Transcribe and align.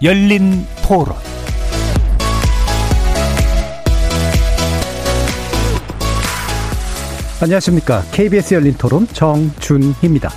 열린 0.00 0.64
토론 0.86 1.16
안녕하십니까. 7.42 8.02
KBS 8.12 8.54
열린 8.54 8.74
토론 8.74 9.08
정준희입니다. 9.08 10.30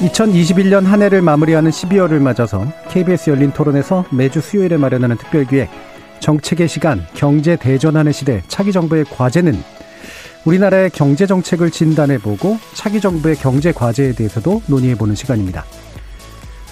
(2021년) 0.00 0.84
한 0.84 1.02
해를 1.02 1.20
마무리하는 1.20 1.72
(12월을) 1.72 2.20
맞아서 2.20 2.64
KBS 2.88 3.30
열린 3.30 3.50
토론에서 3.50 4.04
매주 4.12 4.40
수요일에 4.40 4.76
마련하는 4.76 5.16
특별기획 5.16 5.68
정책의 6.20 6.68
시간 6.68 7.04
경제 7.14 7.56
대전하는 7.56 8.12
시대 8.12 8.42
차기 8.46 8.70
정부의 8.70 9.06
과제는 9.06 9.79
우리나라의 10.44 10.90
경제 10.90 11.26
정책을 11.26 11.70
진단해보고 11.70 12.58
차기 12.74 13.00
정부의 13.00 13.36
경제 13.36 13.72
과제에 13.72 14.12
대해서도 14.12 14.62
논의해보는 14.66 15.14
시간입니다. 15.14 15.64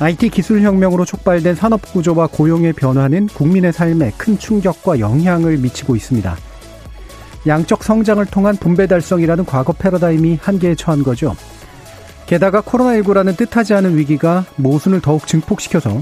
IT 0.01 0.29
기술 0.31 0.63
혁명으로 0.63 1.05
촉발된 1.05 1.55
산업 1.55 1.83
구조와 1.93 2.29
고용의 2.29 2.73
변화는 2.75 3.27
국민의 3.29 3.73
삶에 3.73 4.13
큰 4.17 4.39
충격과 4.39 5.01
영향을 5.01 5.59
미치고 5.59 5.97
있습니다. 5.97 6.37
양적 7.47 7.83
성장을 7.83 8.25
통한 8.27 8.57
분배 8.57 8.87
달성이라는 8.87 9.45
과거 9.45 9.73
패러다임이 9.73 10.39
한계에 10.41 10.75
처한 10.75 11.03
거죠. 11.03 11.37
게다가 12.27 12.61
코로나19라는 12.61 13.37
뜻하지 13.37 13.75
않은 13.75 13.97
위기가 13.97 14.45
모순을 14.57 15.01
더욱 15.01 15.27
증폭시켜서 15.27 16.01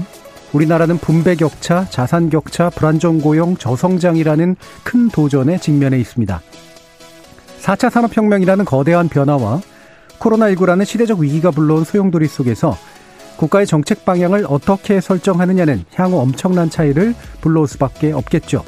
우리나라는 0.53 0.97
분배 0.97 1.35
격차, 1.35 1.85
자산 1.89 2.29
격차, 2.29 2.69
불안정 2.69 3.19
고용, 3.19 3.57
저성장이라는 3.57 4.55
큰 4.83 5.09
도전에 5.09 5.57
직면해 5.57 5.99
있습니다. 5.99 6.41
4차 7.67 7.89
산업혁명이라는 7.89 8.63
거대한 8.63 9.09
변화와 9.09 9.59
코로나19라는 10.19 10.85
시대적 10.85 11.19
위기가 11.19 11.51
불러온 11.51 11.83
소용돌이 11.83 12.27
속에서 12.27 12.77
국가의 13.35 13.67
정책 13.67 14.05
방향을 14.05 14.45
어떻게 14.47 15.01
설정하느냐는 15.01 15.83
향후 15.93 16.19
엄청난 16.19 16.69
차이를 16.69 17.13
불러올 17.41 17.67
수밖에 17.67 18.13
없겠죠. 18.13 18.63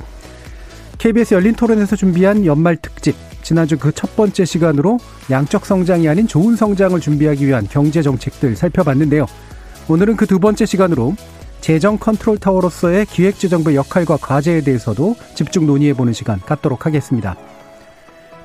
KBS 0.98 1.36
열린 1.36 1.56
토론에서 1.56 1.96
준비한 1.96 2.46
연말 2.46 2.76
특집, 2.76 3.16
지난주 3.42 3.78
그 3.78 3.94
첫 3.94 4.18
번째 4.18 4.44
시간으로 4.44 5.00
양적 5.32 5.66
성장이 5.66 6.10
아닌 6.10 6.28
좋은 6.28 6.58
성장을 6.58 7.00
준비하기 7.00 7.48
위한 7.48 7.68
경제 7.70 8.02
정책들 8.02 8.58
살펴봤는데요. 8.58 9.26
오늘은 9.88 10.18
그 10.18 10.26
두 10.28 10.40
번째 10.40 10.66
시간으로 10.66 11.16
재정 11.62 11.98
컨트롤 11.98 12.38
타워로서의 12.38 13.06
기획재정부의 13.06 13.78
역할과 13.78 14.18
과제에 14.18 14.62
대해서도 14.62 15.16
집중 15.36 15.66
논의해보는 15.66 16.12
시간 16.12 16.40
갖도록 16.42 16.86
하겠습니다. 16.86 17.38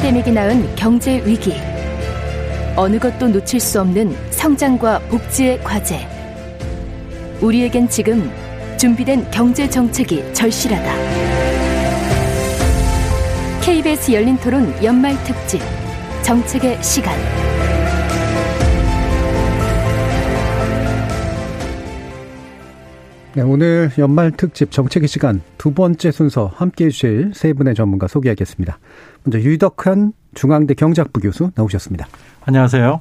팬데믹이 0.00 0.32
낳은 0.32 0.74
경제 0.76 1.22
위기. 1.26 1.52
어느 2.74 2.98
것도 2.98 3.28
놓칠 3.28 3.60
수 3.60 3.82
없는 3.82 4.16
성장과 4.30 4.98
복지의 5.10 5.62
과제. 5.62 6.08
우리에겐 7.42 7.86
지금 7.86 8.32
준비된 8.78 9.30
경제 9.30 9.68
정책이 9.68 10.32
절실하다. 10.32 10.94
KBS 13.60 14.12
열린 14.12 14.38
토론 14.38 14.74
연말 14.82 15.22
특집 15.24 15.60
정책의 16.22 16.82
시간. 16.82 17.14
네, 23.40 23.44
오늘 23.44 23.90
연말 23.96 24.32
특집 24.32 24.70
정책의 24.70 25.08
시간 25.08 25.40
두 25.56 25.72
번째 25.72 26.10
순서 26.10 26.52
함께 26.54 26.84
해주실 26.84 27.32
세 27.34 27.54
분의 27.54 27.74
전문가 27.74 28.06
소개하겠습니다. 28.06 28.78
먼저 29.24 29.38
유덕한 29.38 30.12
중앙대 30.34 30.74
경제학부 30.74 31.20
교수 31.20 31.50
나오셨습니다. 31.54 32.06
안녕하세요. 32.42 33.00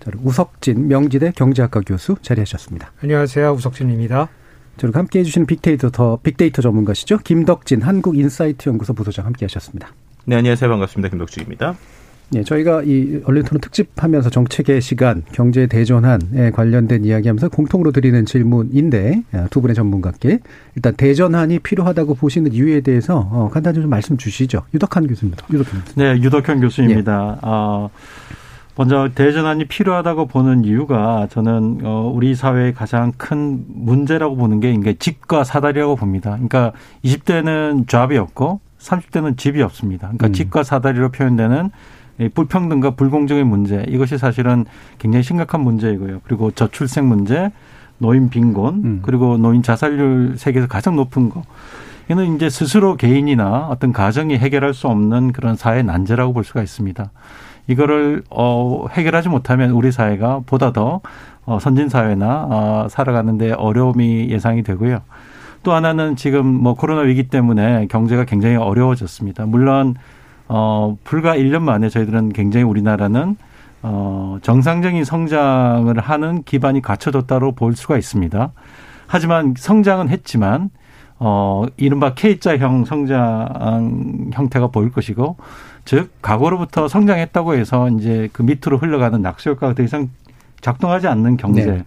자, 0.00 0.10
우석진 0.22 0.88
명지대 0.88 1.32
경제학과 1.34 1.80
교수 1.80 2.16
자리하셨습니다. 2.20 2.92
안녕하세요. 3.02 3.50
우석진입니다. 3.52 4.28
저를 4.76 4.94
함께 4.94 5.20
해주시는 5.20 5.46
빅데이터 5.46 5.88
더 5.88 6.18
빅데이터 6.22 6.60
전문가시죠. 6.60 7.16
김덕진 7.24 7.80
한국인사이트 7.80 8.68
연구소 8.68 8.92
부소장 8.92 9.24
함께 9.24 9.46
하셨습니다. 9.46 9.94
네, 10.26 10.36
안녕하세요. 10.36 10.68
반갑습니다. 10.68 11.08
김덕진입니다. 11.08 11.76
네, 12.30 12.44
저희가 12.44 12.82
이 12.82 13.22
언론토론 13.24 13.60
특집하면서 13.60 14.28
정책의 14.28 14.82
시간, 14.82 15.22
경제 15.32 15.66
대전환에 15.66 16.50
관련된 16.52 17.04
이야기하면서 17.04 17.48
공통으로 17.48 17.90
드리는 17.90 18.26
질문인데 18.26 19.22
아, 19.32 19.46
두 19.50 19.62
분의 19.62 19.74
전문가께 19.74 20.40
일단 20.74 20.94
대전환이 20.94 21.58
필요하다고 21.58 22.16
보시는 22.16 22.52
이유에 22.52 22.82
대해서 22.82 23.28
어, 23.30 23.48
간단히 23.52 23.80
좀 23.80 23.88
말씀 23.88 24.18
주시죠. 24.18 24.62
유덕한 24.74 25.06
교수입니다. 25.06 25.46
교수. 25.46 25.70
네, 25.96 26.20
유덕현 26.20 26.60
교수입니다. 26.60 27.36
예. 27.36 27.38
어, 27.42 27.90
먼저 28.76 29.08
대전환이 29.14 29.64
필요하다고 29.64 30.26
보는 30.26 30.64
이유가 30.64 31.26
저는 31.30 31.80
어, 31.82 32.12
우리 32.14 32.34
사회의 32.34 32.74
가장 32.74 33.12
큰 33.16 33.64
문제라고 33.66 34.36
보는 34.36 34.60
게 34.60 34.70
이게 34.72 34.94
집과 34.94 35.44
사다리라고 35.44 35.96
봅니다. 35.96 36.32
그러니까 36.32 36.72
20대는 37.04 37.88
잡이 37.88 38.18
없고 38.18 38.60
30대는 38.78 39.36
집이 39.36 39.62
없습니다. 39.62 40.08
그러니까 40.08 40.28
음. 40.28 40.32
집과 40.32 40.62
사다리로 40.62 41.08
표현되는 41.10 41.70
불평등과 42.34 42.92
불공정의 42.92 43.44
문제 43.44 43.84
이것이 43.88 44.18
사실은 44.18 44.64
굉장히 44.98 45.22
심각한 45.22 45.60
문제이고요. 45.60 46.20
그리고 46.24 46.50
저출생 46.50 47.08
문제, 47.08 47.50
노인 47.98 48.30
빈곤, 48.30 48.74
음. 48.84 48.98
그리고 49.02 49.36
노인 49.36 49.62
자살률 49.62 50.34
세계에서 50.36 50.66
가장 50.68 50.96
높은 50.96 51.28
거. 51.28 51.42
이는 52.10 52.34
이제 52.34 52.48
스스로 52.48 52.96
개인이나 52.96 53.68
어떤 53.68 53.92
가정이 53.92 54.36
해결할 54.38 54.72
수 54.72 54.88
없는 54.88 55.32
그런 55.32 55.56
사회 55.56 55.82
난제라고 55.82 56.32
볼 56.32 56.42
수가 56.42 56.62
있습니다. 56.62 57.10
이거를 57.66 58.22
어 58.30 58.86
해결하지 58.90 59.28
못하면 59.28 59.70
우리 59.72 59.92
사회가 59.92 60.40
보다 60.46 60.72
더 60.72 61.02
어, 61.44 61.58
선진 61.58 61.88
사회나 61.88 62.46
어, 62.48 62.86
살아가는데 62.88 63.52
어려움이 63.52 64.30
예상이 64.30 64.62
되고요. 64.62 65.00
또 65.62 65.72
하나는 65.72 66.16
지금 66.16 66.46
뭐 66.46 66.74
코로나 66.74 67.02
위기 67.02 67.28
때문에 67.28 67.86
경제가 67.88 68.24
굉장히 68.24 68.56
어려워졌습니다. 68.56 69.46
물론 69.46 69.94
어, 70.48 70.96
불과 71.04 71.36
1년 71.36 71.62
만에 71.62 71.88
저희들은 71.88 72.30
굉장히 72.30 72.64
우리나라는 72.64 73.36
어, 73.82 74.38
정상적인 74.42 75.04
성장을 75.04 75.96
하는 75.98 76.42
기반이 76.42 76.82
갖춰졌다고 76.82 77.52
볼 77.52 77.76
수가 77.76 77.96
있습니다. 77.96 78.52
하지만 79.06 79.54
성장은 79.56 80.08
했지만 80.08 80.70
어, 81.20 81.66
이른바 81.76 82.14
K자형 82.14 82.84
성장 82.84 84.30
형태가 84.32 84.68
보일 84.68 84.92
것이고, 84.92 85.36
즉, 85.84 86.10
과거로부터 86.22 86.86
성장했다고 86.86 87.54
해서 87.54 87.88
이제 87.90 88.28
그 88.32 88.42
밑으로 88.42 88.78
흘러가는 88.78 89.20
낙수 89.20 89.50
효과가 89.50 89.74
더 89.74 89.82
이상 89.82 90.10
작동하지 90.60 91.08
않는 91.08 91.36
경제. 91.36 91.64
네. 91.64 91.84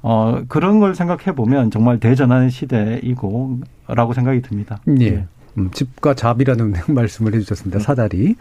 어, 0.00 0.42
그런 0.48 0.80
걸 0.80 0.94
생각해 0.94 1.34
보면 1.34 1.70
정말 1.70 2.00
대전하는 2.00 2.48
시대이고, 2.48 3.60
라고 3.88 4.14
생각이 4.14 4.40
듭니다. 4.40 4.78
네. 4.86 5.04
예. 5.06 5.26
음, 5.58 5.70
집과 5.72 6.14
잡이라는 6.14 6.74
말씀을 6.88 7.34
해주셨습니다. 7.34 7.78
사다리. 7.80 8.36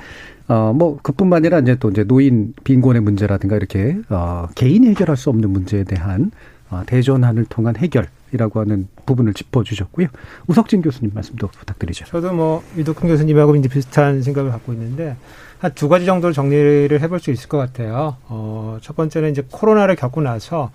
어, 0.47 0.73
뭐, 0.75 0.99
그뿐만 1.01 1.37
아니라 1.37 1.59
이제 1.59 1.75
또 1.79 1.89
이제 1.89 2.03
노인 2.03 2.53
빈곤의 2.63 3.01
문제라든가 3.01 3.55
이렇게, 3.55 3.97
어, 4.09 4.47
개인이 4.55 4.87
해결할 4.89 5.15
수 5.17 5.29
없는 5.29 5.49
문제에 5.49 5.83
대한 5.83 6.31
어, 6.69 6.83
대전환을 6.85 7.45
통한 7.45 7.75
해결. 7.75 8.07
된다이라고 8.33 8.59
하는 8.59 8.87
부분을 9.05 9.33
짚어주셨고요. 9.33 10.07
우석진 10.47 10.81
교수님 10.81 11.11
말씀도 11.13 11.47
부탁드리죠. 11.47 12.05
저도 12.05 12.33
뭐 12.33 12.63
유덕훈 12.75 13.07
교수님하고 13.07 13.55
이제 13.55 13.69
비슷한 13.69 14.21
생각을 14.23 14.51
갖고 14.51 14.73
있는데 14.73 15.15
한 15.59 15.71
두 15.75 15.87
가지 15.87 16.05
정도를 16.05 16.33
정리를 16.33 16.99
해볼 16.99 17.19
수 17.19 17.31
있을 17.31 17.47
것 17.47 17.57
같아요. 17.57 18.17
어, 18.27 18.77
첫 18.81 18.95
번째는 18.95 19.31
이제 19.31 19.43
코로나를 19.49 19.95
겪고 19.95 20.21
나서 20.21 20.71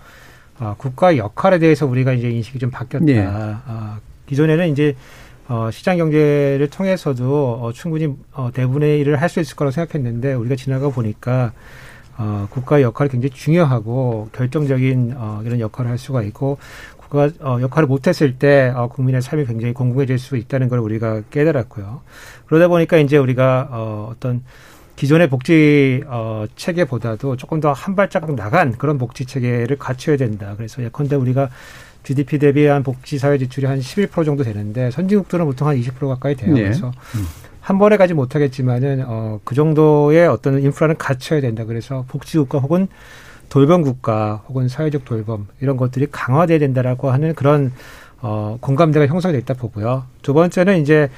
어, 0.59 0.75
국가 0.77 1.15
역할에 1.15 1.59
대해서 1.59 1.85
우리가 1.85 2.13
이제 2.13 2.29
인식이 2.29 2.57
좀 2.59 2.71
바뀌었다. 2.71 3.05
예. 3.09 3.19
어, 3.27 3.97
기존에는 4.27 4.69
이제 4.69 4.95
어, 5.49 5.71
시장 5.71 5.97
경제를 5.97 6.69
통해서도 6.69 7.59
어, 7.61 7.71
충분히 7.73 8.15
어, 8.33 8.51
대부분의 8.53 8.99
일을 8.99 9.19
할 9.19 9.29
수 9.29 9.39
있을 9.39 9.55
거라고 9.55 9.71
생각했는데 9.71 10.33
우리가 10.33 10.55
지나가 10.55 10.89
보니까 10.89 11.53
어, 12.17 12.47
국가의 12.51 12.83
역할이 12.83 13.09
굉장히 13.09 13.31
중요하고 13.31 14.29
결정적인 14.31 15.13
어, 15.17 15.41
이런 15.45 15.59
역할을 15.59 15.89
할 15.89 15.97
수가 15.97 16.21
있고 16.23 16.57
국가 16.97 17.29
어, 17.39 17.59
역할을 17.61 17.87
못했을 17.87 18.37
때 18.37 18.71
어, 18.75 18.87
국민의 18.89 19.21
삶이 19.23 19.45
굉장히 19.45 19.73
공공해질 19.73 20.19
수 20.19 20.37
있다는 20.37 20.69
걸 20.69 20.79
우리가 20.79 21.23
깨달았고요. 21.31 22.01
그러다 22.45 22.67
보니까 22.67 22.97
이제 22.97 23.17
우리가 23.17 23.69
어, 23.71 24.09
어떤 24.11 24.43
기존의 24.97 25.29
복지 25.29 26.03
어, 26.07 26.45
체계보다도 26.55 27.37
조금 27.37 27.59
더 27.59 27.71
한 27.73 27.95
발짝 27.95 28.31
나간 28.35 28.73
그런 28.77 28.97
복지 28.97 29.25
체계를 29.25 29.77
갖춰야 29.77 30.17
된다. 30.17 30.53
그래서 30.57 30.83
예컨대 30.83 31.15
우리가 31.15 31.49
GDP 32.09 32.39
대비 32.39 32.65
한 32.65 32.81
복지 32.81 33.19
사회 33.19 33.37
지출이 33.37 33.67
한 33.67 33.79
11% 33.79 34.25
정도 34.25 34.43
되는데 34.43 34.89
선진국들은 34.89 35.45
보통 35.45 35.67
한 35.67 35.79
20% 35.79 36.07
가까이 36.07 36.35
돼요. 36.35 36.55
네. 36.55 36.63
그래서 36.63 36.87
음. 36.87 37.25
한 37.61 37.77
번에 37.77 37.97
가지 37.97 38.15
못하겠지만은 38.15 39.03
어, 39.05 39.39
그 39.43 39.53
정도의 39.53 40.27
어떤 40.27 40.59
인프라는 40.59 40.97
갖춰야 40.97 41.39
된다. 41.39 41.65
그래서 41.65 42.05
복지 42.07 42.39
국가 42.39 42.57
혹은 42.57 42.87
돌봄 43.49 43.83
국가 43.83 44.41
혹은 44.47 44.67
사회적 44.67 45.05
돌봄 45.05 45.47
이런 45.61 45.77
것들이 45.77 46.07
강화돼야 46.11 46.57
된다라고 46.57 47.11
하는 47.11 47.35
그런 47.35 47.71
어, 48.21 48.57
공감대가 48.59 49.05
형성이 49.05 49.35
됐다 49.35 49.53
보고요. 49.53 50.05
두 50.23 50.33
번째는 50.33 50.81
이제 50.81 51.09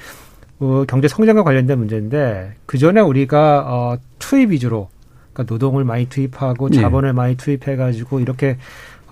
어, 0.58 0.84
경제 0.86 1.08
성장과 1.08 1.42
관련된 1.42 1.78
문제인데 1.78 2.52
그 2.66 2.76
전에 2.76 3.00
우리가 3.00 3.64
어, 3.66 3.96
투입 4.18 4.50
위주로 4.50 4.90
그러니까 5.32 5.54
노동을 5.54 5.84
많이 5.84 6.06
투입하고 6.06 6.68
네. 6.68 6.82
자본을 6.82 7.10
네. 7.10 7.12
많이 7.14 7.36
투입해 7.38 7.76
가지고 7.76 8.20
이렇게 8.20 8.58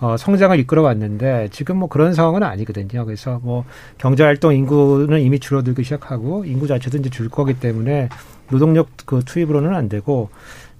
어, 0.01 0.17
성장을 0.17 0.57
이끌어 0.59 0.81
왔는데 0.81 1.49
지금 1.51 1.77
뭐 1.77 1.87
그런 1.87 2.15
상황은 2.15 2.41
아니거든요. 2.41 3.05
그래서 3.05 3.39
뭐 3.43 3.63
경제 3.99 4.23
활동 4.23 4.53
인구는 4.53 5.21
이미 5.21 5.39
줄어들기 5.39 5.83
시작하고 5.83 6.43
인구 6.45 6.67
자체도 6.67 6.97
이제 6.97 7.09
줄 7.09 7.29
거기 7.29 7.53
때문에 7.53 8.09
노동력 8.49 8.89
그 9.05 9.21
투입으로는 9.23 9.75
안 9.75 9.89
되고 9.89 10.29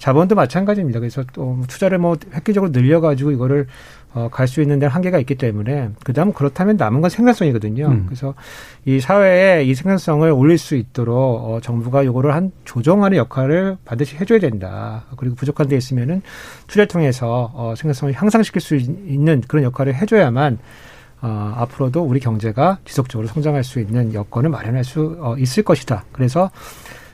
자본도 0.01 0.33
마찬가지입니다. 0.33 0.99
그래서 0.99 1.23
또 1.31 1.61
투자를 1.67 1.99
뭐 1.99 2.17
획기적으로 2.33 2.71
늘려가지고 2.71 3.29
이거를 3.31 3.67
어, 4.13 4.29
갈 4.29 4.47
수 4.47 4.61
있는 4.61 4.79
데 4.79 4.87
한계가 4.87 5.19
있기 5.19 5.35
때문에 5.35 5.91
그다음 6.03 6.33
그렇다면 6.33 6.75
남은 6.75 7.01
건 7.01 7.09
생산성이거든요. 7.11 7.85
음. 7.87 8.05
그래서 8.07 8.33
이 8.83 8.99
사회에 8.99 9.63
이 9.63 9.75
생산성을 9.75 10.29
올릴 10.31 10.57
수 10.57 10.75
있도록 10.75 11.15
어, 11.15 11.59
정부가 11.61 12.03
요거를 12.03 12.33
한 12.33 12.51
조정하는 12.65 13.15
역할을 13.15 13.77
반드시 13.85 14.17
해줘야 14.17 14.39
된다. 14.39 15.05
그리고 15.17 15.35
부족한 15.35 15.67
데 15.67 15.77
있으면은 15.77 16.23
투자를 16.65 16.87
통해서 16.87 17.51
어, 17.53 17.75
생산성을 17.77 18.13
향상시킬 18.15 18.59
수 18.59 18.75
있는 18.75 19.41
그런 19.47 19.63
역할을 19.63 19.93
해줘야만 19.93 20.57
어, 21.21 21.53
앞으로도 21.57 22.01
우리 22.01 22.19
경제가 22.19 22.79
지속적으로 22.85 23.27
성장할 23.27 23.63
수 23.63 23.79
있는 23.79 24.15
여건을 24.15 24.49
마련할 24.49 24.83
수 24.83 25.15
어, 25.21 25.37
있을 25.37 25.61
것이다. 25.63 26.05
그래서 26.11 26.49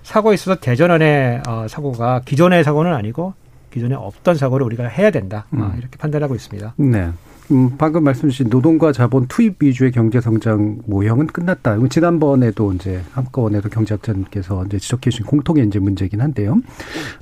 사고에 0.08 0.36
있어서 0.36 0.58
대전환의 0.60 1.42
어, 1.46 1.66
사고가 1.68 2.22
기존의 2.24 2.64
사고는 2.64 2.94
아니고 2.94 3.34
기존에 3.72 3.94
없던 3.94 4.36
사고를 4.36 4.66
우리가 4.66 4.86
해야 4.86 5.12
된다. 5.12 5.46
어, 5.52 5.58
음. 5.58 5.76
이렇게 5.78 5.98
판단하고 5.98 6.34
있습니다. 6.34 6.76
네. 6.78 7.10
음, 7.52 7.72
방금 7.78 8.04
말씀 8.06 8.30
주신 8.30 8.48
노동과 8.50 8.94
자본 8.94 9.28
투입 9.28 9.62
위주의 9.62 9.92
경제 9.92 10.22
성장 10.22 10.80
모형은 10.86 11.28
끝났다. 11.28 11.78
지난번에도 11.90 12.72
이제 12.74 13.02
한꺼번에도 13.12 13.68
경제학자님께서 13.70 14.66
이제 14.66 14.80
지적해 14.80 15.10
주신 15.10 15.26
공통의 15.26 15.66
이제 15.68 15.78
문제긴 15.80 16.22
한데요. 16.22 16.58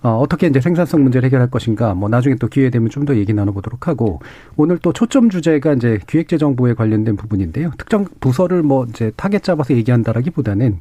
어, 0.04 0.20
어떻게 0.20 0.46
이제 0.48 0.62
생산성 0.62 1.02
문제를 1.02 1.26
해결할 1.26 1.50
것인가, 1.50 1.96
뭐 1.96 2.08
나중에 2.08 2.36
또 2.36 2.48
기회 2.48 2.70
되면 2.70 2.90
좀 2.90 3.06
더 3.06 3.16
얘기 3.16 3.34
나눠보도록 3.34 3.88
하고 3.88 4.20
오늘 4.58 4.78
또 4.78 4.94
초점 4.94 5.30
주제가 5.32 5.74
이제 5.74 6.00
기획재정부에 6.08 6.76
관련된 6.76 7.16
부분인데요. 7.16 7.72
특정 7.78 8.06
부서를 8.20 8.62
뭐 8.64 8.86
이제 8.90 9.12
타겟 9.16 9.44
잡아서 9.44 9.74
얘기한다라기보다는 9.76 10.80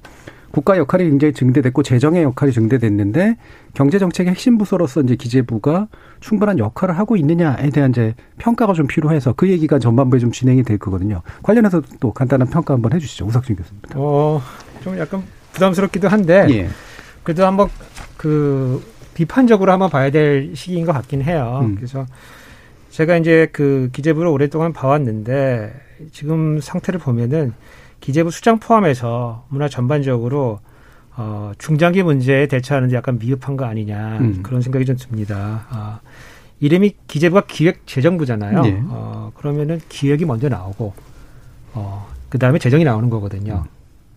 국가 0.54 0.78
역할이 0.78 1.02
굉장히 1.10 1.34
증대됐고 1.34 1.82
재정의 1.82 2.22
역할이 2.22 2.52
증대됐는데 2.52 3.36
경제 3.74 3.98
정책의 3.98 4.30
핵심 4.30 4.56
부서로서 4.56 5.00
이제 5.00 5.16
기재부가 5.16 5.88
충분한 6.20 6.60
역할을 6.60 6.96
하고 6.96 7.16
있느냐에 7.16 7.70
대한 7.70 7.90
이제 7.90 8.14
평가가 8.38 8.72
좀 8.72 8.86
필요해서 8.86 9.32
그 9.32 9.48
얘기가 9.48 9.80
전반부에 9.80 10.20
좀 10.20 10.30
진행이 10.30 10.62
될 10.62 10.78
거거든요. 10.78 11.22
관련해서 11.42 11.82
또 11.98 12.12
간단한 12.12 12.50
평가 12.50 12.72
한번 12.72 12.92
해주시죠, 12.92 13.26
우석진 13.26 13.56
교수입니다. 13.56 13.94
어, 13.96 14.40
좀 14.80 14.96
약간 14.96 15.24
부담스럽기도 15.54 16.06
한데 16.06 16.46
예. 16.50 16.68
그래도 17.24 17.44
한번 17.44 17.68
그 18.16 18.80
비판적으로 19.14 19.72
한번 19.72 19.90
봐야 19.90 20.12
될 20.12 20.54
시기인 20.54 20.86
것 20.86 20.92
같긴 20.92 21.22
해요. 21.22 21.62
음. 21.64 21.74
그래서 21.74 22.06
제가 22.90 23.16
이제 23.16 23.48
그 23.50 23.88
기재부를 23.92 24.28
오랫동안 24.28 24.72
봐왔는데 24.72 25.74
지금 26.12 26.60
상태를 26.60 27.00
보면은 27.00 27.54
기재부 28.04 28.30
수장 28.30 28.58
포함해서 28.58 29.46
문화 29.48 29.66
전반적으로 29.66 30.60
어, 31.16 31.52
중장기 31.56 32.02
문제에 32.02 32.46
대처하는데 32.48 32.94
약간 32.94 33.18
미흡한 33.18 33.56
거 33.56 33.64
아니냐 33.64 34.18
음. 34.18 34.40
그런 34.42 34.60
생각이 34.60 34.84
좀 34.84 34.94
듭니다. 34.98 35.64
어, 35.70 36.00
이름이 36.60 36.96
기재부가 37.06 37.44
기획재정부잖아요. 37.46 38.60
네. 38.60 38.78
어, 38.88 39.32
그러면은 39.34 39.80
기획이 39.88 40.26
먼저 40.26 40.50
나오고 40.50 40.92
어, 41.72 42.06
그 42.28 42.38
다음에 42.38 42.58
재정이 42.58 42.84
나오는 42.84 43.08
거거든요. 43.08 43.64
음. 43.64 43.70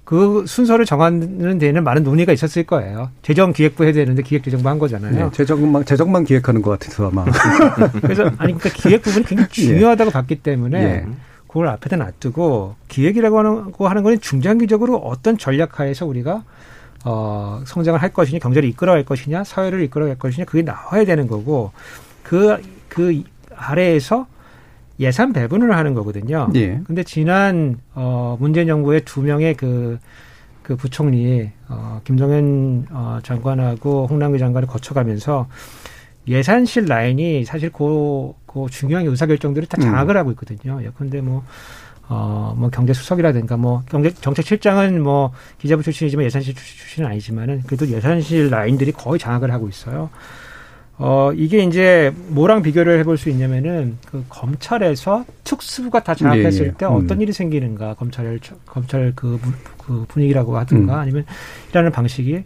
그 0.03 0.43
순서를 0.45 0.85
정하는 0.85 1.57
데에는 1.57 1.81
많은 1.85 2.03
논의가 2.03 2.33
있었을 2.33 2.63
거예요. 2.65 3.11
재정 3.21 3.53
기획부 3.53 3.85
해야 3.85 3.93
되는데 3.93 4.21
기획재정부 4.21 4.67
한 4.67 4.79
거잖아요. 4.79 5.25
네, 5.27 5.31
재정만 5.31 5.85
재정만 5.85 6.25
기획하는 6.25 6.61
것 6.61 6.71
같아서 6.71 7.07
아마. 7.07 7.23
그래서 8.03 8.23
아니 8.37 8.53
그러니까 8.53 8.69
기획 8.69 9.01
부분이 9.01 9.25
굉장히 9.25 9.49
예. 9.49 9.53
중요하다고 9.53 10.09
예. 10.09 10.11
봤기 10.11 10.35
때문에 10.43 10.83
예. 10.83 11.05
그걸 11.47 11.67
앞에다 11.69 11.95
놔두고 11.95 12.75
기획이라고 12.87 13.39
하는 13.39 13.71
거 13.71 13.87
하는 13.87 14.03
거는 14.03 14.19
중장기적으로 14.19 14.97
어떤 14.97 15.37
전략하에서 15.37 16.05
우리가 16.05 16.43
어 17.05 17.61
성장을 17.65 18.01
할 18.01 18.11
것이냐 18.11 18.39
경제를 18.39 18.67
이끌어갈 18.69 19.05
것이냐 19.05 19.43
사회를 19.43 19.81
이끌어갈 19.83 20.17
것이냐 20.17 20.45
그게 20.45 20.61
나와야 20.61 21.05
되는 21.05 21.27
거고 21.27 21.71
그그 22.23 22.61
그 22.89 23.23
아래에서 23.55 24.27
예산 24.99 25.31
배분을 25.31 25.75
하는 25.75 25.93
거거든요. 25.93 26.49
예. 26.55 26.81
근데 26.85 27.03
지난 27.03 27.79
어 27.93 28.35
문재인 28.39 28.67
정부의 28.67 29.01
두 29.01 29.21
명의 29.21 29.53
그그 29.53 29.99
그 30.63 30.75
부총리 30.75 31.51
어 31.69 32.01
김동연 32.03 32.87
어 32.91 33.19
장관하고 33.23 34.07
홍남기 34.07 34.39
장관을 34.39 34.67
거쳐가면서 34.67 35.47
예산실 36.27 36.85
라인이 36.85 37.45
사실 37.45 37.71
그, 37.71 38.33
그 38.45 38.65
중요한 38.69 39.05
의사결정들을 39.05 39.67
다 39.67 39.77
장악을 39.77 40.15
음. 40.15 40.19
하고 40.19 40.31
있거든요. 40.31 40.81
예컨대 40.83 41.21
뭐, 41.21 41.43
어, 42.09 42.53
뭐 42.57 42.69
경제수석이라든가 42.69 43.57
뭐 43.57 43.83
경제 43.89 44.13
정책실장은 44.13 45.01
뭐 45.01 45.31
기자부 45.59 45.83
출신이지만 45.83 46.25
예산실 46.25 46.55
출신은 46.55 47.09
아니지만은 47.09 47.63
그래도 47.65 47.87
예산실 47.87 48.49
라인들이 48.49 48.91
거의 48.91 49.19
장악을 49.19 49.51
하고 49.51 49.69
있어요. 49.69 50.09
어, 50.99 51.31
이게 51.35 51.63
이제 51.63 52.11
뭐랑 52.29 52.63
비교를 52.63 52.99
해볼 52.99 53.17
수 53.17 53.29
있냐면은 53.29 53.97
그 54.09 54.25
검찰에서 54.29 55.25
특수부가 55.43 56.01
다 56.03 56.15
장악했을 56.15 56.67
네, 56.69 56.73
때 56.73 56.85
음. 56.87 56.93
어떤 56.93 57.21
일이 57.21 57.31
생기는가 57.31 57.93
검찰 57.93 58.39
검찰 58.65 59.13
그, 59.15 59.39
그 59.77 60.05
분위기라고 60.07 60.57
하든가 60.57 60.95
음. 60.95 60.99
아니면 60.99 61.25
이라는 61.69 61.91
방식이 61.91 62.43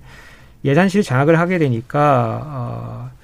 예산실 0.66 1.02
장악을 1.02 1.40
하게 1.40 1.60
되니까 1.60 2.42
어, 2.46 3.21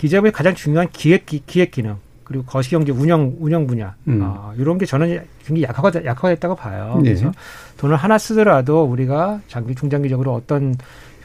기재부의 0.00 0.32
가장 0.32 0.54
중요한 0.54 0.88
기획 0.92 1.26
기획 1.26 1.72
기능 1.72 1.96
그리고 2.24 2.42
거시경제 2.44 2.90
운영 2.90 3.36
운영 3.38 3.66
분야 3.66 3.94
음. 4.08 4.20
어, 4.22 4.54
이런 4.56 4.78
게 4.78 4.86
저는 4.86 5.08
굉장히 5.44 5.62
약화가 5.64 6.04
약화됐다고 6.06 6.54
봐요. 6.54 6.94
네. 7.02 7.10
그래서 7.10 7.30
돈을 7.76 7.96
하나 7.96 8.16
쓰더라도 8.16 8.84
우리가 8.84 9.40
장기 9.46 9.74
중장기적으로 9.74 10.32
어떤 10.32 10.74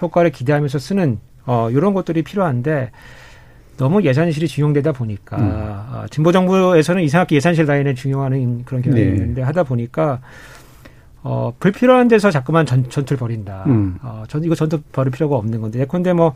효과를 0.01 0.31
기대하면서 0.31 0.77
쓰는 0.79 1.19
어 1.45 1.69
이런 1.71 1.93
것들이 1.93 2.21
필요한데 2.23 2.91
너무 3.77 4.03
예산실이 4.03 4.49
중용되다 4.49 4.91
보니까 4.91 5.37
음. 5.37 5.51
어, 5.53 6.05
진보 6.11 6.33
정부에서는 6.33 7.01
이상하게 7.01 7.37
예산실 7.37 7.65
라인을 7.65 7.95
중용하는 7.95 8.65
그런 8.65 8.81
경향이 8.81 9.05
네. 9.05 9.09
있는데 9.11 9.41
하다 9.41 9.63
보니까 9.63 10.19
어 11.23 11.53
불필요한 11.59 12.09
데서 12.09 12.29
자꾸만 12.29 12.65
전, 12.65 12.89
전투를 12.89 13.17
벌인다. 13.17 13.63
음. 13.67 13.97
어, 14.01 14.25
전 14.27 14.43
이거 14.43 14.53
전투 14.53 14.81
벌일 14.91 15.11
필요가 15.11 15.37
없는 15.37 15.61
건데 15.61 15.79
예컨대 15.79 16.11
뭐 16.11 16.33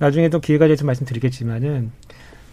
나중에도 0.00 0.40
기회가 0.40 0.66
돼서 0.66 0.84
말씀드리겠지만은 0.86 1.92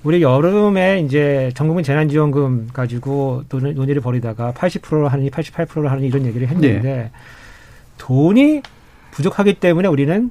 우리 0.03 0.21
여름에 0.21 0.99
이제 0.99 1.51
전국민 1.55 1.83
재난지원금 1.83 2.69
가지고 2.71 3.43
논의를 3.49 4.01
벌이다가 4.01 4.51
80%로 4.53 5.07
하느니 5.07 5.31
88%로 5.31 5.89
하느니 5.89 6.07
이런 6.07 6.25
얘기를 6.25 6.47
했는데 6.47 6.81
네. 6.81 7.11
돈이 7.97 8.61
부족하기 9.11 9.55
때문에 9.55 9.87
우리는 9.87 10.29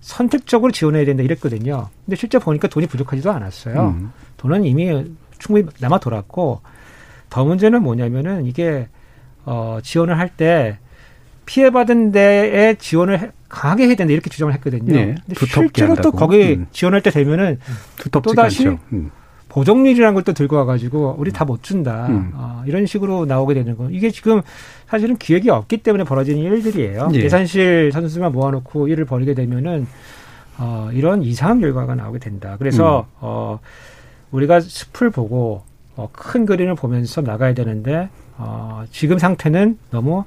선택적으로 0.00 0.70
지원해야 0.70 1.04
된다 1.04 1.22
이랬거든요. 1.24 1.88
근데 2.04 2.16
실제 2.16 2.38
보니까 2.38 2.68
돈이 2.68 2.86
부족하지도 2.86 3.32
않았어요. 3.32 3.88
음. 3.88 4.12
돈은 4.36 4.64
이미 4.64 5.04
충분히 5.38 5.66
남아 5.80 5.98
돌았고 5.98 6.60
더 7.30 7.44
문제는 7.44 7.82
뭐냐면은 7.82 8.46
이게 8.46 8.86
어, 9.44 9.78
지원을 9.82 10.18
할 10.18 10.30
때 10.36 10.78
피해받은 11.46 12.12
데에 12.12 12.74
지원을 12.74 13.32
강하게 13.48 13.86
해야 13.88 13.94
된다 13.96 14.12
이렇게 14.12 14.28
주장을 14.30 14.52
했거든요. 14.54 14.92
네, 14.92 15.14
근데 15.26 15.46
실제로 15.46 15.94
또 15.96 16.12
거기 16.12 16.54
음. 16.54 16.66
지원할 16.72 17.02
때 17.02 17.10
되면은 17.10 17.58
또 18.10 18.20
다시 18.34 18.66
음. 18.92 19.10
보정률이라는 19.48 20.14
걸 20.14 20.22
또 20.24 20.32
들고 20.34 20.56
와가지고 20.56 21.16
우리 21.18 21.32
다 21.32 21.44
못 21.46 21.62
준다 21.62 22.06
음. 22.08 22.32
어, 22.34 22.62
이런 22.66 22.84
식으로 22.84 23.24
나오게 23.24 23.54
되는 23.54 23.76
거 23.76 23.88
이게 23.90 24.10
지금 24.10 24.42
사실은 24.86 25.16
기획이 25.16 25.48
없기 25.48 25.78
때문에 25.78 26.04
벌어지는 26.04 26.42
일들이에요. 26.42 27.08
예. 27.14 27.28
산실 27.30 27.90
선수만 27.92 28.32
모아놓고 28.32 28.88
일을 28.88 29.06
벌이게 29.06 29.32
되면은 29.34 29.86
어, 30.58 30.90
이런 30.92 31.22
이상한 31.22 31.60
결과가 31.60 31.94
나오게 31.94 32.18
된다. 32.18 32.56
그래서 32.58 33.00
음. 33.00 33.16
어, 33.20 33.58
우리가 34.32 34.60
숲을 34.60 35.08
보고 35.10 35.62
어, 35.96 36.10
큰 36.12 36.44
그림을 36.44 36.74
보면서 36.74 37.22
나가야 37.22 37.54
되는데 37.54 38.10
어, 38.36 38.84
지금 38.90 39.18
상태는 39.18 39.78
너무 39.90 40.24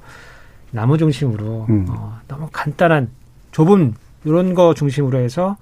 나무 0.72 0.98
중심으로 0.98 1.66
음. 1.68 1.86
어, 1.88 2.18
너무 2.26 2.48
간단한 2.50 3.08
좁은 3.52 3.94
이런 4.24 4.54
거 4.54 4.74
중심으로 4.74 5.18
해서 5.18 5.56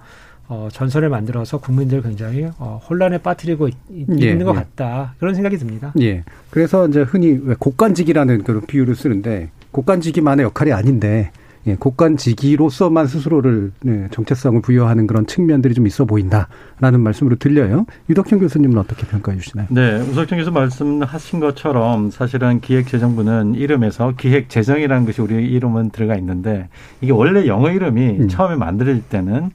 어, 0.48 0.68
전선을 0.72 1.08
만들어서 1.08 1.58
국민들 1.58 2.02
굉장히 2.02 2.48
어, 2.58 2.80
혼란에 2.88 3.18
빠뜨리고 3.18 3.68
있, 3.68 3.74
예, 4.18 4.34
는것 4.34 4.56
예. 4.56 4.60
같다 4.60 5.14
그런 5.18 5.34
생각이 5.34 5.56
듭니다. 5.58 5.92
예. 6.00 6.24
그래서 6.50 6.88
이제 6.88 7.02
흔히 7.02 7.38
곡간직이라는 7.58 8.42
그런 8.44 8.66
비유를 8.66 8.96
쓰는데 8.96 9.50
곡간직이만의 9.70 10.44
역할이 10.44 10.72
아닌데 10.72 11.30
예, 11.66 11.74
곡간지기로서만 11.74 13.06
스스로를 13.06 13.72
네, 13.82 14.08
정체성을 14.12 14.62
부여하는 14.62 15.06
그런 15.06 15.26
측면들이 15.26 15.74
좀 15.74 15.86
있어 15.86 16.06
보인다라는 16.06 17.00
말씀으로 17.00 17.36
들려요. 17.36 17.84
유덕현 18.08 18.38
교수님은 18.38 18.78
어떻게 18.78 19.06
평가해 19.06 19.36
주시나요? 19.38 19.66
네, 19.68 20.00
우석정 20.00 20.38
교수 20.38 20.52
말씀하신 20.52 21.40
것처럼 21.40 22.10
사실은 22.10 22.60
기획재정부는 22.60 23.56
이름에서 23.56 24.14
기획재정이라는 24.16 25.04
것이 25.04 25.20
우리 25.20 25.46
이름은 25.46 25.90
들어가 25.90 26.16
있는데 26.16 26.68
이게 27.02 27.12
원래 27.12 27.46
영어 27.46 27.70
이름이 27.70 28.08
음. 28.20 28.28
처음에 28.28 28.56
만들어질 28.56 29.02
때는 29.02 29.50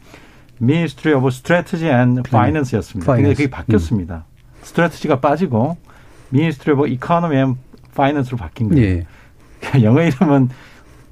Ministry 0.61 1.17
of 1.17 1.27
Strategy 1.27 1.91
and 1.91 2.21
Finance였습니다. 2.27 3.15
근데 3.15 3.29
그게 3.33 3.49
바뀌었습니다. 3.49 4.15
음. 4.15 4.35
Strategy가 4.61 5.19
빠지고 5.19 5.77
Ministry 6.31 6.79
of 6.79 6.87
Economy 6.87 7.37
and 7.37 7.59
Finance로 7.93 8.37
바뀐 8.37 8.69
거예요. 8.69 8.85
예. 8.85 9.05
영어 9.81 10.03
이름은 10.03 10.49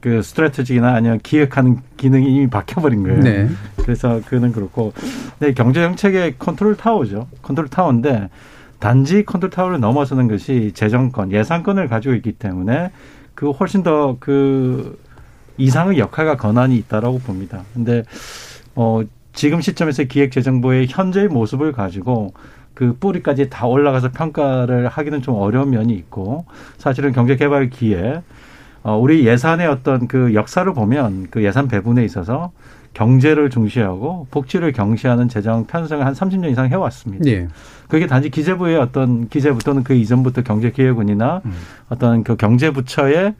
그 0.04 0.22
Strategy나 0.22 0.96
아니면 0.96 1.20
기획하는 1.24 1.78
기능이 1.96 2.36
이미 2.36 2.50
바뀌어버린 2.50 3.04
거예요. 3.04 3.20
네. 3.22 3.50
그래서 3.78 4.20
그는 4.26 4.52
그렇고, 4.52 4.92
네, 5.40 5.54
경제 5.54 5.82
정책의 5.82 6.36
컨트롤 6.38 6.76
타워죠. 6.76 7.28
컨트롤 7.42 7.70
타워인데 7.70 8.30
단지 8.80 9.24
컨트롤 9.24 9.50
타워를 9.50 9.80
넘어서는 9.80 10.28
것이 10.28 10.74
재정권, 10.74 11.32
예산권을 11.32 11.88
가지고 11.88 12.16
있기 12.16 12.34
때문에 12.34 12.92
그 13.34 13.52
훨씬 13.52 13.82
더 13.82 14.18
그 14.20 14.98
이상의 15.58 16.00
역할과 16.00 16.36
권한이 16.36 16.76
있다라고 16.78 17.20
봅니다. 17.20 17.62
근데 17.74 18.04
어 18.76 19.02
지금 19.34 19.62
시점에서 19.62 20.04
기획재정부의 20.04 20.88
현재의 20.90 21.28
모습을 21.28 21.72
가지고 21.72 22.34
그 22.74 22.98
뿌리까지 23.00 23.50
다 23.50 23.68
올라가서 23.68 24.12
평가를 24.12 24.88
하기는 24.88 25.22
좀 25.22 25.36
어려운 25.36 25.70
면이 25.70 25.94
있고 25.94 26.46
사실은 26.78 27.12
경제개발기에 27.12 28.22
어, 28.84 28.98
우리 28.98 29.26
예산의 29.26 29.68
어떤 29.68 30.08
그 30.08 30.34
역사를 30.34 30.72
보면 30.74 31.28
그 31.32 31.44
예산 31.44 31.68
배분에 31.68 32.04
있어서 32.04 32.52
경제를 32.94 33.50
중시하고 33.50 34.28
복지를 34.30 34.72
경시하는 34.72 35.30
재정 35.30 35.66
편성을 35.66 36.06
한 36.06 36.14
30년 36.14 36.52
이상 36.52 36.68
해왔습니다. 36.70 37.26
예. 37.28 37.48
그게 37.88 38.08
단지 38.08 38.30
기재부의 38.30 38.78
어떤 38.78 39.30
기재부터는 39.30 39.84
그 39.84 39.94
이전부터 39.94 40.44
경제기획원이나 40.44 41.42
음. 41.46 41.52
어떤 41.90 42.24
그 42.24 42.36
경제부처의 42.36 43.34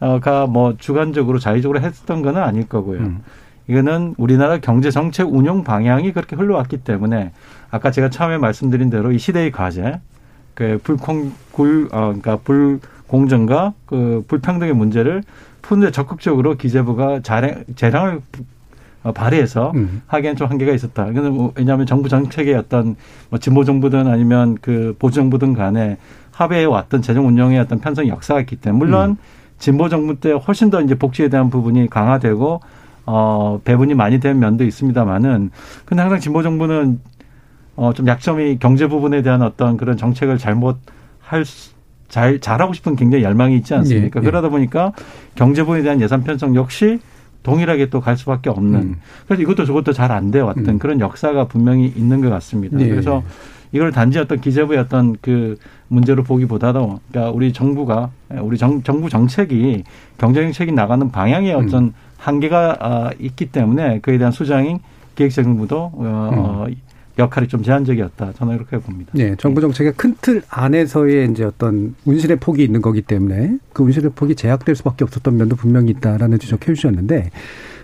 어가 0.00 0.46
뭐 0.46 0.74
주관적으로 0.78 1.38
자의적으로 1.38 1.80
했던 1.80 2.22
거는 2.22 2.42
아닐 2.42 2.68
거고요. 2.68 3.00
음. 3.00 3.22
이거는 3.68 4.14
우리나라 4.16 4.58
경제 4.58 4.90
정책 4.90 5.32
운용 5.32 5.62
방향이 5.62 6.12
그렇게 6.12 6.36
흘러왔기 6.36 6.78
때문에 6.78 7.32
아까 7.70 7.90
제가 7.90 8.08
처음에 8.08 8.38
말씀드린 8.38 8.88
대로 8.88 9.12
이 9.12 9.18
시대의 9.18 9.52
과제, 9.52 10.00
그 10.54 10.80
불공 10.82 11.32
불 11.52 11.88
어, 11.92 12.06
그러니까 12.06 12.36
불 12.36 12.80
공정과 13.08 13.74
그 13.86 14.24
불평등의 14.28 14.74
문제를 14.74 15.22
푸는데 15.62 15.90
적극적으로 15.90 16.56
기재부가 16.56 17.20
자량, 17.22 17.64
재량을 17.74 18.20
발휘해서 19.14 19.72
음. 19.74 20.02
하기엔 20.06 20.36
좀 20.36 20.48
한계가 20.48 20.72
있었다. 20.72 21.04
뭐 21.06 21.52
왜냐하면 21.56 21.86
정부 21.86 22.08
정책의 22.08 22.54
어떤 22.54 22.96
뭐 23.30 23.38
진보 23.38 23.64
정부든 23.64 24.06
아니면 24.06 24.56
그 24.60 24.94
보수 24.98 25.16
정부든 25.16 25.54
간에 25.54 25.96
합의해 26.30 26.64
왔던 26.64 27.02
재정 27.02 27.26
운영의 27.26 27.58
어떤 27.58 27.80
편성 27.80 28.06
역사가 28.06 28.40
있기 28.40 28.56
때문에 28.56 28.78
물론 28.78 29.10
음. 29.10 29.16
진보 29.58 29.88
정부 29.88 30.20
때 30.20 30.32
훨씬 30.32 30.70
더 30.70 30.80
이제 30.80 30.94
복지에 30.94 31.28
대한 31.28 31.50
부분이 31.50 31.90
강화되고 31.90 32.60
어 33.06 33.60
배분이 33.64 33.94
많이 33.94 34.20
된 34.20 34.38
면도 34.38 34.64
있습니다만은 34.64 35.50
근데 35.84 36.02
항상 36.02 36.20
진보 36.20 36.42
정부는 36.42 37.00
어 37.76 37.92
좀 37.92 38.06
약점이 38.06 38.58
경제 38.58 38.86
부분에 38.88 39.22
대한 39.22 39.40
어떤 39.42 39.76
그런 39.76 39.96
정책을 39.96 40.38
잘못 40.38 40.78
할 41.20 41.44
잘 42.08 42.40
잘하고 42.40 42.72
싶은 42.72 42.96
굉장히 42.96 43.24
열망이 43.24 43.56
있지 43.56 43.74
않습니까? 43.74 44.20
예, 44.20 44.24
예. 44.24 44.30
그러다 44.30 44.48
보니까 44.48 44.92
경제부에 45.34 45.82
대한 45.82 46.00
예산 46.00 46.24
편성 46.24 46.54
역시 46.54 46.98
동일하게 47.42 47.90
또 47.90 48.00
갈 48.00 48.16
수밖에 48.16 48.50
없는. 48.50 48.80
음. 48.80 48.96
그래서 49.26 49.42
이것도 49.42 49.64
저것도 49.64 49.92
잘 49.92 50.10
안 50.10 50.30
돼 50.30 50.40
왔던 50.40 50.68
음. 50.68 50.78
그런 50.78 51.00
역사가 51.00 51.46
분명히 51.48 51.86
있는 51.94 52.20
것 52.20 52.30
같습니다. 52.30 52.78
예. 52.80 52.88
그래서 52.88 53.22
이걸 53.72 53.92
단지 53.92 54.18
어떤 54.18 54.40
기재부의 54.40 54.78
어떤 54.78 55.14
그 55.20 55.56
문제로 55.88 56.22
보기보다도 56.22 57.00
그러니까 57.10 57.32
우리 57.34 57.52
정부가 57.52 58.10
우리 58.40 58.56
정, 58.56 58.82
정부 58.82 59.08
정책이 59.10 59.84
경제 60.16 60.42
정책이 60.42 60.72
나가는 60.72 61.10
방향에 61.10 61.52
어떤 61.52 61.84
음. 61.84 61.92
한계가 62.16 62.76
아, 62.80 63.10
있기 63.18 63.46
때문에 63.46 64.00
그에 64.00 64.16
대한 64.18 64.32
수장인 64.32 64.78
기획재정부도 65.16 65.76
어, 65.94 66.64
음. 66.68 66.74
역할이 67.18 67.48
좀 67.48 67.62
제한적이었다. 67.62 68.32
저는 68.34 68.56
이렇게 68.56 68.78
봅니다. 68.78 69.10
네, 69.14 69.34
정부 69.38 69.60
정책의 69.60 69.94
큰 69.94 70.14
틀 70.20 70.42
안에서의 70.48 71.30
이제 71.30 71.44
어떤 71.44 71.94
운신의 72.04 72.38
폭이 72.38 72.62
있는 72.64 72.80
거기 72.82 73.02
때문에 73.02 73.58
그 73.72 73.82
운신의 73.82 74.12
폭이 74.14 74.34
제약될 74.34 74.74
수밖에 74.76 75.04
없었던 75.04 75.36
면도 75.36 75.56
분명히 75.56 75.90
있다라는 75.90 76.38
지적해 76.38 76.74
주셨는데 76.74 77.30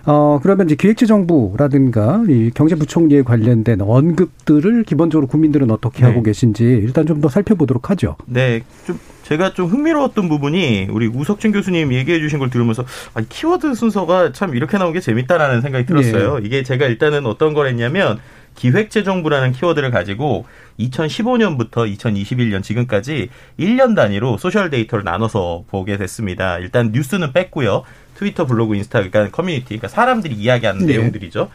어, 0.06 0.38
그러면 0.42 0.66
이제 0.66 0.74
기획재정부라든가 0.74 2.24
이 2.28 2.50
경제부총리에 2.54 3.22
관련된 3.22 3.80
언급들을 3.80 4.82
기본적으로 4.84 5.26
국민들은 5.26 5.70
어떻게 5.70 6.00
네. 6.02 6.08
하고 6.08 6.22
계신지 6.22 6.64
일단 6.64 7.06
좀 7.06 7.20
더 7.20 7.28
살펴보도록 7.28 7.88
하죠. 7.90 8.16
네. 8.26 8.62
좀 8.86 8.98
제가 9.22 9.54
좀 9.54 9.68
흥미로웠던 9.68 10.28
부분이 10.28 10.88
우리 10.90 11.06
우석진 11.06 11.52
교수님 11.52 11.94
얘기해 11.94 12.18
주신 12.18 12.38
걸 12.38 12.50
들으면서 12.50 12.84
아니, 13.14 13.26
키워드 13.28 13.74
순서가 13.74 14.32
참 14.32 14.54
이렇게 14.54 14.76
나온 14.76 14.92
게 14.92 15.00
재밌다라는 15.00 15.62
생각이 15.62 15.86
들었어요. 15.86 16.40
네. 16.40 16.46
이게 16.46 16.62
제가 16.62 16.84
일단은 16.86 17.24
어떤 17.24 17.54
거랬냐면 17.54 18.18
기획재정부라는 18.54 19.52
키워드를 19.52 19.90
가지고 19.90 20.46
2015년부터 20.78 21.92
2021년 21.96 22.62
지금까지 22.62 23.28
1년 23.58 23.94
단위로 23.94 24.38
social 24.38 24.70
data를 24.70 25.04
나눠서 25.04 25.64
보게 25.68 25.96
됐습니다. 25.96 26.58
일단 26.58 26.90
뉴스는 26.92 27.32
뺐고요. 27.32 27.82
트위터, 28.14 28.46
블로그, 28.46 28.76
인스타, 28.76 29.02
그러니까 29.02 29.30
커뮤니티, 29.30 29.66
그러니까 29.66 29.88
사람들이 29.88 30.34
이야기하는 30.34 30.86
네. 30.86 30.96
내용들이죠. 30.96 31.50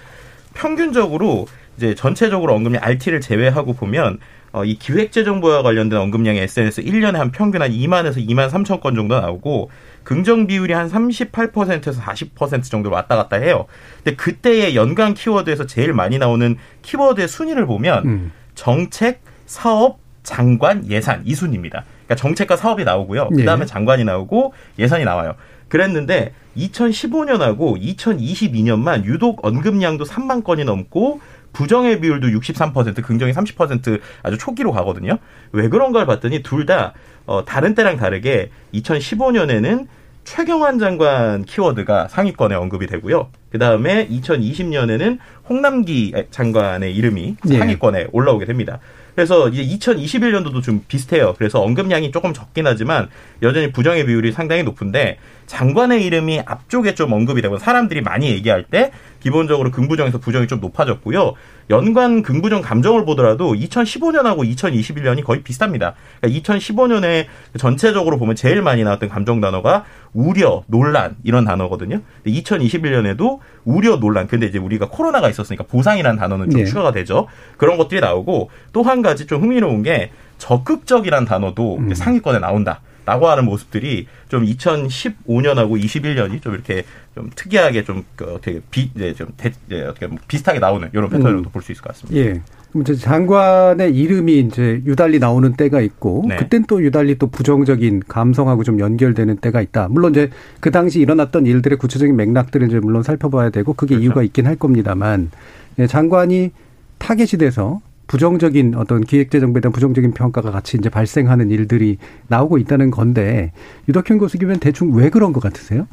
평균적으로 0.54 1.48
이제 1.78 1.96
전체적으로 1.96 2.54
언급량 2.56 2.84
RT를 2.84 3.22
제외하고 3.22 3.74
보면 3.74 4.20
어, 4.52 4.66
이 4.66 4.76
기획재정부와 4.76 5.62
관련된 5.62 6.00
언급량의 6.00 6.42
SNS 6.42 6.84
1년에 6.84 7.14
한 7.14 7.32
평균 7.32 7.62
한 7.62 7.72
2만에서 7.72 8.18
2만 8.28 8.50
3천 8.50 8.82
건 8.82 8.96
정도 8.96 9.20
나오고 9.20 9.70
긍정 10.04 10.48
비율이 10.48 10.74
한 10.74 10.90
38%에서 10.90 12.02
40% 12.02 12.64
정도로 12.64 12.96
왔다 12.96 13.16
갔다 13.16 13.38
해요. 13.38 13.66
근데 14.04 14.16
그때의 14.16 14.76
연간 14.76 15.14
키워드에서 15.14 15.66
제일 15.66 15.94
많이 15.94 16.18
나오는 16.18 16.58
키워드의 16.82 17.28
순위를 17.28 17.66
보면 17.66 18.06
음. 18.06 18.32
정책, 18.56 19.22
사업, 19.46 20.00
장관, 20.24 20.90
예산 20.90 21.22
이 21.26 21.36
순입니다. 21.36 21.86
그러니까 22.06 22.16
정책과 22.16 22.58
사업이 22.58 22.84
나오고요. 22.84 23.30
그다음에 23.30 23.64
예. 23.64 23.66
장관이 23.66 24.04
나오고 24.04 24.54
예산이 24.78 25.06
나와요. 25.06 25.36
그랬는데 25.70 26.34
2015년하고 26.58 27.80
2022년만 27.80 29.06
유독 29.06 29.46
언급량도 29.46 30.04
3만 30.04 30.44
건이 30.44 30.66
넘고 30.66 31.22
부정의 31.60 32.00
비율도 32.00 32.28
63%, 32.30 33.04
긍정이 33.04 33.34
30% 33.34 34.00
아주 34.24 34.38
초기로 34.38 34.72
가거든요. 34.72 35.18
왜 35.52 35.68
그런가를 35.68 36.08
봤더니 36.08 36.42
둘 36.42 36.66
다 36.70 36.94
어, 37.26 37.44
다른 37.44 37.74
때랑 37.74 37.98
다르게 37.98 38.50
2015년에는 38.76 39.88
최경환 40.24 40.78
장관 40.78 41.44
키워드가 41.44 42.08
상위권에 42.08 42.56
언급이 42.56 42.86
되고요. 42.88 43.30
그 43.52 43.58
다음에 43.58 44.08
2020년에는 44.08 45.18
홍남기 45.50 46.14
장관의 46.30 46.96
이름이 46.96 47.38
네. 47.44 47.58
상위권에 47.58 48.08
올라오게 48.12 48.46
됩니다. 48.46 48.80
그래서 49.16 49.50
이제 49.50 49.64
2021년도도 49.64 50.62
좀 50.62 50.84
비슷해요. 50.88 51.34
그래서 51.38 51.62
언급량이 51.62 52.12
조금 52.12 52.34
적긴 52.34 52.68
하지만 52.68 53.10
여전히 53.42 53.72
부정의 53.72 54.06
비율이 54.06 54.32
상당히 54.32 54.64
높은데 54.64 55.18
장관의 55.50 56.06
이름이 56.06 56.44
앞쪽에 56.46 56.94
좀 56.94 57.12
언급이 57.12 57.42
되고 57.42 57.58
사람들이 57.58 58.02
많이 58.02 58.30
얘기할 58.30 58.66
때 58.66 58.92
기본적으로 59.20 59.72
긍부정에서 59.72 60.20
부정이 60.20 60.46
좀 60.48 60.60
높아졌고요. 60.60 61.34
연관 61.72 62.22
긍부정 62.22 62.62
감정을 62.62 63.04
보더라도 63.04 63.54
2015년하고 63.54 64.48
2021년이 64.48 65.24
거의 65.24 65.42
비슷합니다. 65.42 65.96
그러니까 66.22 66.54
2015년에 66.54 67.26
전체적으로 67.58 68.20
보면 68.20 68.36
제일 68.36 68.62
많이 68.62 68.84
나왔던 68.84 69.10
감정 69.10 69.42
단어가 69.42 69.86
우려, 70.14 70.64
논란 70.68 71.16
이런 71.24 71.46
단어거든요. 71.46 72.02
2021년에도 72.28 73.40
우려, 73.66 74.00
논란. 74.00 74.28
근데 74.28 74.46
이제 74.46 74.60
우리가 74.60 74.88
코로나가 74.90 75.30
있었으니까 75.30 75.64
보상이라는 75.66 76.20
단어는 76.20 76.52
좀 76.52 76.62
네. 76.62 76.66
추가가 76.66 76.92
되죠. 76.92 77.28
그런 77.58 77.78
것들이 77.78 78.02
나오고 78.02 78.52
또 78.72 78.84
한 78.84 79.02
가지 79.02 79.26
좀 79.28 79.42
흥미로운 79.42 79.82
게 79.84 80.12
적극적이란 80.38 81.26
단어도 81.26 81.78
음. 81.78 81.94
상위권에 81.94 82.40
나온다. 82.40 82.82
라고 83.10 83.28
하는 83.28 83.46
모습들이 83.46 84.06
좀 84.28 84.46
2015년하고 84.46 85.84
21년이 85.84 86.44
좀 86.44 86.54
이렇게 86.54 86.84
좀 87.16 87.32
특이하게 87.34 87.84
좀그 87.84 88.36
어떻게 88.36 88.62
비, 88.70 88.92
네, 88.94 89.16
좀 89.16 89.30
대, 89.36 89.52
네, 89.68 89.82
어떻게 89.82 90.08
비슷하게 90.28 90.60
나오는 90.60 90.88
이런 90.94 91.10
패턴으로 91.10 91.40
음. 91.40 91.44
볼수 91.52 91.72
있을 91.72 91.82
것 91.82 91.90
같습니다. 91.94 92.22
예. 92.22 92.40
그럼 92.70 92.84
이제 92.84 92.94
장관의 92.94 93.96
이름이 93.96 94.38
이제 94.42 94.84
유달리 94.86 95.18
나오는 95.18 95.52
때가 95.54 95.82
있고 95.82 96.26
네. 96.28 96.36
그땐 96.36 96.66
또 96.68 96.84
유달리 96.84 97.18
또 97.18 97.26
부정적인 97.26 98.04
감성하고 98.08 98.64
좀 98.64 98.80
연결되는 98.80 99.38
때가 99.38 99.60
있다. 99.62 99.88
물론 99.90 100.12
이제 100.12 100.30
그 100.60 100.70
당시 100.70 101.00
일어났던 101.00 101.48
일들의 101.48 101.80
구체적인 101.80 102.16
맥락들을 102.16 102.68
이제 102.68 102.80
물론 102.80 103.02
살펴봐야 103.02 103.50
되고 103.50 103.74
그게 103.74 103.96
그렇죠. 103.96 104.04
이유가 104.04 104.22
있긴 104.22 104.46
할 104.46 104.56
겁니다만 104.56 105.32
예, 105.80 105.88
장관이 105.88 106.52
타겟이 107.00 107.40
돼서 107.40 107.82
부정적인 108.10 108.74
어떤 108.76 109.02
기획재정부에 109.02 109.62
대한 109.62 109.72
부정적인 109.72 110.14
평가가 110.14 110.50
같이 110.50 110.78
이제 110.78 110.90
발생하는 110.90 111.52
일들이 111.52 111.98
나오고 112.28 112.58
있다는 112.58 112.90
건데 112.90 113.52
유덕현 113.88 114.18
교수님은 114.18 114.58
대충 114.58 114.94
왜 114.96 115.12
그런 115.12 115.32
것 115.32 115.42
같으세요? 115.42 115.88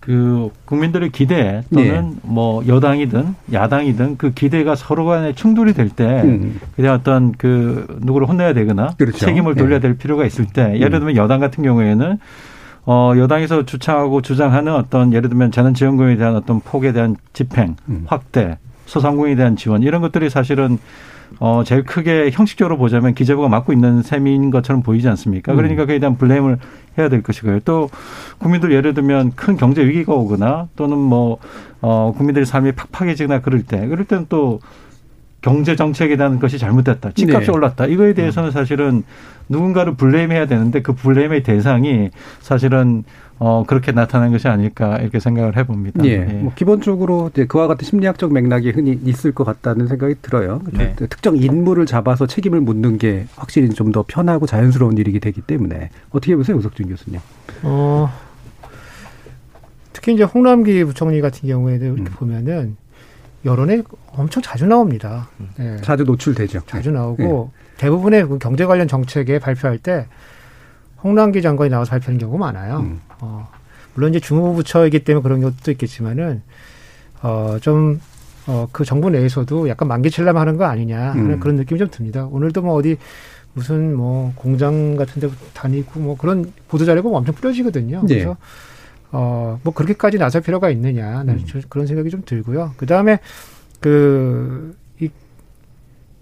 그 0.00 0.48
국민들의 0.64 1.10
기대 1.12 1.62
또는 1.72 2.10
네. 2.10 2.16
뭐 2.22 2.66
여당이든 2.66 3.34
야당이든 3.52 4.16
그 4.16 4.32
기대가 4.32 4.74
서로 4.74 5.04
간에 5.04 5.34
충돌이 5.34 5.74
될때 5.74 6.22
음. 6.22 6.60
그냥 6.76 6.94
어떤 6.94 7.32
그 7.32 7.86
누구를 8.00 8.26
혼내야 8.26 8.54
되거나 8.54 8.94
그렇죠. 8.96 9.18
책임을 9.18 9.54
돌려야 9.54 9.80
될 9.80 9.96
필요가 9.98 10.24
있을 10.24 10.46
때 10.46 10.74
예를 10.76 10.94
음. 10.94 11.00
들면 11.00 11.16
여당 11.16 11.40
같은 11.40 11.62
경우에는 11.62 12.18
어 12.86 13.12
여당에서 13.16 13.66
주창하고 13.66 14.22
주장하는 14.22 14.74
어떤 14.74 15.12
예를 15.12 15.28
들면 15.28 15.52
재난지원금에 15.52 16.16
대한 16.16 16.36
어떤 16.36 16.60
폭에 16.60 16.92
대한 16.92 17.16
집행 17.34 17.76
음. 17.88 18.04
확대 18.06 18.58
소상공인에 18.86 19.36
대한 19.36 19.56
지원 19.56 19.82
이런 19.82 20.00
것들이 20.00 20.30
사실은 20.30 20.78
어 21.40 21.62
제일 21.64 21.84
크게 21.84 22.30
형식적으로 22.30 22.76
보자면 22.76 23.14
기재부가 23.14 23.48
맡고 23.48 23.72
있는 23.72 24.02
셈인 24.02 24.50
것처럼 24.50 24.82
보이지 24.82 25.08
않습니까? 25.08 25.52
음. 25.52 25.56
그러니까 25.56 25.86
그에 25.86 25.98
대한 25.98 26.16
블레임을 26.16 26.58
해야 26.96 27.08
될 27.08 27.22
것이고요. 27.22 27.60
또 27.64 27.90
국민들 28.38 28.70
예를 28.72 28.94
들면 28.94 29.32
큰 29.34 29.56
경제 29.56 29.84
위기가 29.84 30.12
오거나 30.12 30.68
또는 30.76 30.98
뭐 30.98 31.38
어 31.86 32.14
국민들의 32.16 32.46
삶이 32.46 32.72
팍팍해지거나 32.72 33.42
그럴 33.42 33.62
때 33.62 33.86
그럴 33.86 34.06
때는 34.06 34.24
또 34.30 34.60
경제 35.44 35.76
정책에 35.76 36.16
대한 36.16 36.38
것이 36.38 36.58
잘못됐다. 36.58 37.10
집값이 37.12 37.48
네. 37.48 37.52
올랐다. 37.52 37.84
이거에 37.84 38.14
대해서는 38.14 38.50
사실은 38.50 39.02
누군가를 39.50 39.94
블레임해야 39.94 40.46
되는데 40.46 40.80
그 40.80 40.94
블레임의 40.94 41.42
대상이 41.42 42.08
사실은 42.40 43.04
어 43.38 43.62
그렇게 43.66 43.92
나타난 43.92 44.32
것이 44.32 44.48
아닐까 44.48 44.96
이렇게 45.02 45.20
생각을 45.20 45.58
해봅니다. 45.58 46.02
예. 46.06 46.10
예. 46.12 46.18
뭐 46.24 46.50
기본적으로 46.54 47.28
이제 47.30 47.44
그와 47.44 47.66
같은 47.66 47.84
심리학적 47.84 48.32
맥락이 48.32 48.70
흔히 48.70 48.98
있을 49.04 49.32
것 49.32 49.44
같다는 49.44 49.86
생각이 49.86 50.14
들어요. 50.22 50.62
네. 50.72 50.94
특정 50.96 51.36
인물을 51.36 51.84
잡아서 51.84 52.26
책임을 52.26 52.62
묻는 52.62 52.96
게 52.96 53.26
확실히 53.36 53.68
좀 53.68 53.92
더 53.92 54.02
편하고 54.08 54.46
자연스러운 54.46 54.96
일이기 54.96 55.20
되기 55.20 55.42
때문에 55.42 55.90
어떻게 56.08 56.34
보세요, 56.36 56.56
우석준 56.56 56.88
교수님? 56.88 57.20
어 57.64 58.08
특히 59.92 60.14
이제 60.14 60.22
홍남기 60.22 60.82
부총리 60.84 61.20
같은 61.20 61.46
경우에도 61.46 61.84
이렇게 61.84 62.00
음. 62.00 62.06
보면은 62.14 62.76
여론에 63.44 63.82
엄청 64.12 64.42
자주 64.42 64.66
나옵니다. 64.66 65.28
네. 65.56 65.76
자주 65.82 66.04
노출되죠. 66.04 66.60
자주 66.66 66.90
나오고 66.90 67.50
네. 67.52 67.64
대부분의 67.78 68.28
그 68.28 68.38
경제 68.38 68.64
관련 68.64 68.88
정책에 68.88 69.38
발표할 69.38 69.78
때 69.78 70.06
홍남기 71.02 71.42
장관이 71.42 71.70
나와서 71.70 71.90
발표하는 71.90 72.18
경우가 72.18 72.38
많아요. 72.38 72.78
음. 72.78 73.00
어, 73.20 73.48
물론 73.94 74.10
이제 74.10 74.20
중후부처이기 74.20 75.04
때문에 75.04 75.22
그런 75.22 75.40
것도 75.40 75.70
있겠지만은 75.72 76.42
어, 77.22 77.58
좀 77.60 78.00
어, 78.46 78.68
그 78.72 78.84
정부 78.84 79.10
내에서도 79.10 79.68
약간 79.68 79.88
만기칠람 79.88 80.36
하는 80.36 80.56
거 80.56 80.64
아니냐 80.64 81.10
하는 81.10 81.32
음. 81.32 81.40
그런 81.40 81.56
느낌이 81.56 81.78
좀 81.78 81.88
듭니다. 81.90 82.26
오늘도 82.26 82.62
뭐 82.62 82.74
어디 82.74 82.96
무슨 83.52 83.94
뭐 83.94 84.32
공장 84.34 84.96
같은 84.96 85.20
데 85.20 85.28
다니고 85.52 86.00
뭐 86.00 86.16
그런 86.16 86.52
보도자료가 86.68 87.08
엄청 87.10 87.34
뿌려지거든요. 87.34 88.02
네. 88.02 88.14
그래서 88.14 88.36
어, 89.16 89.60
뭐 89.62 89.72
그렇게까지 89.72 90.18
나설 90.18 90.42
필요가 90.42 90.70
있느냐. 90.70 91.22
음. 91.22 91.46
그런 91.68 91.86
생각이 91.86 92.10
좀 92.10 92.22
들고요. 92.26 92.72
그 92.76 92.84
다음에 92.84 93.20
그, 93.78 94.76
이 94.98 95.08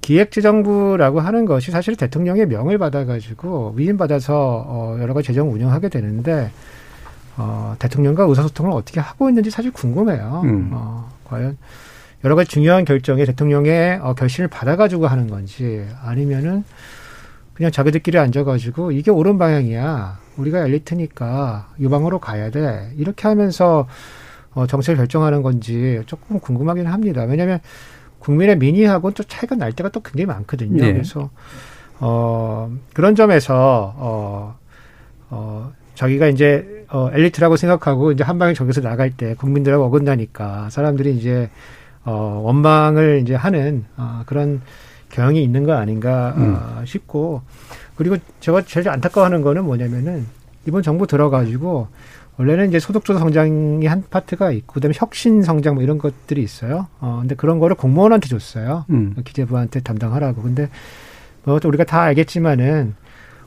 기획재정부라고 0.03 1.21
하는 1.21 1.47
것이 1.47 1.71
사실 1.71 1.97
대통령의 1.97 2.47
명을 2.47 2.77
받아가지고 2.77 3.73
위임받아서 3.77 4.65
어, 4.67 4.99
여러 5.01 5.15
가지 5.15 5.29
재정 5.29 5.51
운영하게 5.51 5.89
되는데 5.89 6.51
어, 7.39 7.75
대통령과 7.79 8.25
의사소통을 8.25 8.73
어떻게 8.73 9.01
하고 9.01 9.31
있는지 9.31 9.51
사실 9.51 9.73
궁금해요. 9.73 10.43
음. 10.45 10.71
어, 10.75 11.09
과연 11.25 11.57
여러 12.25 12.37
가지 12.37 12.51
중요한 12.51 12.85
결정에 12.85 13.25
대통령의 13.25 14.01
어, 14.03 14.13
결심을 14.13 14.49
받아가지고 14.49 15.07
하는 15.07 15.29
건지 15.29 15.87
아니면은 16.05 16.65
그냥 17.55 17.71
자기들끼리 17.71 18.19
앉아가지고 18.19 18.93
이게 18.93 19.11
옳은 19.11 19.39
방향이야. 19.39 20.19
우리가 20.37 20.65
엘리트니까 20.65 21.69
이 21.79 21.89
방으로 21.89 22.19
가야 22.19 22.51
돼. 22.51 22.93
이렇게 22.97 23.29
하면서 23.29 23.87
어, 24.55 24.67
정책을 24.67 24.97
결정하는 24.97 25.43
건지 25.43 26.03
조금 26.07 26.41
궁금하긴 26.41 26.87
합니다. 26.87 27.25
왜냐하면 27.25 27.61
국민의 28.19 28.59
민의하고는 28.59 29.15
또 29.15 29.23
차이가 29.25 29.55
날 29.57 29.73
때가 29.73 29.91
또 29.91 30.01
굉장히 30.01 30.27
많거든요. 30.27 30.83
네. 30.83 30.93
그래서 30.93 31.31
어, 31.99 32.71
그런 32.95 33.15
점에서 33.15 33.95
어, 33.97 34.59
어, 35.31 35.73
자기가 35.95 36.29
이제 36.29 36.87
어, 36.89 37.11
엘리트라고 37.13 37.57
생각하고 37.57 38.13
이제 38.13 38.25
한 38.25 38.39
방에 38.39 38.55
저기서 38.55 38.81
나갈 38.81 39.11
때 39.11 39.35
국민들하고 39.35 39.85
어긋나니까 39.85 40.71
사람들이 40.71 41.17
이제 41.17 41.51
어, 42.05 42.41
원망을 42.45 43.21
이제 43.23 43.35
하는 43.35 43.85
어, 43.97 44.23
그런 44.27 44.61
경향이 45.13 45.43
있는 45.43 45.65
거 45.65 45.75
아닌가 45.75 46.35
음. 46.37 46.57
어, 46.59 46.85
싶고 46.85 47.43
그리고 47.95 48.17
제가 48.41 48.63
제일 48.63 48.89
안타까워하는 48.89 49.43
거는 49.43 49.65
뭐냐면은 49.65 50.27
이번 50.67 50.83
정부 50.83 51.07
들어가지고 51.07 51.89
원래는 52.39 52.69
이제 52.69 52.81
소득주도 52.81 53.19
성장이 53.19 53.87
한 53.87 54.03
파트가 54.09 54.51
있고 54.53 54.75
그다음에 54.75 54.95
혁신 54.97 55.43
성장 55.43 55.75
뭐 55.75 55.83
이런 55.83 55.99
것들이 55.99 56.43
있어요. 56.43 56.89
어 57.01 57.19
근데 57.21 57.35
그런 57.35 57.59
거를 57.59 57.77
공무원한테 57.77 58.29
줬어요. 58.29 58.87
음. 58.91 59.15
기재부한테 59.23 59.81
담당하라고. 59.81 60.43
근데 60.43 60.69
뭐 61.45 61.61
우리가 61.63 61.85
다 61.85 62.01
알겠지만은 62.03 62.95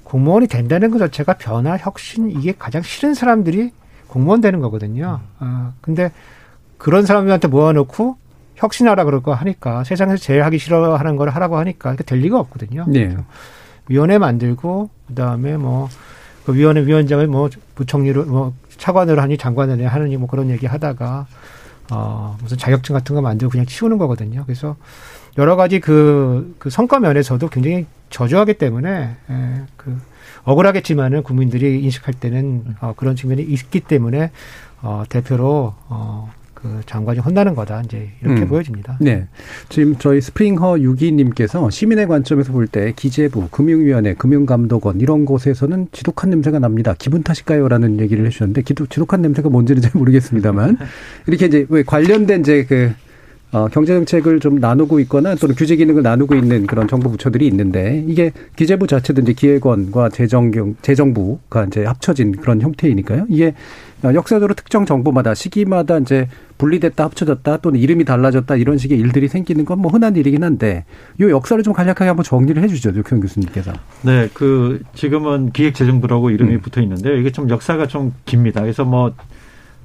공무원이 0.04 0.48
된다는 0.48 0.92
것 0.92 1.00
자체가 1.00 1.34
변화, 1.34 1.78
혁신 1.78 2.30
이게 2.30 2.54
가장 2.58 2.84
싫은 2.84 3.16
사람들이 3.16 3.72
공무원 4.08 4.40
되는 4.40 4.60
거거든요. 4.60 5.20
음. 5.42 5.48
어 5.48 5.74
근데 5.82 6.12
그런 6.78 7.08
사람들한테 7.08 7.48
모아놓고 7.48 8.18
혁신하라 8.56 9.04
그럴 9.04 9.22
거 9.22 9.34
하니까 9.34 9.84
세상에서 9.84 10.18
제일 10.18 10.44
하기 10.44 10.58
싫어하는 10.58 11.16
걸 11.16 11.30
하라고 11.30 11.58
하니까 11.58 11.96
될 11.96 12.20
리가 12.20 12.40
없거든요. 12.40 12.86
네. 12.88 13.16
위원회 13.88 14.18
만들고 14.18 14.90
그다음에 15.08 15.58
뭐 15.58 15.90
그 16.46 16.54
위원회 16.54 16.86
위원장을 16.86 17.26
뭐 17.28 17.50
부총리로 17.74 18.26
뭐 18.26 18.54
차관으로 18.78 19.22
하니 19.22 19.38
장관을 19.38 19.86
하느니 19.88 20.16
뭐 20.18 20.28
그런 20.28 20.50
얘기 20.50 20.68
하다가 20.68 21.26
어 21.92 22.38
무슨 22.42 22.58
자격증 22.58 22.94
같은 22.94 23.16
거 23.16 23.22
만들고 23.22 23.52
그냥 23.52 23.66
치우는 23.66 23.98
거거든요. 23.98 24.44
그래서 24.46 24.76
여러 25.38 25.56
가지 25.56 25.80
그, 25.80 26.56
그 26.60 26.70
성과 26.70 27.00
면에서도 27.00 27.48
굉장히 27.50 27.86
저조하기 28.10 28.54
때문에 28.56 29.18
에, 29.30 29.62
그 29.76 30.00
억울하겠지만은 30.44 31.24
국민들이 31.24 31.82
인식할 31.84 32.14
때는 32.14 32.76
어, 32.80 32.94
그런 32.96 33.16
측면이 33.16 33.42
있기 33.42 33.82
때문에 33.82 34.32
어, 34.82 35.04
대표로 35.10 35.74
어, 35.90 36.32
그 36.66 36.82
장관이 36.88 37.20
혼나는 37.20 37.54
거다 37.54 37.82
이제 37.86 38.10
이렇게 38.24 38.42
음. 38.42 38.48
보여집니다. 38.48 38.98
네, 39.00 39.28
지금 39.70 39.96
저희 40.00 40.20
스프링허 40.20 40.80
유기님께서 40.80 41.70
시민의 41.70 42.08
관점에서 42.08 42.52
볼 42.52 42.66
때 42.66 42.92
기재부, 42.96 43.50
금융위원회, 43.52 44.16
금융감독원 44.16 45.00
이런 45.00 45.26
곳에서는 45.26 45.90
지독한 45.92 46.32
냄새가 46.32 46.58
납니다. 46.58 46.96
기분 46.98 47.22
탓일까요?라는 47.22 48.00
얘기를 48.00 48.26
해주셨는데 48.26 48.64
기도, 48.64 48.88
지독한 48.88 49.22
냄새가 49.22 49.50
뭔지는 49.50 49.84
잘 49.84 49.92
모르겠습니다만 49.94 50.80
이렇게 51.28 51.46
이제 51.46 51.68
왜 51.70 51.84
관련된 51.84 52.42
이제 52.42 52.66
그 52.66 52.92
어, 53.56 53.70
경제정책을 53.70 54.42
좀 54.42 54.60
나누고 54.60 55.00
있거나 55.02 55.34
또는 55.36 55.56
규제 55.56 55.78
기능을 55.78 56.04
나누고 56.04 56.36
있는 56.36 56.68
그런 56.68 56.90
정부 56.90 57.10
부처들이 57.10 57.48
있는데 57.48 58.04
이게 58.06 58.34
기재부 58.58 58.86
자체도 58.86 59.22
이제 59.22 59.32
기획원과 59.32 60.10
재정경 60.10 60.76
재정부가 60.82 61.64
이제 61.64 61.86
합쳐진 61.86 62.34
그런 62.34 62.60
형태이니까요. 62.60 63.28
이게 63.30 63.54
역사적으로 64.04 64.56
특정 64.56 64.86
정부마다 64.86 65.34
시기마다 65.34 66.00
이제 66.00 66.28
분리됐다 66.58 67.06
합쳐졌다 67.06 67.58
또는 67.58 67.80
이름이 67.80 68.04
달라졌다 68.04 68.54
이런 68.58 68.78
식의 68.78 69.00
일들이 69.00 69.30
생기는 69.30 69.64
건 69.64 69.80
뭐 69.80 69.90
흔한 69.90 70.18
일이긴 70.18 70.44
한데 70.44 70.84
이 71.18 71.24
역사를 71.24 71.62
좀 71.64 71.74
간략하게 71.74 72.08
한번 72.08 72.26
정리를 72.26 72.62
해 72.62 72.68
주죠, 72.68 72.92
류경 72.92 73.22
교수님께서. 73.22 73.72
네, 74.02 74.30
그 74.34 74.82
지금은 74.96 75.52
기획재정부라고 75.52 76.30
이름이 76.30 76.56
음. 76.56 76.60
붙어 76.60 76.82
있는데 76.82 77.18
이게 77.20 77.32
좀 77.32 77.50
역사가 77.50 77.88
좀 77.88 78.14
깁니다. 78.26 78.62
그래서 78.62 78.84
뭐 78.84 79.14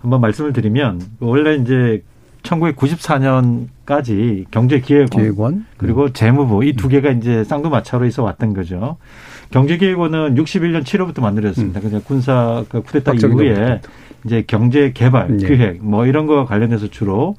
한번 0.00 0.20
말씀을 0.20 0.52
드리면 0.52 1.02
원래 1.20 1.54
이제 1.54 2.02
1994년까지 2.42 4.44
경제기획원, 4.50 5.22
기획원? 5.22 5.66
그리고 5.76 6.04
음. 6.04 6.12
재무부 6.12 6.64
이 6.64 6.72
두 6.74 6.88
개가 6.88 7.10
이제 7.10 7.44
쌍두마차로 7.44 8.06
있어 8.06 8.22
왔던 8.22 8.54
거죠. 8.54 8.96
경제기획원은 9.50 10.36
61년 10.36 10.84
7월부터 10.84 11.20
만들어졌습니다. 11.20 11.80
음. 11.80 11.82
그냥 11.82 12.00
군사 12.04 12.64
그 12.68 12.82
쿠데타 12.82 13.14
이후에 13.14 13.80
이제 14.24 14.44
경제 14.46 14.92
개발, 14.92 15.36
네. 15.36 15.46
기획 15.46 15.84
뭐 15.84 16.06
이런 16.06 16.26
거와 16.26 16.46
관련해서 16.46 16.88
주로 16.88 17.36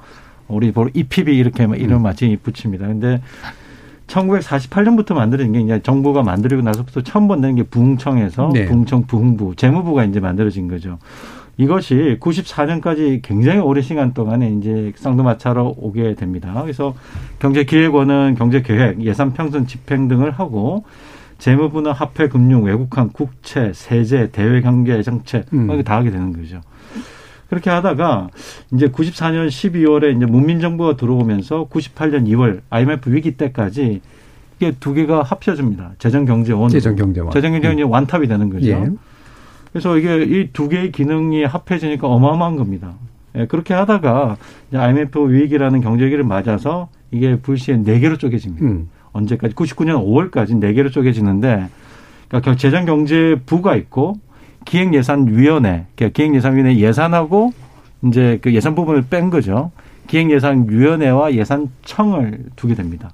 우리 0.48 0.72
보로 0.72 0.90
EPB 0.92 1.36
이렇게 1.36 1.64
이름 1.76 1.98
음. 1.98 2.02
많이 2.02 2.36
붙입니다. 2.36 2.86
근데 2.86 3.22
1948년부터 4.06 5.14
만들어진 5.14 5.52
게 5.52 5.60
이제 5.60 5.80
정부가 5.82 6.22
만들고 6.22 6.62
나서부터 6.62 7.02
처음 7.02 7.28
만드는 7.28 7.56
게 7.56 7.62
부흥청에서 7.62 8.50
네. 8.52 8.66
부흥청 8.66 9.06
부흥부 9.06 9.54
재무부가 9.56 10.04
이제 10.04 10.20
만들어진 10.20 10.68
거죠. 10.68 10.98
이것이 11.56 12.16
94년까지 12.20 13.20
굉장히 13.22 13.60
오랜 13.60 13.82
시간 13.82 14.14
동안에 14.14 14.50
이제 14.52 14.92
쌍두마차로 14.96 15.76
오게 15.78 16.14
됩니다. 16.14 16.60
그래서 16.62 16.94
경제기획원은 17.40 18.36
경제계획, 18.36 19.02
예산평선 19.02 19.66
집행 19.66 20.08
등을 20.08 20.30
하고 20.30 20.84
재무부는 21.38 21.92
화폐, 21.92 22.28
금융, 22.28 22.64
외국환, 22.64 23.10
국채, 23.10 23.72
세제, 23.74 24.30
대외경제 24.30 25.02
정책 25.02 25.52
음. 25.52 25.66
이렇게 25.68 25.82
다 25.82 25.96
하게 25.96 26.10
되는 26.10 26.32
거죠. 26.32 26.60
그렇게 27.50 27.68
하다가 27.68 28.28
이제 28.72 28.88
94년 28.88 29.48
12월에 29.48 30.16
이제 30.16 30.24
문민정부가 30.24 30.96
들어오면서 30.96 31.68
98년 31.68 32.26
2월 32.28 32.60
IMF 32.70 33.12
위기 33.12 33.36
때까지 33.36 34.00
이게 34.56 34.72
두 34.78 34.94
개가 34.94 35.22
합쳐집니다. 35.22 35.92
재정경제원. 35.98 36.70
재정경제원. 36.70 37.32
재정경제원이 37.32 37.82
음. 37.82 37.90
완탑이 37.90 38.28
되는 38.28 38.48
거죠. 38.48 38.68
예. 38.68 38.88
그래서 39.72 39.96
이게 39.96 40.22
이 40.22 40.52
두 40.52 40.68
개의 40.68 40.92
기능이 40.92 41.44
합해지니까 41.44 42.06
어마어마한 42.06 42.56
겁니다. 42.56 42.92
예, 43.34 43.46
그렇게 43.46 43.72
하다가 43.74 44.36
이제 44.68 44.78
IMF 44.78 45.18
위기라는 45.30 45.80
경제위기를 45.80 46.24
맞아서 46.24 46.88
이게 47.10 47.36
불시에 47.36 47.78
네 47.78 47.98
개로 47.98 48.16
쪼개집니다. 48.18 48.64
음. 48.64 48.88
언제까지? 49.12 49.54
99년 49.54 50.04
5월까지 50.04 50.58
네 50.58 50.72
개로 50.74 50.90
쪼개지는데 50.90 51.68
그러니까 52.28 52.56
재정 52.56 52.84
경제 52.84 53.36
부가 53.46 53.76
있고 53.76 54.16
기획 54.64 54.94
예산 54.94 55.26
위원회, 55.26 55.86
그러니까 55.96 56.14
기획 56.14 56.34
예산 56.34 56.54
위원회 56.54 56.76
예산하고 56.76 57.52
이제 58.06 58.38
그 58.42 58.54
예산 58.54 58.74
부분을 58.74 59.04
뺀 59.08 59.30
거죠. 59.30 59.70
기획 60.06 60.30
예산 60.30 60.68
위원회와 60.68 61.32
예산청을 61.34 62.44
두게 62.56 62.74
됩니다. 62.74 63.10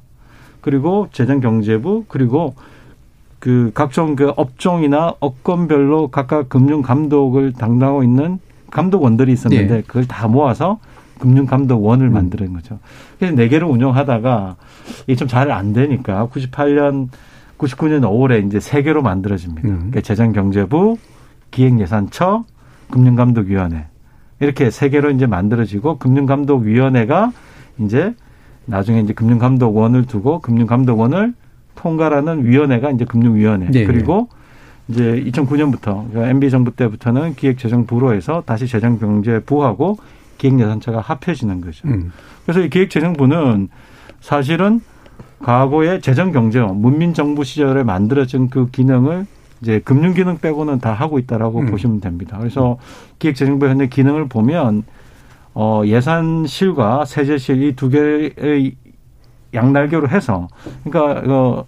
그리고 0.61 1.09
재정 1.13 1.41
경제부 1.41 2.05
그리고 2.09 2.55
그 3.39 3.71
각종 3.75 4.17
그 4.17 4.33
업종이나 4.37 5.15
업권별로 5.21 6.09
각각 6.09 6.49
금융 6.49 6.83
감독을 6.83 7.53
담당하고 7.53 8.03
있는 8.03 8.39
감독원들이 8.71 9.33
있었는데 9.33 9.75
네. 9.75 9.83
그걸 9.87 10.07
다 10.07 10.29
모아서 10.29 10.79
금융감독원을 11.21 12.07
음. 12.09 12.13
만드는 12.13 12.53
거죠. 12.53 12.79
그래서 13.19 13.35
네 13.35 13.49
개를 13.49 13.67
운영하다가 13.67 14.57
이게 15.07 15.17
좀 15.17 15.29
잘 15.29 15.51
안 15.51 15.73
되니까 15.73 16.29
98년 16.33 17.09
99년 17.59 18.03
5월에 18.03 18.47
이제 18.47 18.61
세 18.61 18.83
개로 18.83 19.03
만들어집니다. 19.03 19.67
음. 19.69 19.77
그러니까 19.77 20.01
재정경제부, 20.01 20.97
기획예산처, 21.51 22.45
금융감독위원회 22.91 23.87
이렇게 24.41 24.71
세 24.71 24.89
개로 24.91 25.11
이제 25.11 25.27
만들어지고 25.27 25.99
금융감독위원회가 25.99 27.33
이제 27.81 28.15
나중에 28.67 29.01
이제 29.01 29.13
금융감독원을 29.13 30.05
두고 30.07 30.41
금융감독원을 30.41 31.35
통과라는 31.79 32.45
위원회가 32.45 32.91
이제 32.91 33.05
금융위원회 33.05 33.71
네. 33.71 33.85
그리고 33.85 34.29
이제 34.89 35.23
2009년부터 35.27 36.09
그러니까 36.11 36.29
MB 36.29 36.51
정부 36.51 36.75
때부터는 36.75 37.35
기획재정부로해서 37.37 38.43
다시 38.45 38.67
재정경제부하고 38.67 39.99
기획예산처가 40.39 41.01
합해지는 41.01 41.61
거죠. 41.61 41.87
음. 41.89 42.13
그래서 42.45 42.61
이 42.61 42.71
기획재정부는 42.71 43.69
사실은 44.21 44.81
과거의 45.41 46.01
재정경제원 46.01 46.81
문민정부 46.81 47.45
시절에 47.45 47.85
만들어진 47.85 48.49
그 48.51 48.71
기능을 48.71 49.27
이제 49.63 49.81
금융기능 49.85 50.39
빼고는 50.39 50.81
다 50.81 50.93
하고 50.93 51.19
있다라고 51.19 51.61
음. 51.61 51.67
보시면 51.67 52.01
됩니다. 52.01 52.39
그래서 52.39 52.79
기획재정부 53.19 53.69
현재 53.69 53.87
기능을 53.87 54.29
보면 54.29 54.83
어 55.55 55.83
예산실과 55.85 57.05
세제실 57.05 57.63
이 57.63 57.73
두 57.75 57.89
개의 57.89 58.75
양날개로 59.55 60.09
해서 60.09 60.49
그러니까 60.85 61.23
어, 61.33 61.65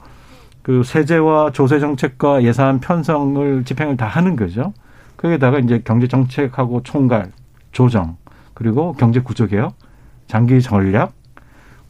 그 0.63 0.83
세제와 0.83 1.53
조세 1.53 1.81
정책과 1.81 2.43
예산 2.43 2.81
편성을 2.81 3.65
집행을 3.65 3.97
다 3.97 4.07
하는 4.07 4.37
거죠. 4.37 4.73
거기에다가 5.17 5.59
이제 5.59 5.83
경제 5.85 6.07
정책하고 6.07 6.83
총괄, 6.83 7.31
조정, 7.73 8.17
그리고 8.55 8.93
경제 8.93 9.21
구조 9.21 9.47
개혁, 9.47 9.75
장기 10.27 10.61
전략, 10.61 11.13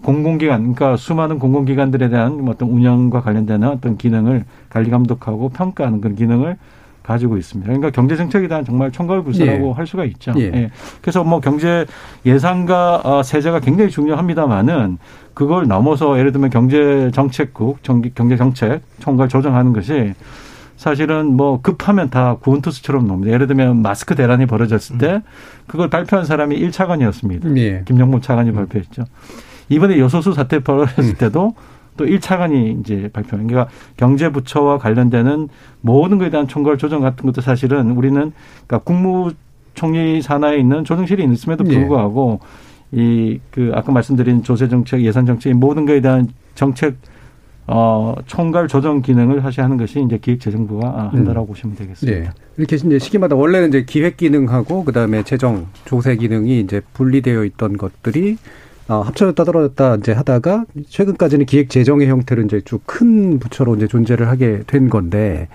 공공기관, 0.03 0.61
그러니까 0.61 0.97
수많은 0.97 1.39
공공기관들에 1.39 2.09
대한 2.09 2.47
어떤 2.49 2.71
운영과 2.71 3.21
관련되는 3.21 3.69
어떤 3.69 3.99
기능을 3.99 4.45
관리 4.71 4.91
감독하고 4.91 5.51
평가하는 5.51 6.01
그런 6.01 6.17
기능을 6.17 6.57
가지고 7.03 7.37
있습니다. 7.37 7.67
그러니까 7.67 7.91
경제 7.91 8.17
정책에 8.17 8.49
대한 8.49 8.65
정말 8.65 8.91
총괄 8.91 9.23
부서라고 9.23 9.69
예. 9.69 9.73
할 9.73 9.87
수가 9.87 10.05
있죠. 10.05 10.33
예. 10.37 10.43
예. 10.55 10.71
그래서 11.01 11.25
뭐 11.25 11.41
경제 11.41 11.87
예산과 12.25 13.03
어, 13.05 13.23
세제가 13.23 13.61
굉장히 13.61 13.91
중요합니다만은 13.91 14.99
그걸 15.35 15.67
넘어서 15.67 16.19
예를 16.19 16.33
들면 16.33 16.51
경제 16.51 17.11
정책국, 17.13 17.79
경제 17.83 18.37
정책 18.37 18.83
총괄 19.01 19.29
조정하는 19.29 19.73
것이 19.73 20.15
사실은 20.77 21.37
뭐 21.37 21.61
급하면 21.61 22.09
다 22.09 22.37
구원투수처럼 22.41 23.07
놉니다. 23.07 23.33
예를 23.33 23.47
들면 23.47 23.83
마스크 23.83 24.15
대란이 24.15 24.47
벌어졌을 24.47 24.97
때 24.97 25.15
음. 25.15 25.23
그걸 25.67 25.91
발표한 25.91 26.25
사람이 26.25 26.59
1차관이었습니다. 26.59 27.57
예. 27.59 27.83
김영문 27.85 28.23
차관이 28.23 28.51
음. 28.51 28.55
발표했죠. 28.55 29.05
이번에 29.69 29.99
여소수 29.99 30.33
사태 30.33 30.59
벌어졌을 30.61 31.05
음. 31.05 31.15
때도 31.19 31.55
또 32.01 32.07
1차관이 32.07 32.81
이제 32.81 33.11
발표한 33.13 33.47
그러니까 33.47 33.71
경제부처와 33.99 34.79
관련되는 34.79 35.51
모든 35.83 36.17
것에 36.17 36.31
대한 36.31 36.49
총괄 36.49 36.79
조정 36.79 37.03
같은 37.03 37.27
것도 37.27 37.43
사실은 37.43 37.91
우리는 37.91 38.33
그러니까 38.67 38.79
국무총리 38.79 40.23
산하에 40.23 40.57
있는 40.57 40.85
조정실이 40.85 41.23
있음에도 41.31 41.63
예. 41.69 41.75
불구하고 41.75 42.41
예. 42.97 43.03
이그 43.03 43.73
아까 43.75 43.93
말씀드린 43.93 44.43
조세 44.43 44.67
정책, 44.69 45.03
예산 45.03 45.27
정책 45.27 45.55
모든 45.55 45.85
것에 45.85 46.01
대한 46.01 46.29
정책 46.55 46.97
어, 47.67 48.15
총괄 48.27 48.67
조정 48.67 49.03
기능을 49.03 49.43
사실 49.43 49.63
하는 49.63 49.77
것이 49.77 50.03
이제 50.03 50.17
기획재정부가 50.17 51.11
한다라고 51.13 51.47
음. 51.47 51.49
보시면 51.49 51.77
되겠습니다. 51.77 52.19
네. 52.19 52.31
이렇게 52.57 52.77
이제 52.77 52.99
시기마다 52.99 53.37
원래는 53.37 53.69
이제 53.69 53.85
기획 53.85 54.17
기능하고 54.17 54.85
그다음에 54.85 55.23
재정 55.23 55.67
조세 55.85 56.17
기능이 56.17 56.61
이제 56.61 56.81
분리되어 56.95 57.45
있던 57.45 57.77
것들이 57.77 58.39
어, 58.91 59.03
합쳐졌다 59.03 59.45
떨어졌다 59.45 59.95
이제 59.97 60.11
하다가 60.11 60.65
최근까지는 60.89 61.47
기획 61.47 61.71
재정의 61.71 62.09
형태로 62.09 62.43
이제 62.43 62.61
쭉 62.65 62.83
큰 62.87 63.39
부처로 63.39 63.77
이제 63.77 63.87
존재를 63.87 64.29
하게 64.29 64.63
된 64.67 64.91
건데 64.91 65.49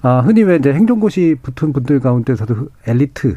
아, 0.00 0.20
흔히 0.20 0.42
왜 0.42 0.56
이제 0.56 0.72
행정고시 0.72 1.36
붙은 1.42 1.74
분들 1.74 2.00
가운데서도 2.00 2.68
엘리트 2.86 3.36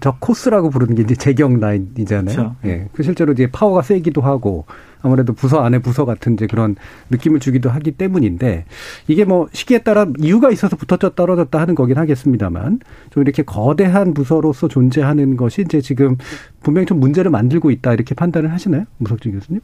저 0.00 0.16
코스라고 0.18 0.70
부르는 0.70 0.94
게 0.94 1.02
이제 1.02 1.14
재경 1.14 1.60
라인이잖아요. 1.60 2.36
그렇죠. 2.36 2.56
예. 2.66 2.88
그 2.92 3.02
실제로 3.02 3.32
이제 3.32 3.50
파워가 3.50 3.82
세기도 3.82 4.20
하고 4.20 4.66
아무래도 5.00 5.32
부서 5.32 5.60
안에 5.60 5.78
부서 5.78 6.04
같은 6.04 6.34
이제 6.34 6.46
그런 6.46 6.76
느낌을 7.10 7.40
주기도 7.40 7.70
하기 7.70 7.92
때문인데 7.92 8.64
이게 9.06 9.24
뭐 9.24 9.48
시기에 9.52 9.78
따라 9.78 10.06
이유가 10.18 10.50
있어서 10.50 10.76
붙었다 10.76 11.14
떨어졌다 11.14 11.58
하는 11.58 11.74
거긴 11.74 11.96
하겠습니다만 11.96 12.80
좀 13.10 13.22
이렇게 13.22 13.42
거대한 13.42 14.12
부서로서 14.12 14.68
존재하는 14.68 15.36
것이 15.36 15.62
이제 15.62 15.80
지금 15.80 16.16
분명히 16.62 16.86
좀 16.86 17.00
문제를 17.00 17.30
만들고 17.30 17.70
있다 17.70 17.94
이렇게 17.94 18.14
판단을 18.14 18.52
하시나요? 18.52 18.84
무석진 18.98 19.32
교수님? 19.32 19.60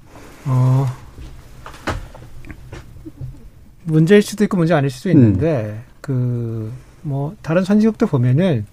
어. 0.46 0.86
문제일 3.84 4.22
수도 4.22 4.44
있고 4.44 4.56
문제 4.56 4.72
아닐 4.72 4.88
수도 4.88 5.10
있는데 5.10 5.82
음. 6.08 6.72
그뭐 7.10 7.34
다른 7.42 7.64
선진국도 7.64 8.06
보면은 8.06 8.64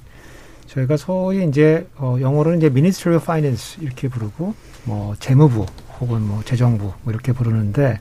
저희가 0.74 0.96
소위 0.98 1.46
이제 1.46 1.86
어 1.98 2.18
영어로는 2.20 2.60
이제 2.60 2.68
Ministry 2.68 3.18
of 3.18 3.24
Finance 3.24 3.84
이렇게 3.84 4.08
부르고 4.08 4.54
뭐 4.86 5.16
재무부 5.20 5.66
혹은 6.00 6.22
뭐 6.22 6.42
재정부 6.44 6.94
뭐 7.04 7.14
이렇게 7.14 7.34
부르는데 7.34 8.00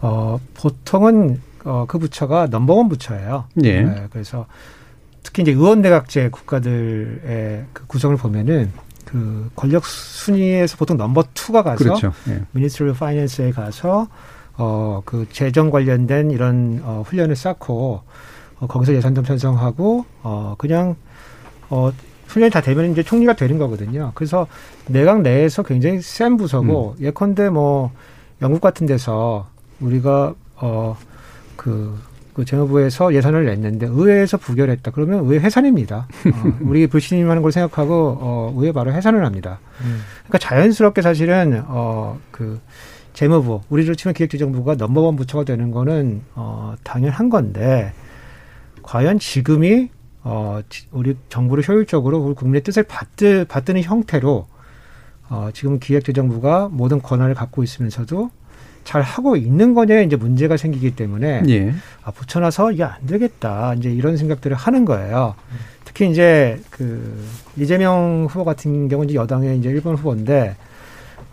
어 0.00 0.38
보통은 0.54 1.40
어 1.64 1.84
그 1.88 1.98
부처가 1.98 2.46
넘버원 2.46 2.88
부처예요. 2.88 3.46
예. 3.64 3.82
네, 3.82 4.06
그래서 4.12 4.46
특히 5.24 5.42
이제 5.42 5.50
의원내각제 5.50 6.28
국가들의 6.30 7.64
그 7.72 7.86
구성을 7.88 8.16
보면은 8.16 8.70
그 9.04 9.50
권력 9.56 9.84
순위에서 9.84 10.76
보통 10.76 10.96
number 10.96 11.24
two가 11.34 11.64
가서 11.64 11.76
그렇죠. 11.82 12.12
예. 12.28 12.42
Ministry 12.52 12.92
Finance에 12.92 13.50
가서 13.50 14.06
어 14.58 15.02
그 15.04 15.26
재정 15.32 15.70
관련된 15.70 16.30
이런 16.30 16.80
어 16.84 17.02
훈련을 17.04 17.34
쌓고 17.34 18.02
어 18.60 18.66
거기서 18.68 18.94
예산도 18.94 19.22
편성하고 19.22 20.04
어 20.22 20.54
그냥 20.58 20.94
어 21.70 21.90
훈련이 22.26 22.50
다 22.50 22.60
되면 22.60 22.90
이제 22.92 23.02
총리가 23.02 23.34
되는 23.34 23.58
거거든요. 23.58 24.12
그래서 24.14 24.46
내각 24.88 25.22
내에서 25.22 25.62
굉장히 25.62 26.00
센 26.02 26.36
부서고 26.36 26.96
음. 26.98 27.04
예컨대 27.04 27.50
뭐 27.50 27.92
영국 28.42 28.60
같은 28.60 28.86
데서 28.86 29.46
우리가 29.80 30.34
어그 30.56 31.98
그 32.34 32.44
재무부에서 32.44 33.14
예산을 33.14 33.46
냈는데 33.46 33.86
의회에서 33.86 34.36
부결했다. 34.36 34.90
그러면 34.90 35.24
의회 35.24 35.40
해산입니다. 35.40 36.06
어, 36.34 36.52
우리 36.60 36.86
불신임하는 36.86 37.40
걸 37.40 37.50
생각하고 37.50 38.18
어, 38.20 38.54
의회 38.56 38.72
바로 38.72 38.92
해산을 38.92 39.24
합니다. 39.24 39.58
음. 39.82 40.02
그러니까 40.24 40.38
자연스럽게 40.38 41.00
사실은 41.02 41.62
어 41.66 42.18
그 42.30 42.60
재무부 43.14 43.62
우리로 43.70 43.94
치면 43.94 44.12
기획재정부가 44.12 44.74
넘버원 44.74 45.16
부처가 45.16 45.44
되는 45.44 45.70
거는 45.70 46.20
어 46.34 46.74
당연한 46.84 47.30
건데 47.30 47.94
과연 48.82 49.18
지금이 49.18 49.88
어 50.28 50.60
우리 50.90 51.16
정부를 51.28 51.62
효율적으로 51.68 52.18
우리 52.18 52.34
국민의 52.34 52.62
뜻을 52.64 52.82
받드, 52.82 53.44
받드는 53.48 53.82
형태로 53.82 54.46
어 55.28 55.48
지금 55.54 55.78
기획재정부가 55.78 56.68
모든 56.72 57.00
권한을 57.00 57.34
갖고 57.34 57.62
있으면서도 57.62 58.30
잘 58.82 59.02
하고 59.02 59.36
있는 59.36 59.74
거냐에 59.74 60.02
이제 60.02 60.16
문제가 60.16 60.56
생기기 60.56 60.96
때문에 60.96 61.42
예. 61.48 61.74
아 62.02 62.10
붙여놔서 62.10 62.72
이게 62.72 62.82
안 62.82 63.06
되겠다 63.06 63.74
이제 63.74 63.88
이런 63.92 64.16
생각들을 64.16 64.56
하는 64.56 64.84
거예요. 64.84 65.36
특히 65.84 66.10
이제 66.10 66.60
그 66.70 67.24
이재명 67.56 68.26
후보 68.28 68.44
같은 68.44 68.88
경우는 68.88 69.10
이제 69.10 69.16
여당의 69.18 69.58
이제 69.58 69.68
일본 69.68 69.94
후보인데 69.94 70.56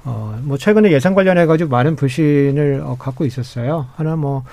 어 0.05 0.37
뭐 0.43 0.57
최근에 0.57 0.91
예산 0.91 1.15
관련해 1.15 1.45
가지고 1.47 1.69
많은 1.71 1.95
불신을 1.95 2.81
어, 2.83 2.95
갖고 2.99 3.25
있었어요. 3.25 3.87
하나 3.95 4.15
뭐 4.15 4.43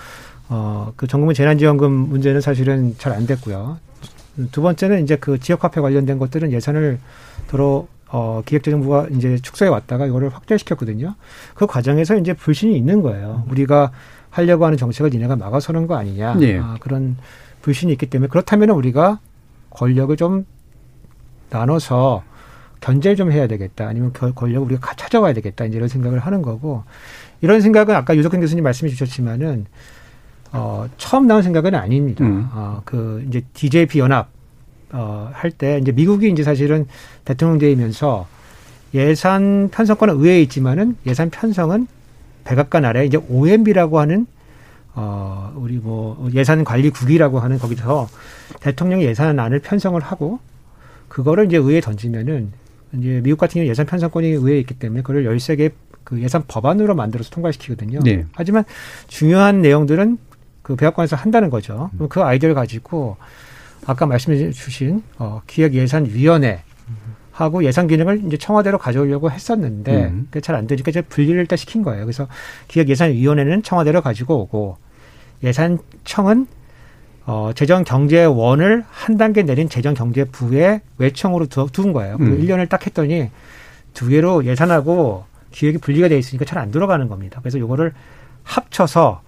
어 0.48 0.92
그 0.96 1.06
정부민 1.06 1.34
재난지원금 1.34 1.90
문제는 1.92 2.40
사실은 2.40 2.94
잘 2.98 3.12
안 3.12 3.26
됐고요. 3.26 3.78
두 4.52 4.62
번째는 4.62 5.02
이제 5.02 5.16
그 5.16 5.38
지역 5.38 5.64
화폐 5.64 5.80
관련된 5.80 6.18
것들은 6.18 6.52
예산을 6.52 6.98
도로 7.48 7.88
어, 8.08 8.42
기획재정부가 8.44 9.06
이제 9.12 9.38
축소해 9.40 9.68
왔다가 9.70 10.06
이거를 10.06 10.30
확대시켰거든요. 10.30 11.14
그 11.54 11.66
과정에서 11.66 12.16
이제 12.16 12.32
불신이 12.32 12.76
있는 12.76 13.02
거예요. 13.02 13.44
우리가 13.48 13.92
하려고 14.30 14.64
하는 14.64 14.76
정책을 14.78 15.10
니네가 15.10 15.36
막아서는 15.36 15.86
거 15.86 15.96
아니냐. 15.96 16.34
네. 16.34 16.58
아, 16.58 16.76
그런 16.80 17.16
불신이 17.62 17.92
있기 17.92 18.06
때문에 18.06 18.28
그렇다면 18.28 18.70
우리가 18.70 19.20
권력을 19.70 20.16
좀 20.16 20.44
나눠서 21.50 22.22
견제를 22.80 23.16
좀 23.16 23.30
해야 23.32 23.46
되겠다. 23.46 23.86
아니면 23.86 24.12
그 24.12 24.32
권력을 24.32 24.66
우리가 24.66 24.80
가- 24.88 24.94
찾아와야 24.96 25.32
되겠다. 25.34 25.64
이제 25.66 25.76
이런 25.76 25.88
생각을 25.88 26.18
하는 26.20 26.42
거고 26.42 26.84
이런 27.42 27.60
생각은 27.60 27.94
아까 27.94 28.16
유석현 28.16 28.40
교수님 28.40 28.64
말씀해 28.64 28.90
주셨지만은 28.90 29.66
어, 30.52 30.86
처음 30.96 31.26
나온 31.26 31.42
생각은 31.42 31.74
아닙니다. 31.74 32.24
음. 32.24 32.48
어, 32.52 32.82
그 32.84 33.24
이제 33.28 33.42
DJP 33.54 33.98
연합 34.00 34.28
어, 34.92 35.30
할 35.32 35.50
때 35.52 35.78
이제 35.80 35.92
미국이 35.92 36.28
이제 36.30 36.42
사실은 36.42 36.86
대통령제이면서 37.24 38.26
예산 38.94 39.68
편성권은 39.70 40.16
의회에 40.16 40.42
있지만은 40.42 40.96
예산 41.06 41.30
편성은 41.30 41.86
백악관 42.44 42.84
아래 42.84 43.04
이제 43.06 43.18
OMB라고 43.28 44.00
하는 44.00 44.26
어, 44.94 45.52
우리 45.54 45.76
뭐 45.76 46.28
예산 46.34 46.64
관리국이라고 46.64 47.38
하는 47.38 47.58
거기서 47.58 48.08
대통령이 48.60 49.04
예산안을 49.04 49.60
편성을 49.60 50.00
하고 50.00 50.40
그거를 51.08 51.46
이제 51.46 51.56
의회에 51.56 51.80
던지면은 51.80 52.52
이제 52.94 53.20
미국 53.22 53.38
같은 53.38 53.60
경우 53.60 53.68
예산 53.68 53.86
편성권이 53.86 54.26
의회에 54.28 54.58
있기 54.60 54.74
때문에 54.74 55.02
그걸 55.02 55.24
13개 55.24 55.70
그 56.02 56.20
예산 56.22 56.42
법안으로 56.48 56.96
만들어서 56.96 57.30
통과시키거든요. 57.30 58.00
네. 58.02 58.24
하지만 58.32 58.64
중요한 59.06 59.62
내용들은 59.62 60.18
그 60.70 60.76
백악관에서 60.76 61.16
한다는 61.16 61.50
거죠. 61.50 61.90
그럼 61.96 62.08
그 62.08 62.22
아이디어를 62.22 62.54
가지고 62.54 63.16
아까 63.86 64.06
말씀해 64.06 64.52
주신 64.52 65.02
어, 65.18 65.42
기획예산위원회 65.48 66.62
하고 67.32 67.64
예산 67.64 67.88
기능을 67.88 68.22
이제 68.26 68.36
청와대로 68.36 68.78
가져오려고 68.78 69.30
했었는데 69.32 70.04
음. 70.04 70.28
그게 70.30 70.40
잘 70.40 70.54
안 70.54 70.66
되니까 70.68 70.90
이제 70.90 71.02
분리를 71.02 71.40
일단 71.40 71.56
시킨 71.56 71.82
거예요. 71.82 72.04
그래서 72.04 72.28
기획예산위원회는 72.68 73.62
청와대로 73.64 74.00
가지고 74.00 74.42
오고 74.42 74.76
예산청은 75.42 76.46
어, 77.26 77.50
재정경제원을 77.54 78.84
한 78.88 79.16
단계 79.16 79.42
내린 79.42 79.68
재정경제부의 79.68 80.82
외청으로 80.98 81.46
두, 81.46 81.66
두은 81.72 81.92
거예요. 81.92 82.16
그 82.18 82.24
음. 82.24 82.40
1년을 82.40 82.68
딱 82.68 82.86
했더니 82.86 83.30
두 83.94 84.08
개로 84.08 84.44
예산하고 84.44 85.24
기획이 85.50 85.78
분리가 85.78 86.06
돼 86.08 86.16
있으니까 86.16 86.44
잘 86.44 86.58
안 86.58 86.70
들어가는 86.70 87.08
겁니다. 87.08 87.40
그래서 87.42 87.58
요거를 87.58 87.92
합쳐서 88.44 89.22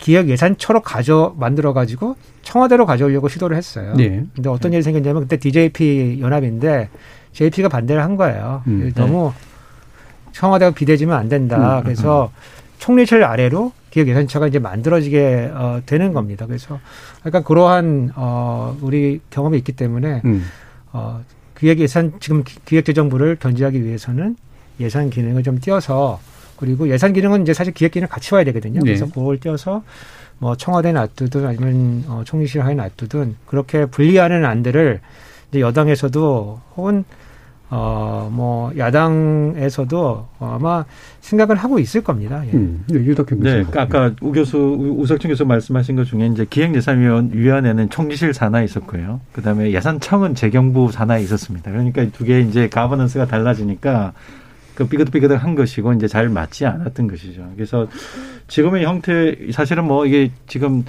기획 0.00 0.28
예산처로 0.28 0.80
가져 0.80 1.34
만들어 1.38 1.72
가지고 1.72 2.16
청와대로 2.42 2.86
가져오려고 2.86 3.28
시도를 3.28 3.56
했어요. 3.56 3.94
네. 3.96 4.24
근데 4.34 4.48
어떤 4.48 4.72
일이 4.72 4.82
생겼냐면 4.82 5.22
그때 5.22 5.36
DJP 5.36 6.18
연합인데 6.20 6.88
JP가 7.32 7.68
반대를 7.68 8.02
한 8.02 8.16
거예요. 8.16 8.62
음. 8.66 8.90
너무 8.96 9.32
청와대가 10.32 10.72
비대지면 10.72 11.16
안 11.16 11.28
된다. 11.28 11.78
음. 11.78 11.84
그래서 11.84 12.32
총리실 12.78 13.22
아래로 13.22 13.72
기획 13.90 14.08
예산처가 14.08 14.46
이제 14.46 14.58
만들어지게 14.58 15.50
어, 15.54 15.82
되는 15.84 16.12
겁니다. 16.14 16.46
그래서 16.46 16.80
약간 17.26 17.44
그러한 17.44 18.12
어, 18.16 18.76
우리 18.80 19.20
경험이 19.28 19.58
있기 19.58 19.72
때문에 19.72 20.22
음. 20.24 20.44
어, 20.92 21.20
기획 21.58 21.78
예산 21.80 22.12
지금 22.20 22.42
기- 22.42 22.58
기획재정부를 22.64 23.36
견제하기 23.36 23.84
위해서는 23.84 24.36
예산 24.80 25.10
기능을 25.10 25.42
좀 25.42 25.58
띄어서 25.58 26.18
그리고 26.60 26.88
예산 26.90 27.12
기능은 27.12 27.42
이제 27.42 27.54
사실 27.54 27.72
기획 27.72 27.92
기능 27.92 28.06
같이 28.06 28.34
와야 28.34 28.44
되거든요. 28.44 28.74
네. 28.80 28.84
그래서 28.84 29.06
그걸 29.06 29.40
띄어서 29.40 29.82
뭐 30.38 30.56
청와대에 30.56 30.92
놔두든 30.92 31.46
아니면 31.46 32.04
어, 32.06 32.22
총리실 32.24 32.62
하에 32.62 32.74
놔두든 32.74 33.36
그렇게 33.46 33.86
분리하는 33.86 34.44
안들을 34.44 35.00
이제 35.50 35.60
여당에서도 35.60 36.60
혹은 36.76 37.04
어 37.72 38.28
뭐 38.32 38.72
야당에서도 38.76 40.28
아마 40.40 40.84
생각을 41.20 41.56
하고 41.56 41.78
있을 41.78 42.02
겁니다. 42.02 42.42
예. 42.46 42.50
음. 42.52 42.84
유덕현 42.90 43.40
교수. 43.40 43.56
네, 43.56 43.64
그러니까 43.64 43.82
아까 43.82 44.14
우 44.20 44.32
교수, 44.32 44.56
우- 44.58 45.00
우석준 45.00 45.30
교수 45.30 45.44
말씀하신 45.44 45.96
것 45.96 46.04
중에 46.04 46.26
이제 46.26 46.44
기획예산위원회는 46.48 47.90
총리실 47.90 48.34
산하에 48.34 48.64
있었고요. 48.64 49.20
그 49.32 49.42
다음에 49.42 49.70
예산청은 49.72 50.34
재경부 50.34 50.90
산하에 50.92 51.22
있었습니다. 51.22 51.70
그러니까 51.70 52.04
두 52.12 52.24
개의 52.24 52.48
이제 52.48 52.68
가버넌스가 52.68 53.26
달라지니까 53.26 54.12
그 54.80 54.88
삐그덕삐그덕한 54.88 55.54
것이고 55.54 55.92
이제 55.92 56.08
잘 56.08 56.28
맞지 56.28 56.64
않았던 56.64 57.06
것이죠. 57.08 57.50
그래서 57.54 57.86
지금의 58.48 58.84
형태, 58.84 59.36
사실은 59.52 59.84
뭐 59.84 60.06
이게 60.06 60.30
지금 60.46 60.84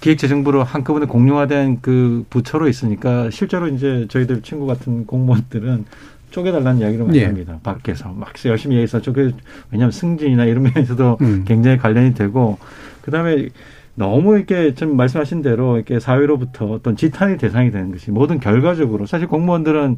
기획재정부로 0.00 0.62
한꺼번에 0.62 1.06
공룡화된 1.06 1.80
그 1.82 2.24
부처로 2.30 2.68
있으니까 2.68 3.30
실제로 3.30 3.68
이제 3.68 4.06
저희들 4.08 4.42
친구 4.42 4.66
같은 4.66 5.06
공무원들은 5.06 5.84
쪼개달라는 6.30 6.80
이야기를 6.80 7.04
많이 7.04 7.18
예. 7.18 7.24
합니다. 7.26 7.58
밖에서 7.62 8.08
막 8.10 8.32
열심히 8.46 8.76
얘기해서 8.76 9.00
쪼개 9.00 9.30
왜냐하면 9.70 9.90
승진이나 9.90 10.44
이런 10.44 10.64
면에서도 10.64 11.18
음. 11.20 11.44
굉장히 11.46 11.78
관련이 11.78 12.14
되고 12.14 12.58
그다음에 13.02 13.48
너무 13.94 14.36
이렇게 14.36 14.74
좀 14.74 14.96
말씀하신 14.96 15.42
대로 15.42 15.76
이렇게 15.76 16.00
사회로부터 16.00 16.66
어떤 16.66 16.96
지탄의 16.96 17.38
대상이 17.38 17.70
되는 17.70 17.90
것이 17.90 18.10
모든 18.10 18.40
결과적으로 18.40 19.06
사실 19.06 19.26
공무원들은 19.26 19.96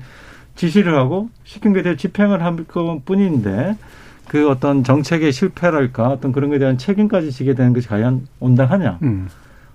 지시를 0.59 0.94
하고 0.94 1.31
시킨 1.44 1.73
것에 1.73 1.85
대해 1.85 1.97
집행을 1.97 2.42
할 2.42 2.57
것뿐인데 2.64 3.77
그 4.27 4.51
어떤 4.51 4.85
정책의 4.85 5.33
실패랄까 5.33 6.09
어떤 6.09 6.33
그런 6.33 6.51
것에 6.51 6.59
대한 6.59 6.77
책임까지 6.77 7.31
지게 7.33 7.55
되는 7.55 7.73
것이 7.73 7.88
과연 7.88 8.27
온당하냐 8.40 8.99
음. 9.03 9.29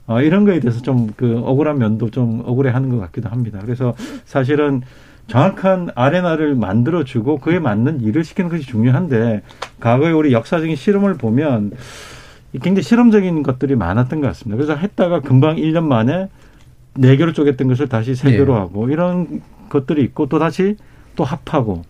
어, 0.06 0.22
이런 0.22 0.44
거에 0.44 0.60
대해서 0.60 0.82
좀 0.82 1.14
그 1.16 1.40
억울한 1.40 1.78
면도 1.80 2.10
좀 2.10 2.44
억울해 2.46 2.70
하는 2.70 2.90
것 2.90 3.00
같기도 3.00 3.30
합니다. 3.30 3.60
그래서 3.62 3.96
사실은 4.26 4.82
정확한 5.28 5.92
아레나를 5.96 6.56
만들어주고 6.56 7.38
그에 7.38 7.60
맞는 7.60 8.02
일을 8.02 8.26
시키는 8.26 8.50
것이 8.50 8.64
중요한데 8.64 9.42
과거에 9.80 10.12
우리 10.12 10.34
역사적인 10.34 10.76
실험을 10.76 11.14
보면 11.14 11.72
굉장히 12.62 12.84
실험적인 12.84 13.42
것들이 13.42 13.76
많았던 13.76 14.20
것 14.20 14.28
같습니다. 14.28 14.58
그래서 14.58 14.76
했다가 14.78 15.22
금방 15.22 15.56
1년 15.56 15.86
만에 15.86 16.28
네 16.96 17.16
개로 17.16 17.32
쪼갰던 17.32 17.70
것을 17.70 17.88
다시 17.88 18.16
세 18.16 18.32
개로 18.32 18.54
네. 18.54 18.60
하고 18.60 18.90
이런 18.90 19.42
것들이 19.74 20.04
있고 20.04 20.28
또 20.28 20.38
다시 20.40 20.78
또 21.16 21.24
합하고 21.24 21.82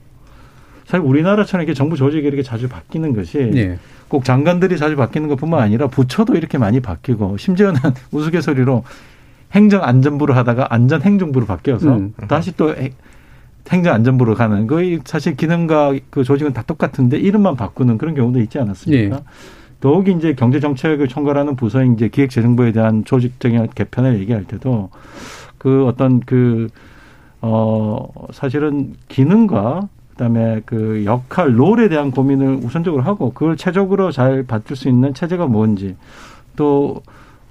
사실 0.86 1.06
우리나라처럼 1.06 1.64
이렇게 1.64 1.76
정부 1.76 1.96
조직이 1.98 2.26
이렇게 2.26 2.42
자주 2.42 2.68
바뀌는 2.70 3.14
것이 3.14 3.38
네. 3.38 3.78
꼭 4.08 4.24
장관들이 4.24 4.78
자주 4.78 4.96
바뀌는 4.96 5.28
것뿐만 5.30 5.60
아니라 5.60 5.88
부처도 5.88 6.36
이렇게 6.36 6.58
많이 6.58 6.80
바뀌고 6.80 7.38
심지어는 7.38 7.80
우스갯소리로 8.12 8.84
행정안전부를 9.52 10.36
하다가 10.36 10.68
안전행정부로 10.74 11.46
바뀌어서 11.46 11.98
음. 11.98 12.14
다시 12.28 12.56
또 12.58 12.70
해- 12.76 12.92
행정안전부로 13.70 14.36
가는 14.36 14.68
거의 14.68 15.00
사실 15.06 15.36
기능과 15.38 15.94
그 16.10 16.24
조직은 16.24 16.54
다 16.54 16.64
똑같은데 16.66 17.18
이름만 17.18 17.56
바꾸는 17.56 17.98
그런 17.98 18.16
경우도 18.16 18.40
있지 18.42 18.60
않았습니까? 18.60 19.16
예. 19.16 19.22
더욱이 19.80 20.12
이제 20.14 20.34
경제정책을 20.34 21.08
총괄하는 21.08 21.56
부서인 21.56 21.96
이제 21.96 22.08
기획재정부에 22.08 22.72
대한 22.72 23.04
조직적인 23.04 23.68
개편을 23.76 24.20
얘기할 24.20 24.46
때도 24.46 24.90
그 25.58 25.86
어떤 25.88 26.20
그, 26.22 26.70
어, 27.46 28.08
사실은 28.32 28.94
기능과 29.10 29.90
그다음에 30.12 30.62
그 30.66 31.04
역할 31.04 31.60
롤에 31.60 31.90
대한 31.90 32.10
고민을 32.10 32.56
우선적으로 32.64 33.04
하고 33.04 33.34
그걸 33.34 33.58
최적으로 33.58 34.12
잘 34.12 34.44
받을 34.44 34.78
수 34.78 34.88
있는 34.88 35.14
체제가 35.14 35.48
뭔지. 35.48 35.98
또 36.56 37.02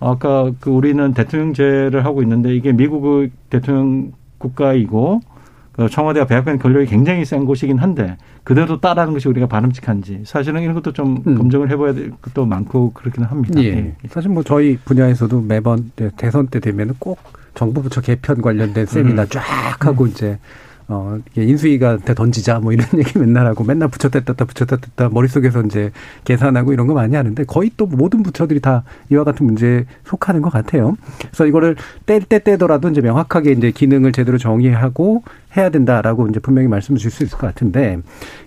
아까 0.00 0.50
그 0.60 0.70
우리는 0.70 1.12
대통령제를 1.12 2.06
하고 2.06 2.22
있는데 2.22 2.54
이게 2.54 2.72
미국의 2.72 3.32
대통령 3.50 4.12
국가이고 4.38 5.20
그 5.20 5.31
청와대와 5.90 6.26
백악관 6.26 6.58
권력이 6.58 6.86
굉장히 6.86 7.24
센 7.24 7.44
곳이긴 7.46 7.78
한데 7.78 8.16
그대로 8.44 8.80
따라하는 8.80 9.14
것이 9.14 9.28
우리가 9.28 9.46
바람직한지 9.46 10.22
사실은 10.24 10.62
이런 10.62 10.74
것도 10.74 10.92
좀 10.92 11.22
음. 11.26 11.36
검증을 11.36 11.70
해봐야 11.70 11.94
될 11.94 12.10
것도 12.20 12.44
많고 12.44 12.92
그렇기는 12.92 13.28
합니다. 13.28 13.62
예. 13.62 13.68
예. 13.68 13.94
사실 14.08 14.30
뭐 14.30 14.42
저희 14.42 14.76
분야에서도 14.76 15.40
매번 15.40 15.90
대선 16.16 16.48
때 16.48 16.60
되면은 16.60 16.94
꼭 16.98 17.18
정부 17.54 17.82
부처 17.82 18.00
개편 18.00 18.42
관련된 18.42 18.86
세미나 18.86 19.22
음. 19.22 19.28
쫙 19.30 19.42
하고 19.86 20.04
음. 20.04 20.08
이제 20.08 20.38
어, 20.88 21.18
인수위가한테 21.36 22.14
던지자 22.14 22.58
뭐 22.58 22.72
이런 22.72 22.86
얘기 22.98 23.18
맨날 23.18 23.46
하고 23.46 23.62
맨날 23.64 23.88
붙였다 23.88 24.20
뗐다 24.20 24.48
붙였다 24.48 24.76
뗐다 24.76 25.12
머릿속에서 25.12 25.62
이제 25.62 25.92
계산하고 26.24 26.72
이런 26.72 26.86
거 26.86 26.94
많이 26.94 27.14
하는데 27.14 27.44
거의 27.44 27.70
또 27.76 27.86
모든 27.86 28.22
부처들이 28.22 28.60
다 28.60 28.82
이와 29.10 29.24
같은 29.24 29.46
문제에 29.46 29.84
속하는 30.04 30.42
것 30.42 30.50
같아요. 30.50 30.96
그래서 31.20 31.46
이거를 31.46 31.76
뗄 32.06 32.22
때 32.22 32.42
떼더라도 32.42 32.88
이제 32.88 33.00
명확하게 33.00 33.52
이제 33.52 33.70
기능을 33.70 34.12
제대로 34.12 34.38
정의하고 34.38 35.22
해야 35.56 35.68
된다라고 35.70 36.28
이제 36.28 36.40
분명히 36.40 36.66
말씀을 36.68 36.98
줄수 36.98 37.24
있을 37.24 37.36
것 37.36 37.46
같은데 37.46 37.98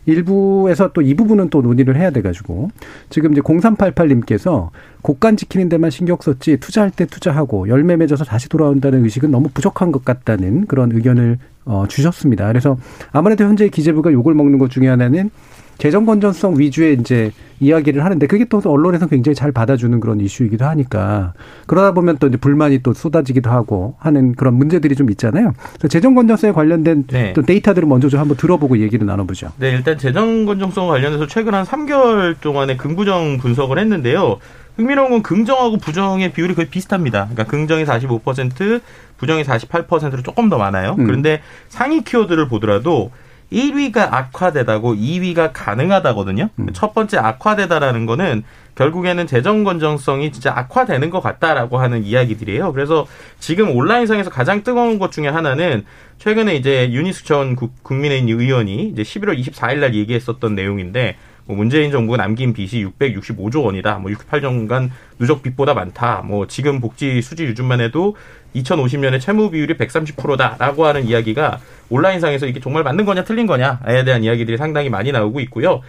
일부에서 0.05 0.91
또 0.91 1.05
이 1.05 1.13
부분은 1.13 1.49
또 1.49 1.61
논의를 1.61 1.95
해야 1.97 2.09
돼 2.09 2.21
가지고 2.21 2.69
지금 3.09 3.31
이제 3.31 3.41
0388님께서 3.41 4.69
곡간 5.03 5.37
지키는 5.37 5.69
데만 5.69 5.91
신경 5.91 6.17
썼지 6.19 6.57
투자할 6.57 6.89
때 6.89 7.05
투자하고 7.05 7.69
열매 7.69 7.95
맺어서 7.95 8.25
다시 8.25 8.49
돌아온다는 8.49 9.03
의식은 9.03 9.29
너무 9.29 9.49
부족한 9.53 9.91
것 9.91 10.03
같다는 10.03 10.65
그런 10.65 10.91
의견을 10.91 11.37
어, 11.65 11.85
주셨습니다. 11.87 12.47
그래서 12.47 12.77
아무래도 13.11 13.43
현재 13.43 13.67
기재부가 13.69 14.11
욕을 14.11 14.33
먹는 14.33 14.59
것 14.59 14.69
중에 14.69 14.87
하나는 14.87 15.29
재정 15.77 16.05
건전성 16.05 16.57
위주의 16.57 16.97
이제 16.99 17.31
이야기를 17.59 18.03
하는데 18.03 18.27
그게 18.27 18.45
또 18.45 18.61
언론에서 18.65 19.07
굉장히 19.07 19.35
잘 19.35 19.51
받아주는 19.51 19.99
그런 19.99 20.19
이슈이기도 20.19 20.65
하니까 20.65 21.33
그러다 21.67 21.93
보면 21.93 22.17
또 22.17 22.27
이제 22.27 22.37
불만이 22.37 22.79
또 22.79 22.93
쏟아지기도 22.93 23.49
하고 23.49 23.95
하는 23.99 24.33
그런 24.35 24.53
문제들이 24.55 24.95
좀 24.95 25.09
있잖아요. 25.11 25.53
그래서 25.73 25.87
재정 25.87 26.15
건전성에 26.15 26.53
관련된 26.53 27.07
네. 27.07 27.33
또 27.33 27.41
데이터들을 27.41 27.87
먼저 27.87 28.09
좀 28.09 28.19
한번 28.19 28.37
들어보고 28.37 28.79
얘기를 28.79 29.05
나눠보죠. 29.05 29.51
네, 29.57 29.71
일단 29.71 29.97
재정 29.97 30.45
건전성 30.45 30.87
관련해서 30.87 31.27
최근 31.27 31.53
한 31.53 31.65
3개월 31.65 32.39
동안에 32.39 32.77
긍부정 32.77 33.37
분석을 33.37 33.79
했는데요. 33.79 34.39
흥미로운 34.77 35.09
건 35.09 35.23
긍정하고 35.23 35.77
부정의 35.77 36.33
비율이 36.33 36.53
거의 36.53 36.67
비슷합니다. 36.67 37.29
그러니까 37.31 37.45
긍정이 37.45 37.85
45%, 37.85 38.81
부정이 39.17 39.43
48%로 39.43 40.21
조금 40.21 40.49
더 40.49 40.57
많아요. 40.57 40.95
음. 40.97 41.05
그런데 41.05 41.41
상위 41.69 42.01
키워드를 42.03 42.47
보더라도 42.47 43.11
1위가 43.51 44.11
악화되다고 44.11 44.95
2위가 44.95 45.51
가능하다거든요. 45.53 46.49
음. 46.59 46.67
첫 46.73 46.93
번째 46.93 47.17
악화되다라는 47.17 48.05
거는 48.05 48.43
결국에는 48.75 49.27
재정 49.27 49.63
건정성이 49.63 50.31
진짜 50.31 50.51
악화되는 50.55 51.09
것 51.09 51.21
같다라고 51.21 51.77
하는 51.77 52.03
이야기들이에요. 52.03 52.73
그래서 52.73 53.07
지금 53.39 53.75
온라인상에서 53.75 54.29
가장 54.29 54.63
뜨거운 54.63 54.99
것 54.99 55.11
중에 55.11 55.27
하나는 55.27 55.85
최근에 56.17 56.55
이제 56.55 56.91
유니스 56.91 57.25
전 57.25 57.55
국민의힘 57.55 58.39
의원이 58.39 58.89
이제 58.89 59.03
11월 59.03 59.39
24일 59.39 59.77
날 59.79 59.95
얘기했었던 59.95 60.55
내용인데 60.55 61.15
뭐 61.45 61.55
문재인 61.55 61.91
정부가 61.91 62.17
남긴 62.17 62.53
빚이 62.53 62.85
665조 62.85 63.63
원이다. 63.63 63.99
뭐 63.99 64.11
68년간 64.11 64.89
누적 65.19 65.43
빚보다 65.43 65.73
많다. 65.73 66.23
뭐 66.25 66.47
지금 66.47 66.79
복지 66.81 67.21
수지 67.21 67.43
유준만 67.45 67.81
해도 67.81 68.15
2050년에 68.55 69.19
채무 69.19 69.51
비율이 69.51 69.75
130%다라고 69.75 70.85
하는 70.85 71.05
이야기가 71.05 71.59
온라인상에서 71.89 72.47
이게 72.47 72.59
정말 72.59 72.83
맞는 72.83 73.05
거냐 73.05 73.23
틀린 73.23 73.45
거냐에 73.45 74.03
대한 74.05 74.23
이야기들이 74.23 74.57
상당히 74.57 74.89
많이 74.89 75.11
나오고 75.11 75.39
있고요. 75.41 75.81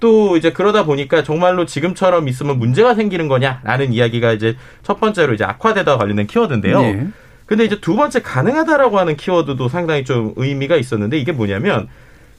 또 0.00 0.36
이제 0.36 0.52
그러다 0.52 0.84
보니까 0.84 1.22
정말로 1.22 1.64
지금처럼 1.64 2.28
있으면 2.28 2.58
문제가 2.58 2.94
생기는 2.94 3.28
거냐라는 3.28 3.92
이야기가 3.92 4.32
이제 4.32 4.56
첫 4.82 5.00
번째로 5.00 5.34
이제 5.34 5.44
악화되다 5.44 5.96
관련된 5.96 6.26
키워드인데요. 6.26 6.80
네. 6.82 7.08
근데 7.46 7.64
이제 7.64 7.80
두 7.80 7.96
번째 7.96 8.20
가능하다라고 8.20 8.98
하는 8.98 9.16
키워드도 9.16 9.68
상당히 9.68 10.04
좀 10.04 10.34
의미가 10.36 10.76
있었는데 10.76 11.18
이게 11.18 11.32
뭐냐면 11.32 11.88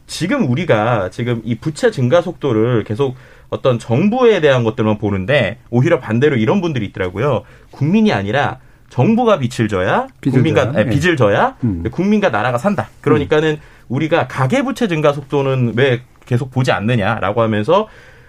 지금 0.10 0.50
우리가 0.50 1.10
지금 1.12 1.42
이 1.46 1.56
부채 1.56 1.92
증가 1.92 2.22
속도를 2.22 2.84
계속 2.84 3.16
어떤 3.50 3.78
정부에 3.78 4.42
대한 4.42 4.64
것들만 4.64 4.98
보는데 4.98 5.60
오히려 5.70 6.00
반대로 6.00 6.36
이런 6.36 6.62
분들이 6.62 6.88
있더라고요. 6.88 7.44
국민이 7.70 8.12
아니라 8.12 8.58
정부가 8.90 9.38
빚을 9.38 9.70
져야 9.70 10.08
국민과 10.24 10.72
져야. 10.72 10.84
네, 10.84 10.90
빚을 10.90 11.16
져야 11.16 11.56
음. 11.64 11.84
국민과 11.92 12.30
나라가 12.30 12.58
산다. 12.58 12.90
그러니까는 13.02 13.52
음. 13.52 13.58
우리가 13.88 14.28
가계 14.28 14.64
부채 14.64 14.88
증가 14.88 15.14
속도는 15.14 15.74
왜 15.78 16.02
계속 16.26 16.50
보지 16.50 16.72
않느냐라고 16.72 17.44
하면서 17.44 17.88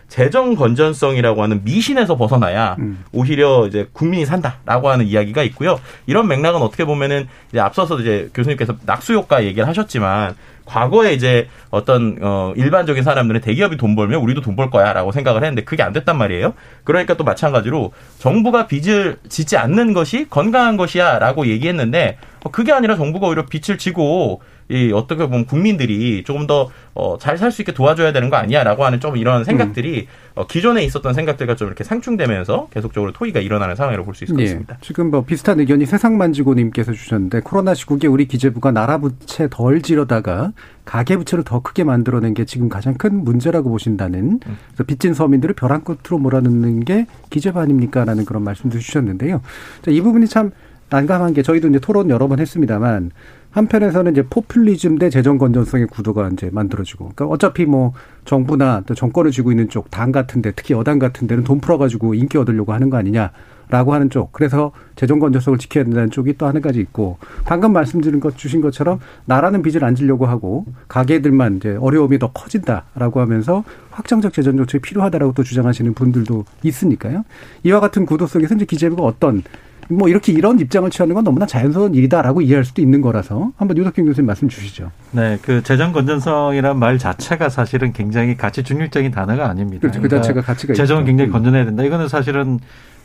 재정 0.08 0.56
건전성이라고 0.56 1.42
하는 1.42 1.64
미신에서 1.64 2.16
벗어나야 2.16 2.76
음. 2.80 3.04
오히려 3.12 3.66
이제 3.66 3.88
국민이 3.92 4.26
산다라고 4.26 4.90
하는 4.90 5.06
이야기가 5.06 5.42
있고요. 5.44 5.80
이런 6.06 6.28
맥락은 6.28 6.60
어떻게 6.60 6.84
보면은 6.84 7.26
이제 7.50 7.60
앞서서 7.60 7.98
이제 8.00 8.28
교수님께서 8.34 8.76
낙수 8.84 9.14
효과 9.14 9.44
얘기를 9.44 9.66
하셨지만 9.66 10.34
과거에 10.70 11.12
이제 11.12 11.48
어떤 11.70 12.16
어 12.22 12.52
일반적인 12.56 13.02
사람들은 13.02 13.40
대기업이 13.40 13.76
돈 13.76 13.96
벌면 13.96 14.20
우리도 14.20 14.40
돈 14.40 14.54
벌 14.56 14.70
거야라고 14.70 15.10
생각을 15.12 15.42
했는데 15.42 15.64
그게 15.64 15.82
안 15.82 15.92
됐단 15.92 16.16
말이에요. 16.18 16.54
그러니까 16.84 17.14
또 17.14 17.24
마찬가지로 17.24 17.92
정부가 18.18 18.66
빚을 18.66 19.16
짓지 19.28 19.56
않는 19.56 19.92
것이 19.92 20.26
건강한 20.28 20.76
것이야라고 20.76 21.46
얘기했는데 21.46 22.18
어, 22.44 22.50
그게 22.50 22.72
아니라 22.72 22.96
정부가 22.96 23.26
오히려 23.28 23.46
빚을 23.46 23.78
지고 23.78 24.42
이 24.70 24.92
어떻게 24.92 25.26
보면 25.26 25.46
국민들이 25.46 26.22
조금 26.24 26.46
더 26.46 26.70
어, 26.94 27.18
잘 27.18 27.36
살 27.38 27.50
수 27.50 27.62
있게 27.62 27.72
도와줘야 27.72 28.12
되는 28.12 28.30
거 28.30 28.36
아니야라고 28.36 28.84
하는 28.84 29.00
좀 29.00 29.16
이런 29.16 29.42
생각들이 29.44 30.00
음. 30.02 30.40
어, 30.40 30.46
기존에 30.46 30.84
있었던 30.84 31.12
생각들과 31.12 31.56
좀 31.56 31.66
이렇게 31.68 31.82
상충되면서 31.82 32.68
계속적으로 32.70 33.12
토의가 33.12 33.40
일어나는 33.40 33.74
상황이라고 33.74 34.04
볼 34.06 34.14
수 34.14 34.24
있을 34.24 34.36
것 34.36 34.42
예. 34.42 34.46
같습니다. 34.46 34.78
지금 34.80 35.10
뭐 35.10 35.24
비슷한 35.24 35.58
의견이 35.58 35.86
세상만지고님께서 35.86 36.92
주셨는데 36.92 37.40
코로나 37.40 37.74
시국에 37.74 38.06
우리 38.06 38.26
기재부가 38.28 38.70
나라 38.70 38.98
부채 38.98 39.48
덜 39.50 39.82
지르다가 39.82 40.52
가계 40.84 41.16
부채를 41.16 41.44
더 41.44 41.60
크게 41.60 41.82
만들어낸 41.84 42.34
게 42.34 42.44
지금 42.44 42.68
가장 42.68 42.94
큰 42.94 43.24
문제라고 43.24 43.70
보신다는 43.70 44.40
음. 44.46 44.58
그래서 44.68 44.84
빚진 44.84 45.14
서민들을 45.14 45.54
벼랑 45.54 45.82
끝으로 45.82 46.18
몰아넣는 46.18 46.84
게 46.84 47.06
기재부 47.30 47.58
아닙니까라는 47.60 48.24
그런 48.24 48.44
말씀도 48.44 48.78
주셨는데요. 48.78 49.40
자, 49.82 49.90
이 49.90 50.00
부분이 50.00 50.26
참 50.28 50.50
난감한 50.90 51.34
게 51.34 51.42
저희도 51.42 51.68
이제 51.68 51.78
토론 51.78 52.10
여러 52.10 52.26
번 52.28 52.40
했습니다만 52.40 53.10
한편에서는 53.50 54.12
이제 54.12 54.22
포퓰리즘 54.22 54.98
대 54.98 55.10
재정 55.10 55.36
건전성의 55.38 55.88
구도가 55.88 56.28
이제 56.32 56.50
만들어지고 56.52 57.10
그러니까 57.14 57.26
어차피 57.26 57.66
뭐 57.66 57.92
정부나 58.24 58.82
또 58.86 58.94
정권을 58.94 59.30
쥐고 59.32 59.50
있는 59.50 59.68
쪽 59.68 59.90
당 59.90 60.12
같은데 60.12 60.52
특히 60.54 60.74
여당 60.74 60.98
같은 60.98 61.26
데는 61.26 61.42
돈 61.42 61.60
풀어가지고 61.60 62.14
인기 62.14 62.38
얻으려고 62.38 62.72
하는 62.72 62.90
거 62.90 62.96
아니냐라고 62.96 63.92
하는 63.92 64.08
쪽 64.08 64.32
그래서 64.32 64.70
재정 64.94 65.18
건전성을 65.18 65.58
지켜야 65.58 65.82
된다는 65.82 66.10
쪽이 66.10 66.38
또 66.38 66.46
하나 66.46 66.60
가지 66.60 66.80
있고 66.80 67.18
방금 67.44 67.72
말씀드린 67.72 68.20
것 68.20 68.36
주신 68.36 68.60
것처럼 68.60 69.00
나라는 69.24 69.62
빚을 69.62 69.84
안 69.84 69.96
지려고 69.96 70.26
하고 70.26 70.64
가게들만 70.86 71.56
이제 71.56 71.76
어려움이 71.80 72.20
더 72.20 72.30
커진다라고 72.30 73.20
하면서 73.20 73.64
확정적 73.90 74.32
재정 74.32 74.56
정책이 74.56 74.82
필요하다라고 74.82 75.32
또 75.32 75.42
주장하시는 75.42 75.92
분들도 75.94 76.44
있으니까요. 76.62 77.24
이와 77.64 77.80
같은 77.80 78.06
구도 78.06 78.26
속에서 78.28 78.54
이제 78.54 78.64
기재부가 78.64 79.02
어떤 79.02 79.42
뭐 79.90 80.08
이렇게 80.08 80.32
이런 80.32 80.58
입장을 80.60 80.88
취하는 80.90 81.14
건 81.14 81.24
너무나 81.24 81.46
자연스러운 81.46 81.94
일이다라고 81.94 82.40
이해할 82.42 82.64
수도 82.64 82.80
있는 82.80 83.00
거라서 83.00 83.52
한번 83.56 83.76
유덕균 83.76 84.06
교수님 84.06 84.26
말씀 84.26 84.48
주시죠. 84.48 84.90
네, 85.10 85.38
그 85.42 85.62
재정 85.62 85.92
건전성이란 85.92 86.78
말 86.78 86.98
자체가 86.98 87.48
사실은 87.48 87.92
굉장히 87.92 88.36
가치 88.36 88.62
중립적인 88.62 89.10
단어가 89.10 89.48
아닙니다. 89.48 89.80
그렇죠. 89.80 90.00
그 90.00 90.08
그러니까 90.08 90.22
자체가 90.22 90.40
가치가 90.42 90.74
재정은 90.74 91.04
굉장히 91.04 91.30
음. 91.30 91.32
건전해야 91.32 91.64
된다. 91.64 91.82
이거는 91.82 92.08
사실은 92.08 92.60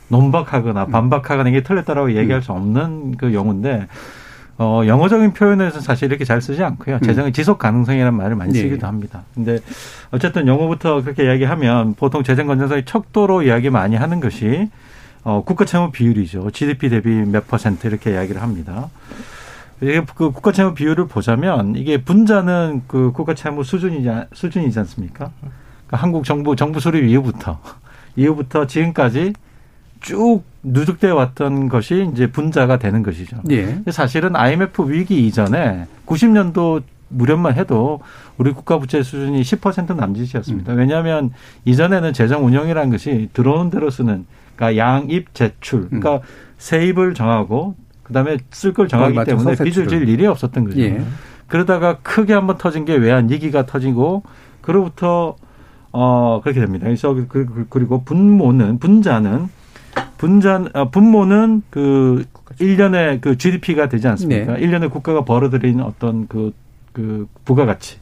논박하거나 0.08 0.84
음. 0.84 0.90
반박하거나 0.90 1.48
이게 1.48 1.62
틀렸다라고 1.62 2.10
얘기할 2.14 2.40
음. 2.40 2.42
수 2.42 2.52
없는 2.52 3.16
그 3.16 3.34
용어인데 3.34 3.88
어, 4.58 4.82
영어적인 4.86 5.32
표현에서 5.34 5.80
사실 5.80 6.08
이렇게 6.08 6.24
잘 6.24 6.40
쓰지 6.40 6.62
않고요. 6.62 7.00
재정의 7.00 7.32
지속 7.32 7.58
가능성이라는 7.58 8.14
말을 8.14 8.36
많이 8.36 8.52
네. 8.52 8.60
쓰기도 8.60 8.86
합니다. 8.86 9.24
근데 9.34 9.58
어쨌든 10.12 10.46
영어부터 10.46 11.02
그렇게 11.02 11.24
이야기하면 11.24 11.94
보통 11.94 12.22
재정 12.22 12.46
건전성의 12.46 12.84
척도로 12.86 13.42
이야기 13.42 13.68
많이 13.68 13.96
하는 13.96 14.20
것이 14.20 14.70
어, 15.26 15.42
국가 15.42 15.64
채무 15.64 15.90
비율이죠. 15.90 16.52
GDP 16.52 16.88
대비 16.88 17.10
몇 17.10 17.48
퍼센트 17.48 17.88
이렇게 17.88 18.12
이야기를 18.12 18.40
합니다. 18.40 18.90
이게 19.80 20.00
그 20.14 20.30
국가 20.30 20.52
채무 20.52 20.74
비율을 20.74 21.08
보자면 21.08 21.74
이게 21.74 22.00
분자는 22.00 22.84
그 22.86 23.10
국가 23.10 23.34
채무 23.34 23.64
수준이지 23.64 24.08
수준이지 24.32 24.78
않습니까? 24.78 25.32
그러니까 25.40 25.96
한국 25.96 26.24
정부 26.24 26.54
정부 26.54 26.78
수립 26.78 27.02
이후부터 27.02 27.58
이후부터 28.14 28.68
지금까지 28.68 29.32
쭉 29.98 30.44
누적되어 30.62 31.16
왔던 31.16 31.70
것이 31.70 32.08
이제 32.12 32.30
분자가 32.30 32.78
되는 32.78 33.02
것이죠. 33.02 33.38
예. 33.50 33.82
사실은 33.90 34.36
IMF 34.36 34.88
위기 34.88 35.26
이전에 35.26 35.86
90년도 36.06 36.84
무렵만 37.08 37.54
해도 37.54 38.00
우리 38.38 38.52
국가 38.52 38.78
부채 38.78 39.02
수준이 39.02 39.42
10% 39.42 39.96
남짓이었습니다. 39.96 40.72
음. 40.72 40.78
왜냐하면 40.78 41.32
이전에는 41.64 42.12
재정 42.12 42.46
운영이라는 42.46 42.90
것이 42.90 43.28
들어오는 43.32 43.70
대로 43.70 43.90
쓰는 43.90 44.24
그러니까 44.56 44.76
양입 44.76 45.34
제출. 45.34 45.88
그러니까 45.88 46.16
음. 46.16 46.20
세입을 46.58 47.14
정하고 47.14 47.76
그다음에 48.02 48.38
쓸 48.50 48.72
걸 48.72 48.88
정하기 48.88 49.24
때문에 49.24 49.56
빚을 49.56 49.88
질 49.88 50.08
일이 50.08 50.26
없었던 50.26 50.64
거죠. 50.64 50.80
예. 50.80 51.02
그러다가 51.46 51.98
크게 52.02 52.32
한번 52.32 52.56
터진 52.58 52.84
게 52.84 52.94
외환 52.94 53.28
위기가 53.28 53.66
터지고 53.66 54.22
그로부터 54.62 55.36
어 55.92 56.40
그렇게 56.42 56.60
됩니다. 56.60 56.84
그래서 56.84 57.14
그, 57.14 57.26
그, 57.28 57.66
그리고 57.68 58.02
분모는 58.04 58.78
분자는 58.78 59.48
분자 60.18 60.64
아, 60.72 60.84
분모는 60.88 61.62
그 61.70 62.24
1년에 62.58 63.20
그 63.20 63.36
GDP가 63.36 63.88
되지 63.88 64.08
않습니까? 64.08 64.54
네. 64.54 64.66
1년에 64.66 64.90
국가가 64.90 65.24
벌어들이는 65.24 65.82
어떤 65.84 66.26
그, 66.26 66.52
그 66.92 67.26
부가가치 67.44 67.98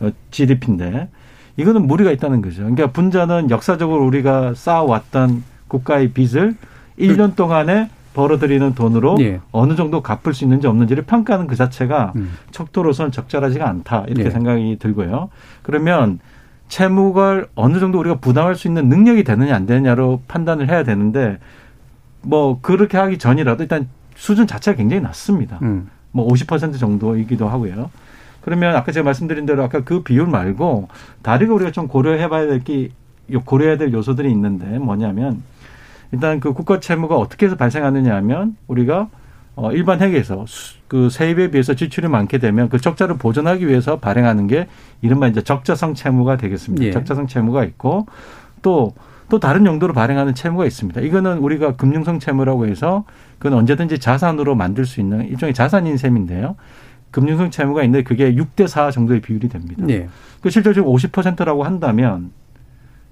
어, 0.00 0.10
GDP인데 0.30 1.08
이거는 1.56 1.86
무리가 1.86 2.10
있다는 2.12 2.40
거죠. 2.42 2.62
그러니까 2.62 2.92
분자는 2.92 3.50
역사적으로 3.50 4.06
우리가 4.06 4.54
쌓아왔던 4.54 5.42
국가의 5.68 6.12
빚을 6.12 6.54
1년 6.98 7.36
동안에 7.36 7.90
벌어들이는 8.14 8.74
돈으로 8.74 9.16
예. 9.20 9.40
어느 9.52 9.76
정도 9.76 10.02
갚을 10.02 10.34
수 10.34 10.42
있는지 10.44 10.66
없는지를 10.66 11.04
평가하는 11.04 11.46
그 11.46 11.54
자체가 11.54 12.14
음. 12.16 12.32
척도로서는 12.50 13.12
적절하지가 13.12 13.68
않다 13.68 14.04
이렇게 14.08 14.24
예. 14.26 14.30
생각이 14.30 14.78
들고요. 14.80 15.28
그러면 15.62 16.18
채무를 16.68 17.46
어느 17.54 17.78
정도 17.78 18.00
우리가 18.00 18.16
부담할 18.16 18.56
수 18.56 18.66
있는 18.66 18.88
능력이 18.88 19.22
되느냐 19.24 19.54
안 19.54 19.66
되느냐로 19.66 20.22
판단을 20.26 20.68
해야 20.68 20.82
되는데 20.82 21.38
뭐 22.22 22.58
그렇게 22.60 22.98
하기 22.98 23.18
전이라도 23.18 23.62
일단 23.62 23.88
수준 24.16 24.46
자체가 24.48 24.76
굉장히 24.76 25.02
낮습니다. 25.02 25.60
음. 25.62 25.88
뭐50% 26.14 26.78
정도이기도 26.78 27.48
하고요. 27.48 27.90
그러면 28.40 28.74
아까 28.74 28.90
제가 28.90 29.04
말씀드린 29.04 29.46
대로 29.46 29.62
아까 29.62 29.80
그 29.84 30.02
비율 30.02 30.26
말고 30.26 30.88
다르게 31.22 31.52
우리가 31.52 31.70
좀 31.70 31.86
고려해 31.86 32.28
봐야 32.28 32.46
될 32.46 32.64
게 32.64 32.90
고려해야 33.44 33.76
될 33.76 33.92
요소들이 33.92 34.30
있는데 34.32 34.78
뭐냐면 34.78 35.42
일단 36.12 36.40
그 36.40 36.52
국가 36.52 36.80
채무가 36.80 37.16
어떻게 37.16 37.46
해서 37.46 37.56
발생하느냐 37.56 38.14
하면 38.16 38.56
우리가 38.66 39.08
어 39.56 39.72
일반 39.72 40.00
회계에서 40.00 40.44
그 40.86 41.10
세입에 41.10 41.50
비해서 41.50 41.74
지출이 41.74 42.08
많게 42.08 42.38
되면 42.38 42.68
그 42.68 42.78
적자를 42.78 43.18
보존하기 43.18 43.66
위해서 43.66 43.98
발행하는 43.98 44.46
게 44.46 44.68
이른바 45.02 45.26
이제 45.26 45.42
적자성 45.42 45.94
채무가 45.94 46.36
되겠습니다. 46.36 46.84
예. 46.84 46.92
적자성 46.92 47.26
채무가 47.26 47.64
있고 47.64 48.06
또또 48.62 49.40
다른 49.40 49.66
용도로 49.66 49.92
발행하는 49.94 50.34
채무가 50.34 50.64
있습니다. 50.64 51.00
이거는 51.00 51.38
우리가 51.38 51.76
금융성 51.76 52.20
채무라고 52.20 52.66
해서 52.66 53.04
그건 53.38 53.58
언제든지 53.58 53.98
자산으로 53.98 54.54
만들 54.54 54.86
수 54.86 55.00
있는 55.00 55.28
일종의 55.28 55.54
자산인 55.54 55.96
셈인데요. 55.96 56.56
금융성 57.10 57.50
채무가 57.50 57.82
있는데 57.82 58.04
그게 58.04 58.34
6대 58.34 58.68
4 58.68 58.90
정도의 58.90 59.20
비율이 59.20 59.48
됩니다. 59.48 59.84
예. 59.88 60.08
그 60.40 60.50
실질적으로 60.50 60.94
50%라고 60.96 61.64
한다면 61.64 62.30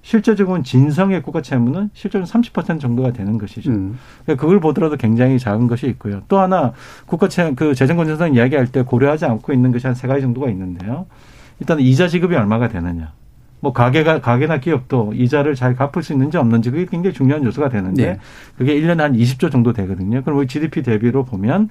실제적으로는 0.01 0.63
진성의 0.63 1.21
국가 1.21 1.41
채무는 1.41 1.89
실제로 1.93 2.23
30% 2.23 2.79
정도가 2.79 3.11
되는 3.11 3.37
것이죠. 3.37 3.71
음. 3.71 3.97
그러니까 4.23 4.41
그걸 4.41 4.59
보더라도 4.59 4.95
굉장히 4.95 5.37
작은 5.37 5.67
것이 5.67 5.87
있고요. 5.87 6.21
또 6.29 6.39
하나 6.39 6.73
국가 7.05 7.27
채무 7.27 7.55
그 7.55 7.75
재정 7.75 7.97
건전성 7.97 8.33
이야기할 8.33 8.67
때 8.67 8.83
고려하지 8.83 9.25
않고 9.25 9.51
있는 9.53 9.71
것이 9.71 9.85
한 9.85 9.95
세 9.95 10.07
가지 10.07 10.21
정도가 10.21 10.49
있는데요. 10.51 11.07
일단 11.59 11.79
이자 11.79 12.07
지급이 12.07 12.35
얼마가 12.35 12.67
되느냐. 12.69 13.11
뭐 13.59 13.73
가게가 13.73 14.21
가게나 14.21 14.59
기업도 14.59 15.13
이자를 15.15 15.55
잘 15.55 15.75
갚을 15.75 16.03
수 16.03 16.13
있는지 16.13 16.37
없는지 16.37 16.69
그게 16.69 16.85
굉장히 16.85 17.15
중요한 17.15 17.43
요소가 17.43 17.69
되는데 17.69 18.05
네. 18.05 18.19
그게 18.55 18.79
1년에 18.79 18.99
한 18.99 19.13
20조 19.13 19.51
정도 19.51 19.73
되거든요. 19.73 20.21
그럼 20.21 20.37
우리 20.37 20.45
GDP 20.47 20.83
대비로 20.83 21.25
보면 21.25 21.69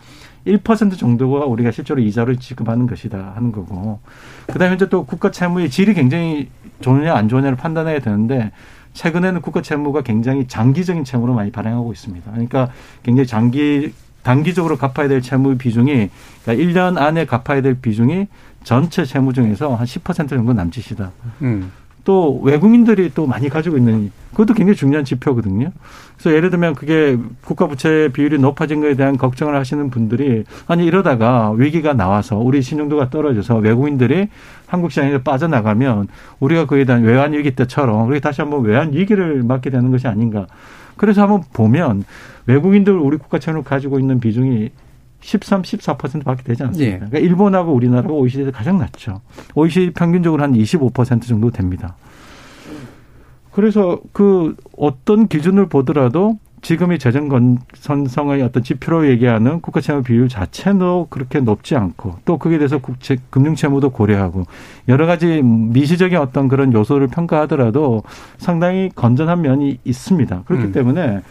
1% 0.48 0.98
정도가 0.98 1.46
우리가 1.46 1.70
실제로 1.70 2.00
이자를 2.00 2.38
지급하는 2.38 2.88
것이다 2.88 3.32
하는 3.36 3.52
거고. 3.52 4.00
그다음에 4.48 4.74
이제 4.74 4.88
또 4.88 5.06
국가 5.06 5.30
채무의 5.30 5.70
질이 5.70 5.94
굉장히 5.94 6.48
좋느냐 6.80 7.14
안 7.14 7.28
좋느냐를 7.28 7.56
판단해야 7.56 8.00
되는데 8.00 8.52
최근에는 8.92 9.42
국가 9.42 9.60
채무가 9.62 10.02
굉장히 10.02 10.46
장기적인 10.46 11.04
채무로 11.04 11.34
많이 11.34 11.52
발행하고 11.52 11.92
있습니다. 11.92 12.30
그러니까 12.30 12.70
굉장히 13.02 13.26
장기 13.26 13.92
단기적으로 14.22 14.76
갚아야 14.76 15.06
될 15.06 15.22
채무 15.22 15.56
비중이 15.56 16.10
그러니까 16.44 16.64
1년 16.64 16.98
안에 16.98 17.26
갚아야 17.26 17.60
될 17.60 17.80
비중이 17.80 18.26
전체 18.64 19.04
채무 19.04 19.32
중에서 19.32 19.76
한 19.76 19.86
10% 19.86 20.28
정도 20.28 20.52
남짓이다. 20.52 21.12
음. 21.42 21.70
또 22.06 22.40
외국인들이 22.44 23.10
또 23.14 23.26
많이 23.26 23.48
가지고 23.48 23.76
있는 23.76 24.12
그것도 24.30 24.54
굉장히 24.54 24.76
중요한 24.76 25.04
지표거든요. 25.04 25.72
그래서 26.14 26.36
예를 26.36 26.50
들면 26.50 26.76
그게 26.76 27.18
국가 27.44 27.66
부채 27.66 28.08
비율이 28.12 28.38
높아진 28.38 28.80
것에 28.80 28.94
대한 28.94 29.18
걱정을 29.18 29.56
하시는 29.56 29.90
분들이 29.90 30.44
아니 30.68 30.86
이러다가 30.86 31.50
위기가 31.50 31.94
나와서 31.94 32.38
우리 32.38 32.62
신용도가 32.62 33.10
떨어져서 33.10 33.56
외국인들이 33.56 34.28
한국 34.68 34.92
시장에 34.92 35.18
빠져나가면 35.18 36.06
우리가 36.38 36.66
그에 36.66 36.84
대한 36.84 37.02
외환 37.02 37.32
위기 37.32 37.56
때처럼 37.56 38.08
우리 38.08 38.20
다시 38.20 38.40
한번 38.40 38.62
외환 38.62 38.92
위기를 38.92 39.42
맞게 39.42 39.70
되는 39.70 39.90
것이 39.90 40.06
아닌가. 40.06 40.46
그래서 40.96 41.22
한번 41.22 41.42
보면 41.52 42.04
외국인들 42.46 42.96
우리 42.96 43.16
국가 43.16 43.40
채무를 43.40 43.64
가지고 43.64 43.98
있는 43.98 44.20
비중이 44.20 44.70
13, 45.26 45.62
14%밖에 45.62 46.44
되지 46.44 46.62
않습니다. 46.62 46.92
네. 46.92 46.98
그러니까 46.98 47.18
일본하고 47.18 47.72
우리나라가 47.72 48.14
OECD에서 48.14 48.52
가장 48.52 48.78
낮죠. 48.78 49.20
OECD 49.56 49.90
평균적으로 49.90 50.40
한 50.40 50.52
25% 50.52 51.26
정도 51.26 51.50
됩니다. 51.50 51.96
그래서 53.50 53.98
그 54.12 54.54
어떤 54.76 55.26
기준을 55.26 55.66
보더라도 55.68 56.38
지금의 56.62 56.98
재정 57.00 57.28
건선성의 57.28 58.42
어떤 58.42 58.62
지표로 58.62 59.08
얘기하는 59.08 59.60
국가 59.60 59.80
채무 59.80 60.02
비율 60.02 60.28
자체도 60.28 61.08
그렇게 61.10 61.40
높지 61.40 61.74
않고 61.74 62.16
또 62.24 62.38
거기에 62.38 62.58
대해서 62.58 62.78
국채 62.78 63.16
금융 63.30 63.54
채무도 63.56 63.90
고려하고 63.90 64.44
여러 64.88 65.06
가지 65.06 65.42
미시적인 65.42 66.18
어떤 66.18 66.48
그런 66.48 66.72
요소를 66.72 67.08
평가하더라도 67.08 68.04
상당히 68.38 68.90
건전한 68.94 69.42
면이 69.42 69.78
있습니다. 69.84 70.42
그렇기 70.46 70.66
음. 70.66 70.72
때문에 70.72 71.22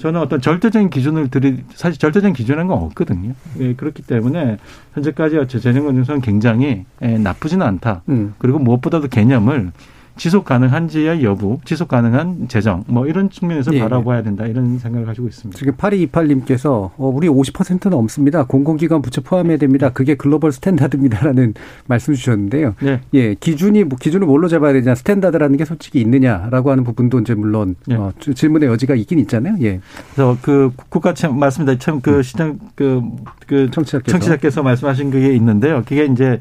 저는 0.00 0.18
어떤 0.18 0.40
절대적인 0.40 0.88
기준을 0.88 1.28
들이 1.28 1.62
사실 1.74 1.98
절대적인 1.98 2.32
기준이라는 2.32 2.68
건 2.68 2.78
없거든요. 2.84 3.34
예, 3.58 3.74
그렇기 3.74 4.02
때문에 4.02 4.56
현재까지 4.94 5.46
재정 5.46 5.84
건전성은 5.84 6.22
굉장히 6.22 6.86
예, 7.02 7.18
나쁘지는 7.18 7.66
않다. 7.66 8.02
음. 8.08 8.34
그리고 8.38 8.58
무엇보다도 8.58 9.08
개념을 9.08 9.72
지속 10.20 10.44
가능한지의 10.44 11.24
여부, 11.24 11.60
지속 11.64 11.88
가능한 11.88 12.48
재정, 12.48 12.84
뭐 12.86 13.06
이런 13.06 13.30
측면에서 13.30 13.72
예. 13.72 13.80
바라봐야 13.80 14.22
된다 14.22 14.44
이런 14.44 14.78
생각을 14.78 15.06
가지고 15.06 15.28
있습니다. 15.28 15.58
지금 15.58 15.72
8228님께서 15.76 16.90
어, 16.98 17.08
우리 17.08 17.26
50%는 17.26 17.96
넘습니다. 17.96 18.44
공공기관 18.44 19.00
부채 19.00 19.22
포함해야 19.22 19.56
됩니다. 19.56 19.88
그게 19.88 20.16
글로벌 20.16 20.52
스탠다드입니다라는 20.52 21.54
말씀 21.88 22.12
주셨는데요. 22.12 22.74
네. 22.82 23.00
예, 23.14 23.32
기준이 23.32 23.84
뭐 23.84 23.96
기준을 23.98 24.26
뭘로 24.26 24.48
잡아야 24.48 24.74
되냐, 24.74 24.94
스탠다드라는 24.94 25.56
게 25.56 25.64
솔직히 25.64 26.02
있느냐라고 26.02 26.70
하는 26.70 26.84
부분도 26.84 27.20
이제 27.20 27.32
물론 27.32 27.76
네. 27.86 27.94
어, 27.94 28.12
질문의 28.18 28.68
여지가 28.68 28.96
있긴 28.96 29.20
있잖아요. 29.20 29.56
예. 29.62 29.80
그래서 30.12 30.36
그 30.42 30.70
국가 30.90 31.14
참 31.14 31.38
맞습니다. 31.38 31.78
참그 31.78 32.10
음. 32.18 32.22
시장 32.22 32.58
그, 32.74 33.00
그 33.46 33.70
청취자께서. 33.70 34.18
청취자께서 34.18 34.62
말씀하신 34.62 35.12
게 35.12 35.34
있는데요. 35.34 35.82
그게 35.86 36.04
이제 36.04 36.40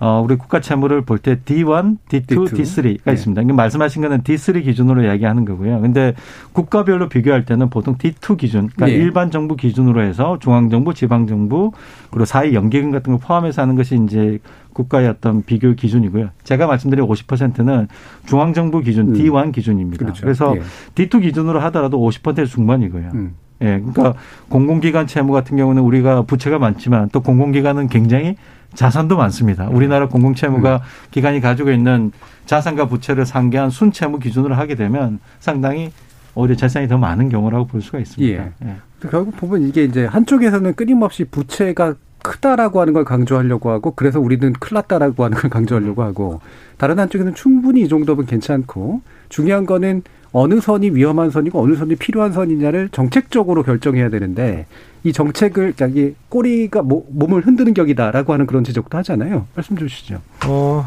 어, 0.00 0.22
우리 0.24 0.36
국가 0.36 0.60
채무를 0.60 1.02
볼 1.02 1.18
때 1.18 1.40
D1, 1.44 1.96
D2, 2.08 2.26
D2. 2.26 2.52
D3가 2.52 3.00
네. 3.04 3.12
있습니다. 3.12 3.42
그러니까 3.42 3.54
말씀하신 3.54 4.02
거는 4.02 4.22
D3 4.22 4.62
기준으로 4.62 5.02
이야기하는 5.02 5.44
거고요. 5.44 5.80
근데 5.80 6.14
국가별로 6.52 7.08
비교할 7.08 7.44
때는 7.44 7.68
보통 7.70 7.96
D2 7.96 8.36
기준, 8.36 8.68
그러니까 8.68 8.86
네. 8.86 8.92
일반 8.92 9.30
정부 9.32 9.56
기준으로 9.56 10.02
해서 10.02 10.38
중앙정부, 10.40 10.94
지방정부, 10.94 11.72
그리고 12.10 12.24
사회 12.24 12.52
연계금 12.52 12.92
같은 12.92 13.12
걸 13.12 13.20
포함해서 13.20 13.62
하는 13.62 13.74
것이 13.74 13.98
이제 14.04 14.38
국가의 14.72 15.08
어떤 15.08 15.42
비교 15.42 15.74
기준이고요. 15.74 16.28
제가 16.44 16.68
말씀드린 16.68 17.04
50%는 17.04 17.88
중앙정부 18.26 18.80
기준, 18.82 19.08
음. 19.08 19.14
D1 19.14 19.52
기준입니다. 19.52 20.04
그렇죠. 20.04 20.22
그래서 20.22 20.54
예. 20.56 20.62
D2 20.94 21.22
기준으로 21.22 21.58
하더라도 21.60 21.98
50% 21.98 22.46
중반이고요. 22.46 23.10
음. 23.14 23.34
예, 23.60 23.80
그러니까 23.80 24.14
공공기관 24.48 25.08
채무 25.08 25.32
같은 25.32 25.56
경우는 25.56 25.82
우리가 25.82 26.22
부채가 26.22 26.60
많지만 26.60 27.08
또 27.10 27.20
공공기관은 27.22 27.88
굉장히 27.88 28.36
자산도 28.78 29.16
많습니다. 29.16 29.68
우리나라 29.68 30.06
공공채무가 30.06 30.76
음. 30.76 30.80
기관이 31.10 31.40
가지고 31.40 31.72
있는 31.72 32.12
자산과 32.46 32.86
부채를 32.86 33.26
상계한 33.26 33.70
순채무 33.70 34.20
기준으로 34.20 34.54
하게 34.54 34.76
되면 34.76 35.18
상당히 35.40 35.90
오히려 36.36 36.54
재산이 36.54 36.86
더 36.86 36.96
많은 36.96 37.28
경우라고 37.28 37.66
볼 37.66 37.82
수가 37.82 37.98
있습니다. 37.98 38.44
예. 38.44 38.52
예. 38.64 38.76
결국 39.10 39.36
보면 39.36 39.62
이게 39.62 39.82
이제 39.82 40.04
한쪽에서는 40.04 40.74
끊임없이 40.74 41.24
부채가 41.24 41.96
크다라고 42.22 42.80
하는 42.80 42.92
걸 42.92 43.04
강조하려고 43.04 43.70
하고 43.70 43.94
그래서 43.96 44.20
우리는 44.20 44.52
클 44.52 44.76
났다라고 44.76 45.24
하는 45.24 45.36
걸 45.36 45.50
강조하려고 45.50 46.04
하고 46.04 46.40
다른 46.76 47.00
한쪽에는 47.00 47.34
충분히 47.34 47.80
이 47.80 47.88
정도면 47.88 48.26
괜찮고 48.26 49.00
중요한 49.28 49.66
거는 49.66 50.02
어느 50.30 50.60
선이 50.60 50.90
위험한 50.90 51.30
선이고 51.30 51.60
어느 51.60 51.74
선이 51.74 51.96
필요한 51.96 52.32
선이냐를 52.32 52.90
정책적으로 52.92 53.64
결정해야 53.64 54.08
되는데 54.08 54.66
이 55.08 55.12
정책을 55.12 55.72
자기 55.74 56.14
꼬리가 56.28 56.82
몸을 56.82 57.46
흔드는 57.46 57.72
격이다라고 57.74 58.32
하는 58.32 58.46
그런 58.46 58.62
지적도 58.64 58.98
하잖아요. 58.98 59.46
말씀 59.54 59.76
주시죠. 59.76 60.20
어, 60.46 60.86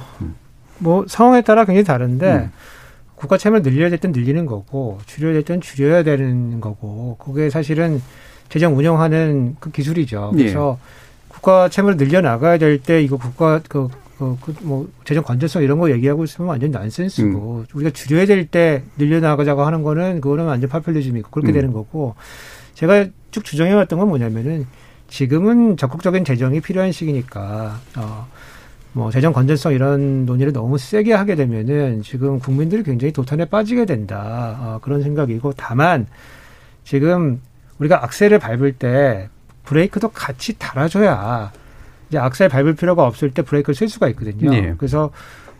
뭐 0.77 1.05
상황에 1.07 1.41
따라 1.41 1.65
굉장히 1.65 1.83
다른데 1.83 2.33
음. 2.33 2.51
국가 3.15 3.37
채무를 3.37 3.63
늘려야 3.63 3.89
될 3.89 3.99
땐 3.99 4.11
늘리는 4.11 4.45
거고 4.45 4.99
줄여야 5.05 5.33
될 5.33 5.43
땐 5.43 5.61
줄여야 5.61 6.03
되는 6.03 6.59
거고 6.61 7.17
그게 7.19 7.49
사실은 7.49 8.01
재정 8.49 8.77
운영하는 8.77 9.55
그 9.59 9.71
기술이죠. 9.71 10.31
그래서 10.33 10.77
예. 10.79 11.27
국가 11.27 11.69
채무를 11.69 11.97
늘려 11.97 12.21
나가야 12.21 12.57
될 12.57 12.81
때 12.81 13.01
이거 13.01 13.17
국가 13.17 13.59
그 13.67 13.89
그, 14.17 14.37
그, 14.39 14.53
뭐, 14.61 14.87
재정 15.03 15.23
건전성 15.23 15.63
이런 15.63 15.79
거 15.79 15.89
얘기하고 15.89 16.23
있으면 16.25 16.47
완전 16.49 16.69
난센스고, 16.69 17.57
음. 17.61 17.65
우리가 17.73 17.89
줄여야 17.89 18.27
될 18.27 18.45
때 18.45 18.83
늘려나가자고 18.99 19.63
하는 19.63 19.81
거는, 19.81 20.21
그거는 20.21 20.45
완전 20.45 20.69
파퓰리즘이고, 20.69 21.31
그렇게 21.31 21.51
음. 21.51 21.53
되는 21.53 21.73
거고, 21.73 22.13
제가 22.75 23.07
쭉 23.31 23.43
주장해왔던 23.43 23.99
건 23.99 24.07
뭐냐면은, 24.09 24.67
지금은 25.11 25.75
적극적인 25.75 26.23
재정이 26.23 26.61
필요한 26.61 26.91
시기니까 26.93 27.79
어, 27.97 28.27
뭐 28.93 29.11
재정 29.11 29.33
건전성 29.33 29.73
이런 29.73 30.25
논의를 30.25 30.53
너무 30.53 30.77
세게 30.77 31.13
하게 31.13 31.35
되면은 31.35 32.01
지금 32.01 32.39
국민들이 32.39 32.81
굉장히 32.81 33.11
도탄에 33.11 33.45
빠지게 33.45 33.85
된다 33.85 34.57
어, 34.59 34.79
그런 34.81 35.03
생각이고 35.03 35.53
다만 35.57 36.07
지금 36.85 37.41
우리가 37.77 38.03
악셀을 38.05 38.39
밟을 38.39 38.73
때 38.73 39.29
브레이크도 39.65 40.09
같이 40.09 40.57
달아줘야 40.57 41.51
이제 42.07 42.17
악셀 42.17 42.47
밟을 42.47 42.75
필요가 42.75 43.05
없을 43.05 43.31
때 43.31 43.41
브레이크를 43.41 43.75
쓸 43.75 43.89
수가 43.89 44.07
있거든요. 44.09 44.49
네. 44.49 44.73
그래서 44.77 45.11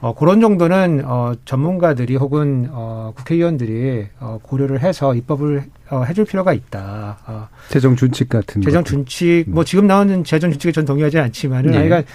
어, 0.02 0.14
그런 0.16 0.42
정도는 0.42 1.04
어, 1.06 1.34
전문가들이 1.46 2.16
혹은 2.16 2.68
어, 2.72 3.14
국회의원들이 3.16 4.08
어, 4.20 4.40
고려를 4.42 4.82
해서 4.82 5.16
입법을 5.16 5.64
어, 5.90 6.04
해줄 6.04 6.26
필요가 6.26 6.54
있다. 6.54 7.18
어, 7.28 7.48
재정 7.70 7.96
준칙 7.96 8.30
같은 8.30 8.62
재정. 8.62 8.84
준칙 8.84 9.46
뭐 9.48 9.64
지금 9.64 9.88
나오는 9.88 10.24
재정 10.24 10.52
준칙에 10.52 10.72
전 10.72 10.86
동의하지 10.86 11.20
않지만은 11.20 11.72
네. 11.72 11.84
그러니까 11.84 12.12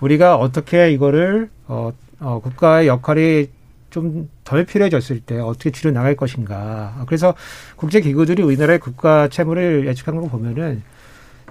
우리가 0.00 0.36
어떻게 0.36 0.92
이거를 0.92 1.50
어, 1.66 1.92
어, 2.20 2.40
국가의 2.42 2.86
역할이 2.88 3.48
좀 3.90 4.28
덜 4.44 4.64
필요해졌을 4.64 5.20
때 5.20 5.38
어떻게 5.40 5.70
줄여 5.70 5.92
나갈 5.92 6.14
것인가. 6.14 7.02
그래서 7.06 7.34
국제 7.76 8.00
기구들이 8.00 8.42
우리나라의 8.42 8.78
국가 8.78 9.28
채무를 9.28 9.86
예측한 9.86 10.20
걸 10.20 10.28
보면은 10.28 10.82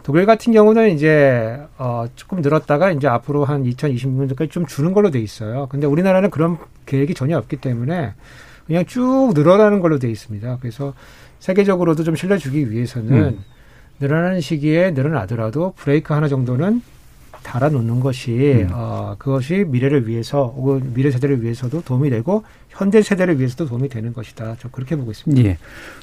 독일 0.03 0.25
같은 0.25 0.51
경우는 0.51 0.91
이제 0.91 1.59
어 1.77 2.05
조금 2.15 2.41
늘었다가 2.41 2.91
이제 2.91 3.07
앞으로 3.07 3.45
한 3.45 3.63
2026년까지 3.63 4.51
좀 4.51 4.65
주는 4.65 4.93
걸로 4.93 5.09
돼 5.09 5.19
있어요. 5.19 5.67
근데 5.69 5.87
우리나라는 5.87 6.29
그런 6.29 6.57
계획이 6.85 7.13
전혀 7.13 7.37
없기 7.37 7.57
때문에 7.57 8.13
그냥 8.67 8.85
쭉 8.85 9.31
늘어나는 9.33 9.79
걸로 9.79 9.99
돼 9.99 10.09
있습니다. 10.11 10.57
그래서 10.59 10.93
세계적으로도 11.39 12.03
좀 12.03 12.15
실려 12.15 12.37
주기 12.37 12.69
위해서는 12.69 13.13
음. 13.13 13.43
늘어나는 13.99 14.41
시기에 14.41 14.91
늘어나더라도 14.91 15.73
브레이크 15.77 16.13
하나 16.13 16.27
정도는 16.27 16.81
달아놓는 17.43 17.99
것이 17.99 18.63
음. 18.63 18.69
어 18.71 19.15
그것이 19.17 19.65
미래를 19.67 20.07
위해서 20.07 20.53
혹은 20.55 20.93
미래 20.93 21.11
세대를 21.11 21.43
위해서도 21.43 21.81
도움이 21.81 22.09
되고 22.09 22.43
현대 22.69 23.01
세대를 23.03 23.37
위해서도 23.37 23.67
도움이 23.67 23.87
되는 23.89 24.13
것이다. 24.13 24.55
저 24.59 24.67
그렇게 24.69 24.95
보고 24.95 25.11
있습니다. 25.11 25.47
예. 25.47 25.57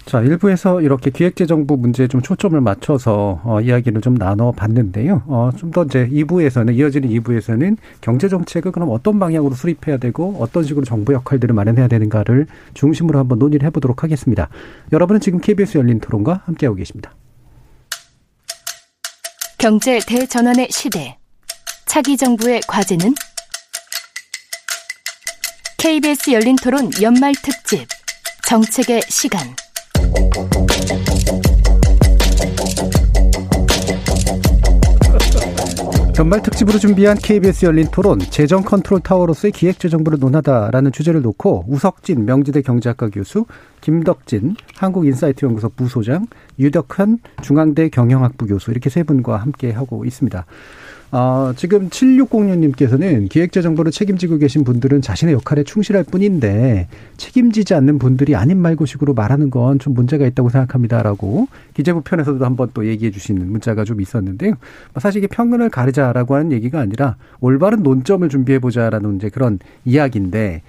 자, 0.04 0.20
일부에서 0.20 0.80
이렇게 0.80 1.10
기획재정부 1.10 1.76
문제에 1.76 2.06
좀 2.06 2.22
초점을 2.22 2.60
맞춰서 2.60 3.40
어, 3.42 3.60
이야기를 3.60 4.00
좀 4.00 4.16
나눠 4.16 4.52
봤는데요. 4.52 5.22
어, 5.26 5.50
좀 5.56 5.70
더 5.70 5.84
이제 5.84 6.08
2부에서는, 6.08 6.74
이어지는 6.74 7.08
2부에서는 7.08 7.76
경제 8.00 8.28
정책을 8.28 8.72
그럼 8.72 8.90
어떤 8.90 9.18
방향으로 9.20 9.54
수립해야 9.54 9.98
되고 9.98 10.36
어떤 10.40 10.64
식으로 10.64 10.84
정부 10.84 11.12
역할들을 11.12 11.54
마련해야 11.54 11.86
되는가를 11.86 12.46
중심으로 12.74 13.18
한번 13.20 13.38
논의를 13.38 13.64
해 13.66 13.70
보도록 13.70 14.02
하겠습니다. 14.02 14.48
여러분은 14.92 15.20
지금 15.20 15.40
KBS 15.40 15.78
열린 15.78 16.00
토론과 16.00 16.42
함께하고 16.44 16.76
계십니다. 16.76 17.14
경제 19.58 20.00
대전환의 20.06 20.68
시대. 20.70 21.19
차기 21.90 22.16
정부의 22.16 22.60
과제는? 22.68 23.16
KBS 25.76 26.30
열린 26.30 26.54
토론 26.62 26.88
연말 27.02 27.32
특집. 27.42 27.84
정책의 28.46 29.00
시간. 29.08 29.40
연말 36.16 36.40
특집으로 36.42 36.78
준비한 36.78 37.16
KBS 37.16 37.64
열린 37.64 37.88
토론 37.90 38.20
재정 38.20 38.62
컨트롤 38.62 39.00
타워로서의 39.00 39.50
기획재정부를 39.50 40.20
논하다라는 40.20 40.92
주제를 40.92 41.22
놓고 41.22 41.64
우석진 41.66 42.24
명지대 42.24 42.62
경제학과 42.62 43.08
교수, 43.08 43.46
김덕진 43.80 44.54
한국인사이트 44.76 45.44
연구소 45.44 45.70
부소장, 45.70 46.26
유덕현 46.60 47.18
중앙대 47.42 47.88
경영학부 47.88 48.46
교수 48.46 48.70
이렇게 48.70 48.90
세 48.90 49.02
분과 49.02 49.38
함께 49.38 49.72
하고 49.72 50.04
있습니다. 50.04 50.46
어, 51.12 51.52
지금 51.56 51.88
7606님께서는 51.88 53.28
기획재정부를 53.28 53.90
책임지고 53.90 54.38
계신 54.38 54.62
분들은 54.62 55.02
자신의 55.02 55.34
역할에 55.34 55.64
충실할 55.64 56.04
뿐인데 56.04 56.86
책임지지 57.16 57.74
않는 57.74 57.98
분들이 57.98 58.36
아닌 58.36 58.58
말고식으로 58.58 59.14
말하는 59.14 59.50
건 59.50 59.80
좀 59.80 59.94
문제가 59.94 60.26
있다고 60.26 60.48
생각합니다라고 60.50 61.48
기재부 61.74 62.02
편에서도 62.02 62.44
한번 62.44 62.70
또 62.74 62.86
얘기해 62.86 63.10
주시는 63.10 63.50
문자가 63.50 63.84
좀 63.84 64.00
있었는데요. 64.00 64.54
사실 64.98 65.24
이게 65.24 65.26
편견을 65.26 65.70
가르자라고 65.70 66.34
하는 66.34 66.52
얘기가 66.52 66.80
아니라 66.80 67.16
올바른 67.40 67.82
논점을 67.82 68.28
준비해 68.28 68.58
보자라는 68.58 69.16
이제 69.16 69.28
그런 69.28 69.58
이야기인데 69.84 70.62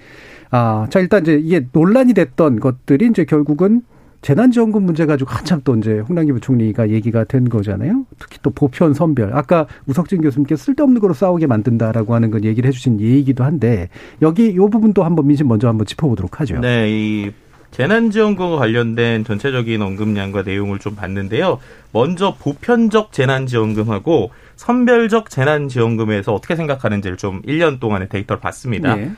아, 0.50 0.86
자 0.90 1.00
일단 1.00 1.22
이제 1.22 1.34
이게 1.34 1.66
논란이 1.72 2.14
됐던 2.14 2.60
것들이 2.60 3.06
이제 3.06 3.24
결국은 3.24 3.82
재난지원금 4.22 4.84
문제 4.84 5.04
가지고 5.04 5.30
한참 5.30 5.60
또 5.64 5.76
이제 5.76 5.98
홍남기 5.98 6.32
부총리가 6.32 6.90
얘기가 6.90 7.24
된 7.24 7.48
거잖아요. 7.48 8.06
특히 8.18 8.38
또 8.42 8.50
보편 8.50 8.94
선별. 8.94 9.36
아까 9.36 9.66
우석진 9.86 10.22
교수님께 10.22 10.56
쓸데없는 10.56 11.00
거로 11.00 11.12
싸우게 11.12 11.48
만든다라고 11.48 12.14
하는 12.14 12.30
건 12.30 12.44
얘기를 12.44 12.68
해주신 12.68 13.00
예이기도 13.00 13.42
한데 13.44 13.88
여기 14.22 14.46
이 14.46 14.56
부분도 14.56 15.02
한번 15.02 15.26
민심 15.26 15.48
먼저 15.48 15.68
한번 15.68 15.86
짚어보도록 15.86 16.40
하죠. 16.40 16.60
네, 16.60 16.88
이 16.88 17.32
재난지원금과 17.72 18.56
관련된 18.56 19.24
전체적인 19.24 19.82
언급량과 19.82 20.42
내용을 20.42 20.78
좀 20.78 20.94
봤는데요. 20.94 21.58
먼저 21.92 22.36
보편적 22.38 23.12
재난지원금하고 23.12 24.30
선별적 24.56 25.30
재난지원금에서 25.30 26.32
어떻게 26.32 26.54
생각하는지를 26.54 27.16
좀 27.16 27.42
1년 27.42 27.80
동안의 27.80 28.08
데이터를 28.08 28.40
봤습니다. 28.40 28.98
예. 28.98 29.10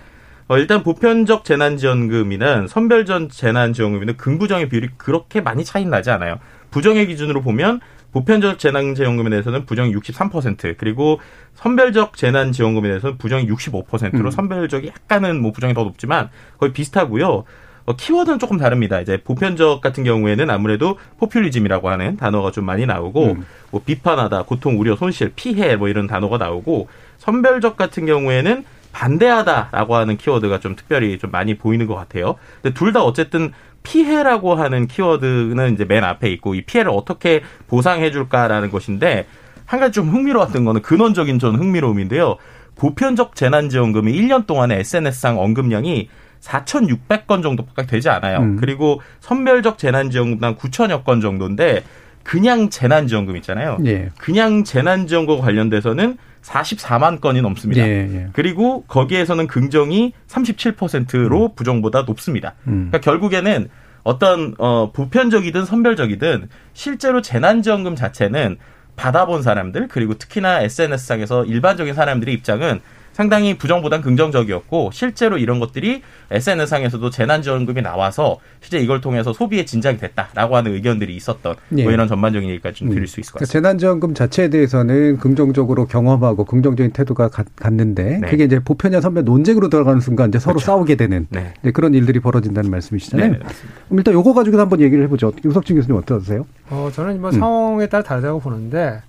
어, 0.46 0.58
일단 0.58 0.82
보편적 0.82 1.44
재난지원금이는 1.44 2.68
선별적 2.68 3.30
재난지원금이는 3.30 4.16
긍부정의 4.16 4.68
비율이 4.68 4.90
그렇게 4.96 5.40
많이 5.40 5.64
차이 5.64 5.84
나지 5.86 6.10
않아요. 6.10 6.38
부정의 6.70 7.06
기준으로 7.06 7.40
보면 7.40 7.80
보편적 8.12 8.58
재난지원금에 8.58 9.30
대해서는 9.30 9.64
부정이 9.64 9.92
63% 9.94 10.76
그리고 10.76 11.18
선별적 11.54 12.16
재난지원금에 12.16 12.88
대해서는 12.88 13.18
부정이 13.18 13.46
65%로 13.48 14.26
음. 14.26 14.30
선별적이 14.30 14.88
약간은 14.88 15.40
뭐 15.40 15.52
부정이 15.52 15.74
더 15.74 15.82
높지만 15.84 16.28
거의 16.58 16.72
비슷하고요. 16.72 17.44
어, 17.86 17.96
키워드는 17.96 18.38
조금 18.38 18.56
다릅니다. 18.56 19.00
이제 19.00 19.18
보편적 19.22 19.80
같은 19.80 20.04
경우에는 20.04 20.48
아무래도 20.48 20.98
포퓰리즘이라고 21.18 21.90
하는 21.90 22.16
단어가 22.16 22.50
좀 22.50 22.64
많이 22.64 22.86
나오고 22.86 23.24
음. 23.32 23.46
뭐 23.70 23.82
비판하다, 23.84 24.44
고통, 24.44 24.78
우려, 24.78 24.96
손실, 24.96 25.32
피해 25.34 25.76
뭐 25.76 25.88
이런 25.88 26.06
단어가 26.06 26.38
나오고 26.38 26.88
선별적 27.18 27.76
같은 27.76 28.06
경우에는 28.06 28.64
반대하다라고 28.94 29.96
하는 29.96 30.16
키워드가 30.16 30.60
좀 30.60 30.76
특별히 30.76 31.18
좀 31.18 31.30
많이 31.30 31.58
보이는 31.58 31.86
것 31.86 31.94
같아요. 31.96 32.36
근데 32.62 32.72
둘 32.74 32.94
다 32.94 33.02
어쨌든 33.02 33.52
피해라고 33.82 34.54
하는 34.54 34.86
키워드는 34.86 35.74
이제 35.74 35.84
맨 35.84 36.04
앞에 36.04 36.30
있고 36.30 36.54
이 36.54 36.62
피해를 36.62 36.92
어떻게 36.94 37.42
보상해 37.66 38.12
줄까라는 38.12 38.70
것인데 38.70 39.26
한 39.66 39.80
가지 39.80 39.92
좀 39.92 40.08
흥미로웠던 40.10 40.64
거는 40.64 40.80
근원적인 40.82 41.40
전 41.40 41.56
흥미로움인데요. 41.56 42.36
보편적 42.76 43.34
재난지원금이 43.34 44.12
1년 44.12 44.46
동안의 44.46 44.78
SNS상 44.80 45.40
언급량이 45.40 46.08
4,600건 46.40 47.42
정도밖에 47.42 47.86
되지 47.86 48.08
않아요. 48.10 48.38
음. 48.38 48.56
그리고 48.60 49.00
선별적 49.20 49.76
재난지원금당 49.78 50.56
9천여 50.56 51.04
건 51.04 51.20
정도인데 51.20 51.82
그냥 52.24 52.70
재난지원금 52.70 53.36
있잖아요. 53.36 53.78
예. 53.84 54.10
그냥 54.18 54.64
재난지원금 54.64 55.40
관련돼서는 55.40 56.16
44만 56.42 57.20
건이 57.20 57.40
넘습니다. 57.40 57.86
예, 57.86 58.08
예. 58.12 58.28
그리고 58.32 58.82
거기에서는 58.88 59.46
긍정이 59.46 60.12
37%로 60.26 61.54
부정보다 61.54 62.02
높습니다. 62.02 62.54
음. 62.66 62.90
그러니까 62.90 62.98
결국에는 62.98 63.68
어떤 64.02 64.54
어 64.58 64.90
보편적이든 64.92 65.64
선별적이든 65.64 66.48
실제로 66.74 67.22
재난지원금 67.22 67.96
자체는 67.96 68.58
받아본 68.96 69.42
사람들 69.42 69.88
그리고 69.88 70.14
특히나 70.14 70.60
SNS상에서 70.60 71.44
일반적인 71.44 71.94
사람들의 71.94 72.34
입장은 72.34 72.80
상당히 73.18 73.56
부정보단 73.56 74.02
긍정적이었고 74.02 74.90
실제로 74.92 75.38
이런 75.38 75.60
것들이 75.60 76.02
SNS상에서도 76.32 77.08
재난지원금이 77.10 77.80
나와서 77.80 78.38
실제 78.60 78.78
이걸 78.80 79.00
통해서 79.00 79.32
소비에 79.32 79.64
진작이 79.64 79.98
됐다라고 79.98 80.56
하는 80.56 80.74
의견들이 80.74 81.14
있었던 81.14 81.54
예. 81.78 81.84
뭐 81.84 81.92
이런 81.92 82.08
전반적인 82.08 82.48
얘기까지 82.50 82.80
좀 82.80 82.88
음. 82.88 82.94
드릴 82.94 83.06
수 83.06 83.20
있을 83.20 83.32
것 83.32 83.38
그러니까 83.38 83.46
같습니다. 83.46 83.68
재난지원금 83.68 84.14
자체에 84.14 84.48
대해서는 84.50 85.18
긍정적으로 85.18 85.86
경험하고 85.86 86.44
긍정적인 86.44 86.90
태도가 86.92 87.28
가- 87.28 87.44
갔는데 87.54 88.18
네. 88.20 88.28
그게 88.28 88.44
이제 88.44 88.58
보편이나 88.58 89.00
선별 89.00 89.22
논쟁으로 89.24 89.68
들어가는 89.68 90.00
순간 90.00 90.30
이제 90.30 90.40
서로 90.40 90.54
그렇죠. 90.54 90.66
싸우게 90.66 90.96
되는 90.96 91.28
네. 91.30 91.54
그런 91.72 91.94
일들이 91.94 92.18
벌어진다는 92.18 92.68
말씀이시잖아요. 92.68 93.30
네, 93.30 93.38
네. 93.38 93.44
그럼 93.86 93.98
일단 93.98 94.12
요거 94.14 94.34
가지고 94.34 94.58
한번 94.58 94.80
얘기를 94.80 95.04
해보죠. 95.04 95.32
우석진 95.44 95.76
교수님 95.76 95.96
어떠세요? 96.00 96.46
어, 96.68 96.90
저는 96.92 97.20
뭐 97.20 97.30
음. 97.30 97.38
상황에 97.38 97.86
따라 97.86 98.02
다르다고 98.02 98.40
보는데, 98.40 99.00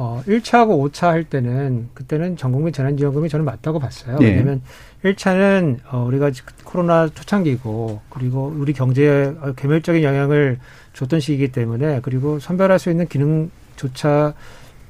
어, 0.00 0.22
1차하고 0.28 0.80
5차 0.92 1.08
할 1.08 1.24
때는, 1.24 1.88
그때는 1.92 2.36
전국민 2.36 2.72
재난지원금이 2.72 3.28
저는 3.28 3.44
맞다고 3.44 3.80
봤어요. 3.80 4.16
예. 4.20 4.26
왜냐면 4.26 4.62
1차는, 5.02 5.80
어, 5.90 6.04
우리가 6.04 6.30
지금 6.30 6.52
코로나 6.62 7.08
초창기고, 7.08 8.00
그리고 8.08 8.46
우리 8.56 8.72
경제에 8.72 9.34
어, 9.40 9.52
개멸적인 9.56 10.04
영향을 10.04 10.60
줬던 10.92 11.18
시기이기 11.18 11.50
때문에, 11.50 12.00
그리고 12.02 12.38
선별할 12.38 12.78
수 12.78 12.90
있는 12.90 13.08
기능조차, 13.08 14.34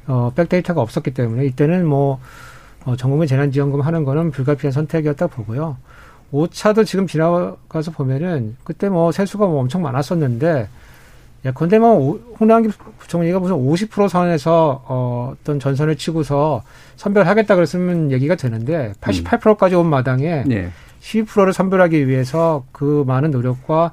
어, 0.08 0.32
백데이터가 0.36 0.82
없었기 0.82 1.14
때문에, 1.14 1.46
이때는 1.46 1.86
뭐, 1.86 2.20
어, 2.84 2.94
전국민 2.96 3.26
재난지원금 3.28 3.80
하는 3.80 4.04
거는 4.04 4.30
불가피한 4.30 4.72
선택이었다 4.72 5.28
보고요. 5.28 5.78
5차도 6.34 6.84
지금 6.84 7.06
지나가서 7.06 7.92
보면은, 7.92 8.58
그때 8.62 8.90
뭐 8.90 9.10
세수가 9.10 9.46
뭐 9.46 9.60
엄청 9.60 9.80
많았었는데, 9.80 10.68
예컨대 11.44 11.78
뭐 11.78 12.20
홍남기 12.40 12.70
부총리가 12.98 13.38
무슨 13.38 13.56
50% 13.56 14.08
선에서 14.08 14.84
어, 14.86 15.34
어떤 15.34 15.60
전선을 15.60 15.96
치고서 15.96 16.62
선별하겠다 16.96 17.54
그랬으면 17.54 18.10
얘기가 18.10 18.34
되는데 18.34 18.92
88%까지 19.00 19.76
온 19.76 19.86
마당에 19.86 20.44
네. 20.46 20.70
12%를 21.00 21.52
선별하기 21.52 22.08
위해서 22.08 22.64
그 22.72 23.04
많은 23.06 23.30
노력과 23.30 23.92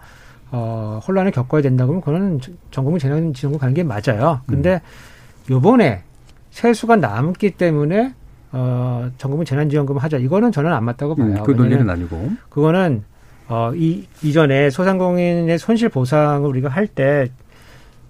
어, 0.51 0.99
혼란을 1.07 1.31
겪어야 1.31 1.61
된다고 1.61 1.91
하면 1.91 2.01
그거는 2.01 2.39
전국민 2.71 2.99
재난지원금 2.99 3.59
가는 3.59 3.73
게 3.73 3.83
맞아요. 3.83 4.41
근데 4.47 4.75
음. 4.75 5.53
요번에 5.53 6.03
세수가 6.51 6.95
남기 6.97 7.51
때문에 7.51 8.13
어, 8.51 9.09
전국민 9.17 9.45
재난지원금 9.45 9.97
하자. 9.97 10.17
이거는 10.17 10.51
저는 10.51 10.71
안 10.71 10.85
맞다고 10.85 11.15
봐요. 11.15 11.27
음, 11.27 11.43
그 11.43 11.51
논리는 11.51 11.87
아니고. 11.89 12.31
그거는 12.49 13.03
어, 13.47 13.71
이, 13.75 14.07
이전에 14.23 14.69
소상공인의 14.69 15.59
손실 15.59 15.89
보상을 15.89 16.47
우리가 16.47 16.69
할 16.69 16.87
때 16.87 17.29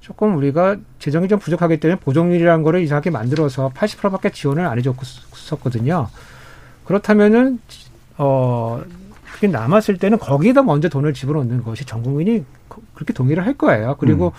조금 0.05 0.37
우리가 0.37 0.77
재정이 0.99 1.27
좀 1.27 1.39
부족하기 1.39 1.79
때문에 1.79 1.99
보정률이라는 1.99 2.63
거를 2.63 2.81
이상하게 2.83 3.09
만들어서 3.09 3.71
80%밖에 3.73 4.29
지원을 4.29 4.63
안 4.67 4.77
해줬었거든요. 4.77 6.09
그렇다면은, 6.83 7.59
어, 8.19 8.83
그게 9.33 9.47
남았을 9.47 9.97
때는 9.97 10.19
거기에다 10.19 10.61
먼저 10.61 10.89
돈을 10.89 11.15
집어넣는 11.15 11.63
것이 11.63 11.85
전 11.85 12.03
국민이 12.03 12.45
그렇게 12.93 13.13
동의를 13.13 13.47
할 13.47 13.55
거예요. 13.55 13.95
그리고, 13.99 14.27
음. 14.27 14.31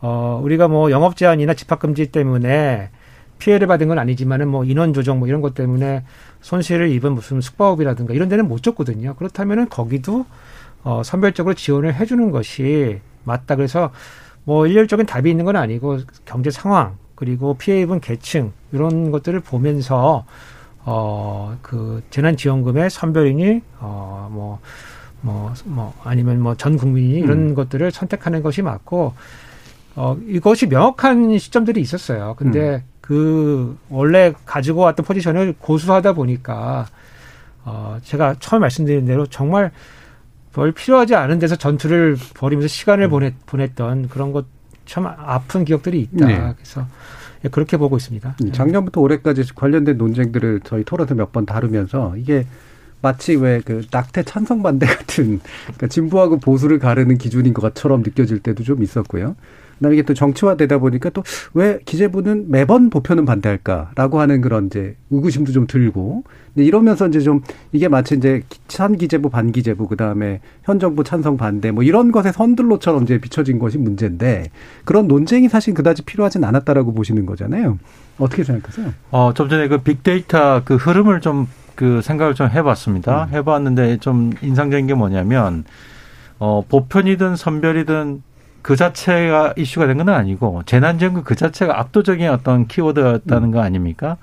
어, 0.00 0.40
우리가 0.42 0.66
뭐 0.66 0.90
영업 0.90 1.16
제한이나 1.16 1.54
집합 1.54 1.78
금지 1.78 2.10
때문에 2.10 2.90
피해를 3.38 3.68
받은 3.68 3.86
건 3.86 4.00
아니지만은 4.00 4.48
뭐 4.48 4.64
인원 4.64 4.92
조정 4.92 5.20
뭐 5.20 5.28
이런 5.28 5.40
것 5.40 5.54
때문에 5.54 6.02
손실을 6.40 6.90
입은 6.90 7.12
무슨 7.12 7.40
숙박업이라든가 7.40 8.14
이런 8.14 8.28
데는 8.28 8.48
못 8.48 8.62
줬거든요. 8.62 9.14
그렇다면은 9.14 9.68
거기도 9.68 10.26
어 10.84 11.02
선별적으로 11.04 11.54
지원을 11.54 11.94
해주는 11.94 12.30
것이 12.30 13.00
맞다. 13.24 13.56
그래서 13.56 13.90
뭐 14.44 14.66
일률적인 14.66 15.06
답이 15.06 15.30
있는 15.30 15.44
건 15.44 15.56
아니고 15.56 15.98
경제 16.24 16.50
상황 16.50 16.96
그리고 17.16 17.54
피해 17.54 17.80
입은 17.80 18.00
계층 18.00 18.52
이런 18.72 19.10
것들을 19.10 19.40
보면서 19.40 20.24
어 20.84 21.56
그 21.62 22.02
재난지원금의 22.10 22.90
선별인이 22.90 23.62
어뭐 23.80 24.60
뭐, 25.22 25.52
뭐, 25.64 25.94
아니면 26.04 26.40
뭐 26.40 26.54
전 26.54 26.76
국민이 26.76 27.18
이런 27.18 27.50
음. 27.50 27.54
것들을 27.54 27.90
선택하는 27.90 28.42
것이 28.42 28.62
맞고, 28.62 29.14
어, 29.96 30.16
이것이 30.28 30.66
명확한 30.66 31.36
시점들이 31.38 31.80
있었어요. 31.80 32.34
근데 32.38 32.76
음. 32.76 32.82
그 33.06 33.78
원래 33.88 34.32
가지고 34.44 34.80
왔던 34.80 35.04
포지션을 35.06 35.54
고수하다 35.58 36.14
보니까 36.14 36.86
어 37.64 37.98
제가 38.02 38.36
처음 38.40 38.60
말씀드린 38.60 39.06
대로 39.06 39.26
정말 39.26 39.70
별 40.52 40.72
필요하지 40.72 41.14
않은 41.14 41.38
데서 41.38 41.56
전투를 41.56 42.16
벌이면서 42.34 42.68
시간을 42.68 43.04
음. 43.06 43.10
보냈, 43.10 43.34
보냈던 43.46 44.08
그런 44.08 44.32
것 44.32 44.46
참 44.86 45.04
아픈 45.04 45.64
기억들이 45.64 46.00
있다. 46.02 46.26
네. 46.26 46.54
그래서 46.56 46.86
예, 47.44 47.48
그렇게 47.48 47.76
보고 47.76 47.96
있습니다. 47.96 48.36
음, 48.40 48.52
작년부터 48.52 49.00
올해까지 49.00 49.42
관련된 49.54 49.98
논쟁들을 49.98 50.60
저희 50.62 50.84
토론에서 50.84 51.16
몇 51.16 51.32
번 51.32 51.44
다루면서 51.44 52.16
이게 52.16 52.46
마치 53.02 53.34
왜 53.34 53.60
그 53.64 53.84
낙태 53.90 54.22
찬성 54.22 54.62
반대 54.62 54.86
같은 54.86 55.40
그러니까 55.66 55.88
진보하고 55.88 56.38
보수를 56.38 56.78
가르는 56.78 57.18
기준인 57.18 57.52
것처럼 57.52 58.02
느껴질 58.02 58.38
때도 58.38 58.62
좀 58.62 58.80
있었고요. 58.84 59.34
그다음에 59.76 59.94
이게 59.96 60.02
또 60.02 60.14
정치화되다 60.14 60.78
보니까 60.78 61.10
또 61.10 61.22
왜 61.54 61.78
기재부는 61.84 62.50
매번 62.50 62.90
보표는 62.90 63.24
반대할까라고 63.24 64.20
하는 64.20 64.40
그런 64.40 64.66
이제 64.66 64.96
의구심도 65.10 65.52
좀 65.52 65.66
들고 65.66 66.24
근데 66.54 66.66
이러면서 66.66 67.06
이제 67.08 67.20
좀 67.20 67.40
이게 67.72 67.88
마치 67.88 68.14
이제 68.14 68.42
산 68.68 68.96
기재부 68.96 69.30
반 69.30 69.52
기재부 69.52 69.86
그다음에 69.88 70.40
현 70.64 70.78
정부 70.78 71.04
찬성 71.04 71.36
반대 71.36 71.70
뭐 71.70 71.82
이런 71.82 72.12
것의 72.12 72.32
선들로처럼 72.32 73.04
이제 73.04 73.18
비춰진 73.18 73.58
것이 73.58 73.78
문제인데 73.78 74.50
그런 74.84 75.08
논쟁이 75.08 75.48
사실 75.48 75.74
그다지 75.74 76.02
필요하진 76.02 76.44
않았다라고 76.44 76.92
보시는 76.92 77.26
거잖아요. 77.26 77.78
어떻게 78.18 78.44
생각하세요? 78.44 78.92
어, 79.10 79.32
좀 79.34 79.48
전에 79.48 79.68
그 79.68 79.78
빅데이터 79.78 80.62
그 80.64 80.76
흐름을 80.76 81.20
좀 81.20 81.46
그 81.76 82.00
생각을 82.02 82.34
좀 82.34 82.48
해봤습니다. 82.48 83.24
음. 83.24 83.34
해봤는데 83.34 83.98
좀 83.98 84.32
인상적인 84.40 84.86
게 84.88 84.94
뭐냐면 84.94 85.64
어, 86.38 86.64
보편이든 86.68 87.36
선별이든 87.36 88.22
그 88.66 88.74
자체가 88.74 89.54
이슈가 89.56 89.86
된 89.86 89.96
건 89.96 90.08
아니고 90.08 90.62
재난지원금 90.66 91.22
그 91.22 91.36
자체가 91.36 91.78
압도적인 91.78 92.28
어떤 92.28 92.66
키워드였다는 92.66 93.48
음. 93.48 93.50
거 93.52 93.60
아닙니까? 93.60 94.16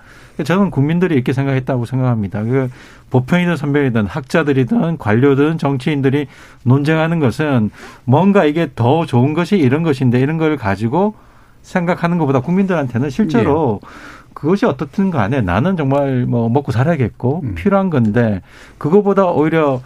저는 0.43 0.69
국민들이 0.69 1.15
이렇게 1.15 1.31
생각했다고 1.31 1.85
생각합니다. 1.85 2.43
그 2.43 2.69
보편이든 3.09 3.55
선별이든 3.55 4.05
학자들이든 4.05 4.97
관료든 4.97 5.57
정치인들이 5.59 6.27
논쟁하는 6.63 7.19
것은 7.19 7.71
뭔가 8.03 8.43
이게 8.43 8.69
더 8.75 9.05
좋은 9.05 9.33
것이 9.33 9.55
이런 9.57 9.81
것인데 9.81 10.19
이런 10.19 10.37
걸 10.37 10.57
가지고 10.57 11.15
생각하는 11.61 12.17
것보다 12.17 12.41
국민들한테는 12.41 13.09
실제로 13.11 13.79
네. 13.81 13.87
그것이 14.33 14.65
어떻든 14.65 15.09
간에 15.09 15.39
나는 15.39 15.77
정말 15.77 16.25
뭐 16.25 16.49
먹고 16.49 16.73
살아야겠고 16.73 17.41
음. 17.45 17.55
필요한 17.55 17.89
건데 17.89 18.41
그거보다 18.77 19.25
오히려 19.27 19.79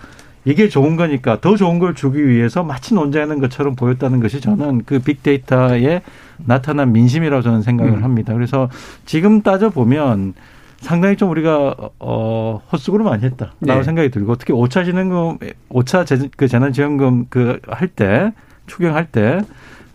이게 0.48 0.70
좋은 0.70 0.96
거니까 0.96 1.42
더 1.42 1.58
좋은 1.58 1.78
걸 1.78 1.94
주기 1.94 2.26
위해서 2.26 2.64
마치 2.64 2.94
논쟁하는 2.94 3.40
것처럼 3.40 3.76
보였다는 3.76 4.22
것이 4.22 4.40
저는 4.40 4.84
그 4.86 5.00
빅데이터에 5.00 6.02
나타난 6.38 6.94
민심이라고 6.94 7.42
저는 7.42 7.62
생각을 7.64 7.96
음. 7.96 8.04
합니다. 8.04 8.34
그래서 8.34 8.70
지금 9.06 9.42
따져 9.42 9.70
보면 9.70 10.36
상당히 10.78 11.18
좀 11.18 11.32
우리가 11.32 11.76
어 12.00 12.62
헛수고를 12.72 13.04
많이 13.04 13.24
했다라고 13.26 13.56
네. 13.60 13.84
생각이 13.84 14.10
들고 14.10 14.36
특히 14.36 14.54
오차 14.54 14.86
진행금 14.86 15.38
오차 15.68 16.06
그 16.38 16.48
재난지원금 16.48 17.26
그 17.30 17.60
할 17.68 17.90
때 17.90 18.32
추경할 18.68 19.08
때 19.08 19.42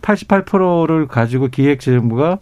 88%를 0.03 1.07
가지고 1.07 1.47
기획재정부가 1.47 2.37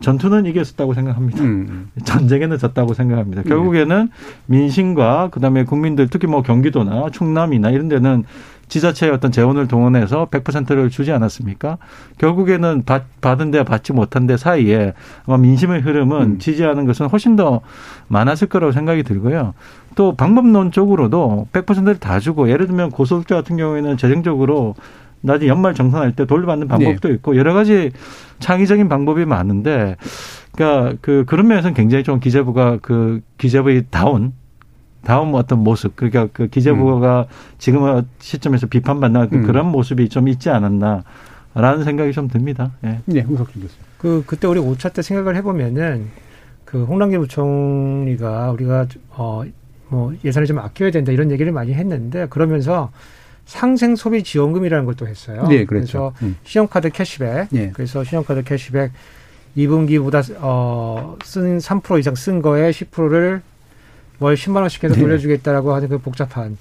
전투는 0.00 0.46
이겼었다고 0.46 0.94
생각합니다. 0.94 1.42
음. 1.42 1.90
전쟁에는 2.04 2.58
졌다고 2.58 2.94
생각합니다. 2.94 3.42
네. 3.42 3.48
결국에는 3.48 4.08
민심과 4.46 5.28
그다음에 5.30 5.64
국민들 5.64 6.08
특히 6.08 6.26
뭐 6.26 6.42
경기도나 6.42 7.10
충남이나 7.10 7.70
이런 7.70 7.88
데는 7.88 8.24
지자체의 8.68 9.12
어떤 9.12 9.30
재원을 9.30 9.68
동원해서 9.68 10.26
100%를 10.30 10.90
주지 10.90 11.12
않았습니까? 11.12 11.78
결국에는 12.18 12.82
받, 12.84 13.04
받은 13.20 13.50
데 13.50 13.62
받지 13.62 13.92
못한 13.92 14.26
데 14.26 14.36
사이에 14.36 14.92
아마 15.26 15.36
민심의 15.36 15.82
흐름은 15.82 16.22
음. 16.22 16.38
지지하는 16.38 16.84
것은 16.86 17.06
훨씬 17.06 17.36
더 17.36 17.60
많았을 18.08 18.48
거라고 18.48 18.72
생각이 18.72 19.04
들고요. 19.04 19.54
또 19.94 20.14
방법론적으로도 20.14 21.48
100%를 21.52 21.98
다 21.98 22.18
주고 22.18 22.50
예를 22.50 22.66
들면 22.66 22.90
고소득자 22.90 23.36
같은 23.36 23.56
경우에는 23.56 23.96
재정적으로 23.96 24.74
나중에 25.26 25.48
연말 25.48 25.74
정산할 25.74 26.14
때 26.14 26.24
돌려받는 26.24 26.68
방법도 26.68 27.08
네. 27.08 27.14
있고 27.14 27.36
여러 27.36 27.52
가지 27.54 27.90
창의적인 28.38 28.88
방법이 28.88 29.24
많은데 29.24 29.96
그러니까 30.52 30.96
그 31.00 31.24
그런 31.26 31.48
면에서는 31.48 31.74
굉장히 31.74 32.04
좀 32.04 32.20
기재부가 32.20 32.78
그 32.80 33.20
기재부의 33.38 33.86
다운 33.90 34.32
다운 35.04 35.34
어떤 35.34 35.60
모습 35.60 35.94
그러니까 35.96 36.28
그 36.32 36.48
기재부가 36.48 37.20
음. 37.20 37.56
지금 37.58 38.02
시점에서 38.18 38.66
비판받는 38.66 39.28
음. 39.32 39.42
그런 39.42 39.66
모습이 39.70 40.08
좀 40.08 40.28
있지 40.28 40.50
않았나라는 40.50 41.84
생각이 41.84 42.12
좀 42.12 42.28
듭니다. 42.28 42.72
예. 42.84 43.00
네, 43.04 43.20
홍석준 43.20 43.62
교수. 43.62 43.74
그 43.98 44.24
그때 44.26 44.48
우리 44.48 44.60
5차 44.60 44.92
때 44.92 45.02
생각을 45.02 45.36
해보면은 45.36 46.08
그 46.64 46.84
홍남기 46.84 47.18
부총리가 47.18 48.50
우리가 48.50 48.86
어 49.10 49.44
뭐 49.88 50.14
예산을 50.24 50.46
좀 50.46 50.58
아껴야 50.58 50.90
된다 50.90 51.12
이런 51.12 51.30
얘기를 51.30 51.52
많이 51.52 51.72
했는데 51.72 52.26
그러면서 52.28 52.90
상생 53.46 53.96
소비 53.96 54.22
지원금이라는 54.22 54.84
걸 54.84 54.94
또 54.96 55.06
했어요. 55.06 55.46
네, 55.48 55.64
그렇죠. 55.64 56.12
그래서 56.12 56.12
음. 56.22 56.36
신용카드 56.44 56.90
캐시백. 56.90 57.48
네. 57.50 57.70
그래서 57.74 58.02
신용카드 58.04 58.42
캐시백 58.44 58.92
2분기보다 59.56 60.34
어 60.40 61.16
쓴 61.24 61.58
3% 61.58 61.98
이상 61.98 62.14
쓴 62.14 62.42
거에 62.42 62.70
10%를 62.70 63.42
월 64.18 64.34
10만 64.34 64.56
원씩 64.62 64.82
해서 64.84 64.94
네. 64.94 65.00
돌려주겠다라고 65.02 65.74
하는 65.74 65.88
그 65.88 65.98
복잡한 65.98 66.56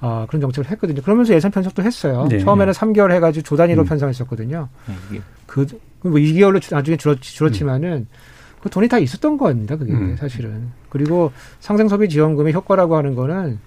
어, 0.00 0.26
그런 0.28 0.40
정책을 0.42 0.70
했거든요. 0.72 1.00
그러면서 1.02 1.32
예산 1.34 1.50
편성도 1.50 1.82
했어요. 1.82 2.26
네. 2.30 2.38
처음에는 2.40 2.72
3개월 2.74 3.10
해가지고 3.12 3.42
조 3.42 3.56
단위로 3.56 3.82
음. 3.82 3.86
편성했었거든요. 3.86 4.68
네. 5.10 5.20
그, 5.46 5.66
뭐 6.02 6.12
2개월로 6.12 6.60
나중에 6.74 6.96
줄었, 6.98 7.20
줄었지만은 7.22 7.88
음. 7.92 8.06
그 8.62 8.68
돈이 8.68 8.88
다 8.88 8.98
있었던 8.98 9.38
겁니다. 9.38 9.76
그게 9.76 9.92
음. 9.92 10.14
사실은. 10.18 10.68
그리고 10.90 11.32
상생소비 11.60 12.10
지원금의 12.10 12.52
효과라고 12.52 12.96
하는 12.96 13.14
거는 13.14 13.58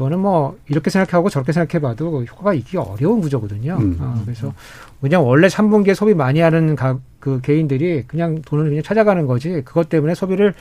그거는 0.00 0.20
뭐 0.20 0.56
이렇게 0.66 0.88
생각하고 0.88 1.28
저렇게 1.28 1.52
생각해봐도 1.52 2.24
효과가 2.24 2.54
있기 2.54 2.78
어려운 2.78 3.20
구조거든요. 3.20 3.76
음. 3.78 3.98
어, 4.00 4.22
그래서 4.24 4.54
그냥 5.02 5.26
원래 5.26 5.46
3분기에 5.46 5.94
소비 5.94 6.14
많이 6.14 6.40
하는 6.40 6.74
각그 6.74 7.42
개인들이 7.42 8.04
그냥 8.06 8.40
돈을 8.40 8.70
그냥 8.70 8.82
찾아가는 8.82 9.26
거지 9.26 9.60
그것 9.62 9.90
때문에 9.90 10.14
소비를 10.14 10.54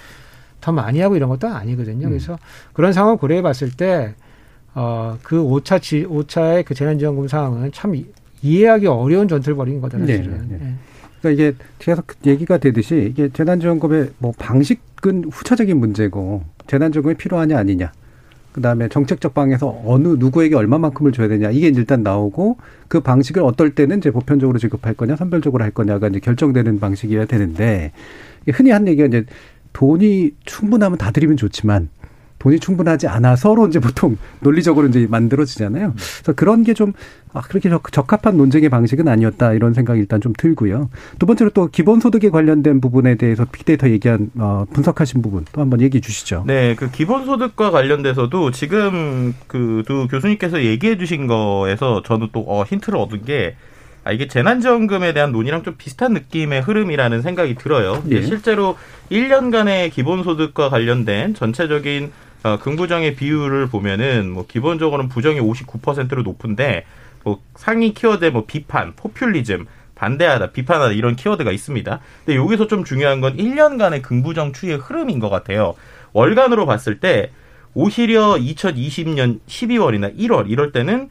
더 0.60 0.74
많이 0.74 1.00
하고 1.00 1.16
이런 1.16 1.30
것도 1.30 1.48
아니거든요. 1.48 2.08
음. 2.08 2.10
그래서 2.10 2.38
그런 2.74 2.92
상황을 2.92 3.18
고려해 3.18 3.42
봤을 3.42 3.72
때, 3.72 4.14
어, 4.76 5.18
그 5.24 5.38
5차 5.38 5.82
지, 5.82 6.06
5차의 6.06 6.66
그 6.66 6.74
재난지원금 6.74 7.30
상황은 7.30 7.72
참 7.72 7.96
이해하기 8.42 8.88
어려운 8.88 9.30
전투를 9.30 9.56
벌인 9.56 9.80
거다, 9.80 10.00
네, 10.00 10.18
사실은. 10.18 10.50
네, 10.50 10.58
네. 10.58 10.66
네. 10.66 10.74
그러니까 11.22 11.30
이게 11.30 11.58
계속 11.80 12.08
얘기가 12.26 12.58
되듯이 12.58 13.08
이게 13.10 13.30
재난지원금의 13.30 14.12
뭐 14.18 14.34
방식은 14.38 15.30
후차적인 15.32 15.78
문제고 15.78 16.44
재난지원금이 16.68 17.16
필요하냐 17.16 17.58
아니냐 17.58 17.94
그다음에 18.60 18.90
정책적 18.90 19.34
방에서 19.34 19.82
어느 19.86 20.08
누구에게 20.08 20.56
얼마만큼을 20.56 21.12
줘야 21.12 21.28
되냐 21.28 21.50
이게 21.50 21.68
일단 21.68 22.04
나오고 22.04 22.58
그 22.88 23.00
방식을 23.00 23.42
어떨 23.42 23.72
때는 23.72 24.00
이제 24.00 24.12
보편적으로 24.12 24.60
지급할 24.60 24.94
거냐 24.94 25.16
선별적으로 25.16 25.64
할 25.64 25.72
거냐가 25.72 26.08
이제 26.08 26.20
결정되는 26.20 26.80
방식이어야 26.80 27.26
되는데 27.26 27.92
흔히 28.52 28.72
한 28.72 28.88
얘기가 28.88 29.08
이제 29.08 29.26
돈이 29.74 30.32
충분하면 30.46 30.98
다 30.98 31.12
드리면 31.12 31.38
좋지만 31.38 31.90
돈이 32.40 32.60
충분하지 32.60 33.08
않아서로 33.08 33.68
이제 33.68 33.80
보통 33.80 34.18
논리적으로 34.40 34.88
이제 34.88 35.06
만들어지잖아요. 35.10 35.94
그래서 35.96 36.34
그런 36.34 36.64
게 36.64 36.74
좀 36.74 36.94
아, 37.34 37.42
그렇게 37.42 37.70
적 37.92 38.12
합한 38.12 38.38
논쟁의 38.38 38.70
방식은 38.70 39.08
아니었다 39.08 39.54
이런 39.54 39.74
생각이 39.74 40.00
일단 40.00 40.20
좀 40.20 40.34
들고요. 40.36 40.90
두 41.20 41.26
번째로 41.28 41.52
또 41.52 41.68
기본소득에 41.68 42.30
관련된 42.30 42.82
부분에 42.82 43.16
대해서 43.16 43.46
빅데이터 43.52 43.90
얘기한 43.90 44.32
어, 44.38 44.66
분석하신 44.74 45.22
부분 45.22 45.46
또 45.52 45.62
한번 45.62 45.82
얘기해 45.82 46.02
주시죠. 46.02 46.44
네, 46.48 46.74
그 46.76 46.90
기본소득과 46.90 47.70
관련돼서도 47.72 48.52
지금 48.52 49.36
그 49.48 49.84
두 49.86 50.08
교수님께서 50.10 50.64
얘기해 50.64 50.98
주신 50.98 51.28
거에서 51.28 52.02
저는 52.04 52.30
또 52.32 52.46
어, 52.48 52.64
힌트를 52.64 52.98
얻은 52.98 53.26
게 53.26 53.56
아, 54.04 54.12
이게 54.12 54.28
재난지원금에 54.28 55.14
대한 55.14 55.32
논의랑 55.32 55.64
좀 55.64 55.76
비슷한 55.78 56.14
느낌의 56.14 56.62
흐름이라는 56.62 57.22
생각이 57.22 57.56
들어요. 57.56 58.02
예. 58.12 58.22
실제로 58.24 58.78
1년간의 59.12 59.92
기본소득과 59.92 60.70
관련된 60.70 61.34
전체적인 61.36 62.12
어, 62.44 62.58
긍부정의 62.58 63.16
비율을 63.16 63.68
보면은 63.68 64.30
뭐 64.32 64.46
기본적으로는 64.48 65.10
부정이 65.10 65.40
59%로 65.40 66.24
높은데 66.24 66.86
뭐 67.24 67.42
상위 67.56 67.94
키워드에 67.94 68.30
뭐 68.30 68.46
비판, 68.46 68.94
포퓰리즘, 68.96 69.66
반대하다, 69.96 70.52
비판하다 70.52 70.94
이런 70.94 71.16
키워드가 71.16 71.52
있습니다. 71.52 72.00
근데 72.26 72.38
여기서 72.38 72.68
좀 72.68 72.86
중요한 72.86 73.20
건 73.20 73.36
1년간의 73.36 74.02
긍부정 74.02 74.54
추이의 74.54 74.78
흐름인 74.78 75.20
것 75.20 75.30
같아요. 75.30 75.76
월간으로 76.14 76.66
봤을 76.66 77.00
때 77.00 77.32
오히려 77.74 78.36
2020년 78.36 79.40
12월이나 79.48 80.18
1월 80.18 80.50
이럴 80.50 80.72
때는 80.72 81.10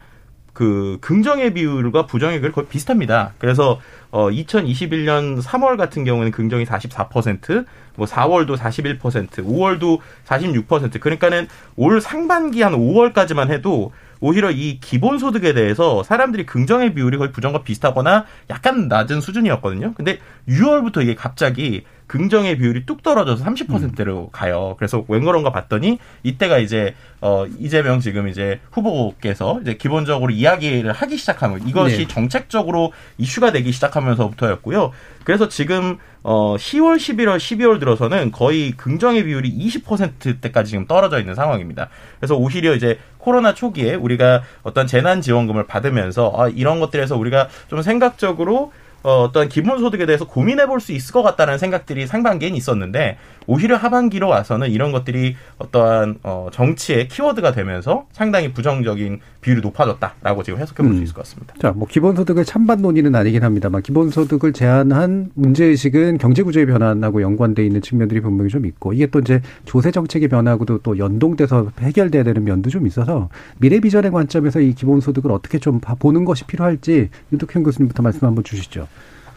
그 0.59 0.97
긍정의 0.99 1.53
비율과 1.53 2.05
부정의 2.05 2.41
비율 2.41 2.51
거의 2.51 2.67
비슷합니다. 2.67 3.31
그래서 3.37 3.79
어 4.11 4.29
2021년 4.29 5.41
3월 5.41 5.77
같은 5.77 6.03
경우는 6.03 6.31
긍정이 6.31 6.65
44%, 6.65 7.65
뭐 7.95 8.05
4월도 8.05 8.57
41%, 8.57 8.99
5월도 8.99 9.99
46%. 10.25 10.99
그러니까는 10.99 11.47
올 11.77 12.01
상반기 12.01 12.61
한 12.61 12.73
5월까지만 12.73 13.49
해도 13.49 13.93
오히려 14.19 14.51
이 14.51 14.81
기본소득에 14.81 15.53
대해서 15.53 16.03
사람들이 16.03 16.45
긍정의 16.45 16.93
비율이 16.93 17.17
거의 17.17 17.31
부정과 17.31 17.63
비슷하거나 17.63 18.25
약간 18.49 18.89
낮은 18.89 19.21
수준이었거든요. 19.21 19.93
근데 19.93 20.19
6월부터 20.49 21.01
이게 21.01 21.15
갑자기 21.15 21.85
긍정의 22.09 22.57
비율이 22.57 22.87
뚝 22.87 23.03
떨어져서 23.03 23.45
30%로 23.45 24.23
음. 24.23 24.27
가요. 24.31 24.75
그래서 24.79 25.05
웬 25.07 25.23
그런가 25.23 25.51
봤더니 25.51 25.99
이때가 26.23 26.57
이제 26.57 26.95
어 27.21 27.45
이재명 27.59 27.99
지금 27.99 28.27
이제 28.27 28.59
후보께서 28.71 29.59
이제 29.61 29.75
기본적으로 29.75 30.31
이야기를 30.31 30.91
하기 30.91 31.17
시작한 31.17 31.51
거 31.51 31.57
이것이 31.59 31.97
네. 31.97 32.07
정책적으로 32.07 32.93
이슈가 33.19 33.51
되기 33.51 33.71
시작하면서부터였고요. 33.71 34.91
그래서 35.23 35.47
지금 35.49 35.97
어 36.23 36.55
10월, 36.57 36.97
11월, 36.97 37.37
12월 37.37 37.79
들어서는 37.79 38.31
거의 38.31 38.71
긍정의 38.71 39.23
비율이 39.25 39.55
20%대까지 39.55 40.71
지금 40.71 40.87
떨어져 40.87 41.19
있는 41.19 41.35
상황입니다. 41.35 41.89
그래서 42.19 42.35
오히려 42.35 42.73
이제 42.73 42.97
코로나 43.19 43.53
초기에 43.53 43.93
우리가 43.93 44.41
어떤 44.63 44.87
재난 44.87 45.21
지원금을 45.21 45.67
받으면서 45.67 46.33
아 46.35 46.49
이런 46.49 46.79
것들에서 46.79 47.15
우리가 47.17 47.49
좀 47.67 47.83
생각적으로 47.83 48.71
어, 49.03 49.23
어떤 49.23 49.47
기본소득에 49.49 50.05
대해서 50.05 50.25
고민해 50.25 50.65
볼 50.67 50.79
수 50.79 50.91
있을 50.93 51.13
것 51.13 51.23
같다는 51.23 51.57
생각들이 51.57 52.07
상반기엔 52.07 52.55
있었는데 52.55 53.17
오히려 53.49 53.77
하반기로 53.77 54.27
와서는 54.27 54.69
이런 54.69 54.91
것들이 54.91 55.35
어떠한 55.57 56.19
어, 56.21 56.49
정치의 56.51 57.07
키워드가 57.07 57.51
되면서 57.51 58.05
상당히 58.11 58.53
부정적인 58.53 59.21
비율이 59.41 59.61
높아졌다라고 59.61 60.43
지금 60.43 60.59
해석해 60.59 60.83
볼수 60.83 60.99
음. 60.99 61.03
있을 61.03 61.15
것 61.15 61.23
같습니다. 61.23 61.55
자, 61.59 61.71
뭐 61.71 61.87
기본소득을 61.87 62.45
찬반 62.45 62.83
논의는 62.83 63.15
아니긴 63.15 63.43
합니다만 63.43 63.81
기본소득을 63.81 64.53
제한한 64.53 65.31
문제의식은 65.33 66.19
경제구조의 66.19 66.67
변화하고 66.67 67.23
연관돼 67.23 67.65
있는 67.65 67.81
측면들이 67.81 68.21
분명히 68.21 68.51
좀 68.51 68.67
있고 68.67 68.93
이게 68.93 69.07
또 69.07 69.17
이제 69.17 69.41
조세 69.65 69.89
정책의 69.89 70.27
변화하고도 70.27 70.79
또 70.83 70.99
연동돼서 70.99 71.71
해결돼야 71.79 72.21
되는 72.21 72.43
면도 72.43 72.69
좀 72.69 72.85
있어서 72.85 73.29
미래 73.57 73.79
비전의 73.79 74.11
관점에서 74.11 74.59
이 74.59 74.75
기본소득을 74.75 75.31
어떻게 75.31 75.57
좀 75.57 75.79
보는 75.79 76.23
것이 76.23 76.45
필요할지 76.45 77.09
윤덕현 77.31 77.63
교수님부터 77.63 78.03
말씀 78.03 78.27
한번 78.27 78.43
주시죠. 78.43 78.87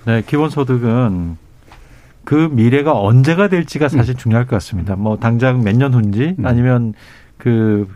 네, 0.04 0.22
기본소득은 0.26 1.36
그 2.24 2.48
미래가 2.52 2.98
언제가 2.98 3.48
될지가 3.48 3.88
사실 3.88 4.14
음. 4.14 4.16
중요할 4.16 4.46
것 4.46 4.56
같습니다. 4.56 4.96
뭐 4.96 5.16
당장 5.18 5.62
몇 5.64 5.76
년 5.76 5.92
후인지 5.94 6.36
음. 6.38 6.46
아니면 6.46 6.94
그 7.38 7.88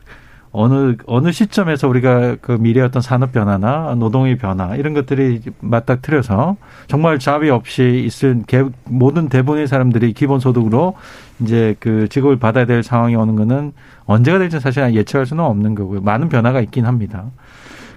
어느 0.52 0.96
어느 1.06 1.32
시점에서 1.32 1.86
우리가 1.86 2.36
그 2.40 2.52
미래 2.52 2.80
어떤 2.80 3.02
산업 3.02 3.30
변화나 3.32 3.94
노동의 3.94 4.38
변화 4.38 4.74
이런 4.74 4.94
것들이 4.94 5.42
맞닥뜨려서 5.60 6.56
정말 6.88 7.18
자비 7.18 7.50
없이 7.50 8.02
있을 8.06 8.42
모든 8.84 9.28
대부분의 9.28 9.66
사람들이 9.68 10.14
기본 10.14 10.40
소득으로 10.40 10.94
이제 11.40 11.76
그 11.78 12.08
직업을 12.08 12.38
받아야 12.38 12.64
될 12.64 12.82
상황이 12.82 13.14
오는 13.14 13.36
거는 13.36 13.72
언제가 14.06 14.38
될지 14.38 14.58
사실 14.58 14.94
예측할 14.94 15.26
수는 15.26 15.44
없는 15.44 15.74
거고요. 15.74 16.00
많은 16.00 16.30
변화가 16.30 16.62
있긴 16.62 16.86
합니다. 16.86 17.26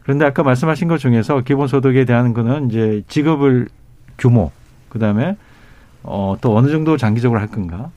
그런데 0.03 0.25
아까 0.25 0.43
말씀하신 0.43 0.89
것 0.89 0.97
중에서 0.97 1.39
기본 1.41 1.67
소득에 1.67 2.03
대한 2.03 2.33
거는 2.33 2.69
이제 2.69 3.03
직업을 3.07 3.69
규모 4.17 4.51
그다음에 4.89 5.37
어, 6.03 6.35
또 6.41 6.55
어느 6.55 6.69
정도 6.69 6.97
장기적으로 6.97 7.39
할 7.39 7.47
건가? 7.47 7.89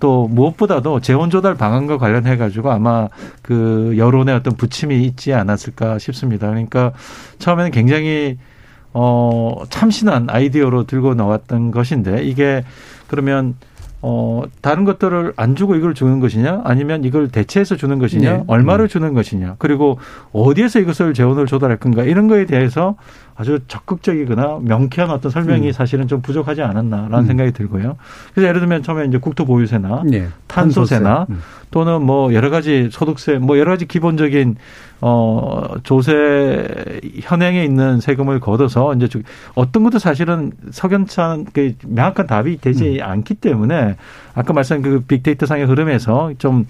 또 0.00 0.28
무엇보다도 0.28 1.00
재원 1.00 1.30
조달 1.30 1.54
방안과 1.54 1.98
관련해 1.98 2.36
가지고 2.36 2.70
아마 2.72 3.08
그 3.42 3.94
여론의 3.96 4.34
어떤 4.34 4.54
부침이 4.54 5.02
있지 5.04 5.32
않았을까 5.32 5.98
싶습니다. 5.98 6.48
그러니까 6.48 6.92
처음에는 7.38 7.70
굉장히 7.70 8.38
어 8.92 9.62
참신한 9.70 10.28
아이디어로 10.28 10.84
들고 10.84 11.14
나왔던 11.14 11.70
것인데 11.70 12.22
이게 12.24 12.64
그러면 13.06 13.54
어, 14.06 14.42
다른 14.60 14.84
것들을 14.84 15.32
안 15.36 15.56
주고 15.56 15.76
이걸 15.76 15.94
주는 15.94 16.20
것이냐? 16.20 16.60
아니면 16.64 17.04
이걸 17.04 17.28
대체해서 17.28 17.74
주는 17.74 17.98
것이냐? 17.98 18.32
네. 18.32 18.44
얼마를 18.48 18.86
주는 18.86 19.14
것이냐? 19.14 19.56
그리고 19.58 19.98
어디에서 20.32 20.80
이것을 20.80 21.14
재원을 21.14 21.46
조달할 21.46 21.78
건가? 21.78 22.02
이런 22.02 22.28
거에 22.28 22.44
대해서 22.44 22.96
아주 23.36 23.58
적극적이거나 23.66 24.60
명쾌한 24.62 25.10
어떤 25.10 25.30
설명이 25.30 25.68
음. 25.68 25.72
사실은 25.72 26.06
좀 26.06 26.22
부족하지 26.22 26.62
않았나라는 26.62 27.18
음. 27.18 27.26
생각이 27.26 27.52
들고요. 27.52 27.96
그래서 28.32 28.48
예를 28.48 28.60
들면 28.60 28.82
처음에 28.82 29.06
이제 29.06 29.18
국토보유세나 29.18 30.02
네. 30.06 30.28
탄소세나 30.46 31.26
음. 31.30 31.40
또는 31.70 32.02
뭐 32.02 32.32
여러 32.32 32.50
가지 32.50 32.88
소득세 32.92 33.38
뭐 33.38 33.58
여러 33.58 33.72
가지 33.72 33.86
기본적인 33.86 34.54
어 35.00 35.74
조세 35.82 37.00
현행에 37.20 37.64
있는 37.64 38.00
세금을 38.00 38.38
걷어서 38.38 38.94
이제 38.94 39.08
어떤 39.56 39.82
것도 39.82 39.98
사실은 39.98 40.52
석연찮은 40.70 41.46
그 41.52 41.74
명확한 41.84 42.28
답이 42.28 42.60
되지 42.60 43.00
음. 43.00 43.02
않기 43.02 43.34
때문에 43.34 43.96
아까 44.34 44.52
말씀한 44.52 44.82
그 44.82 45.00
빅데이터 45.00 45.46
상의 45.46 45.66
흐름에서 45.66 46.34
좀 46.38 46.66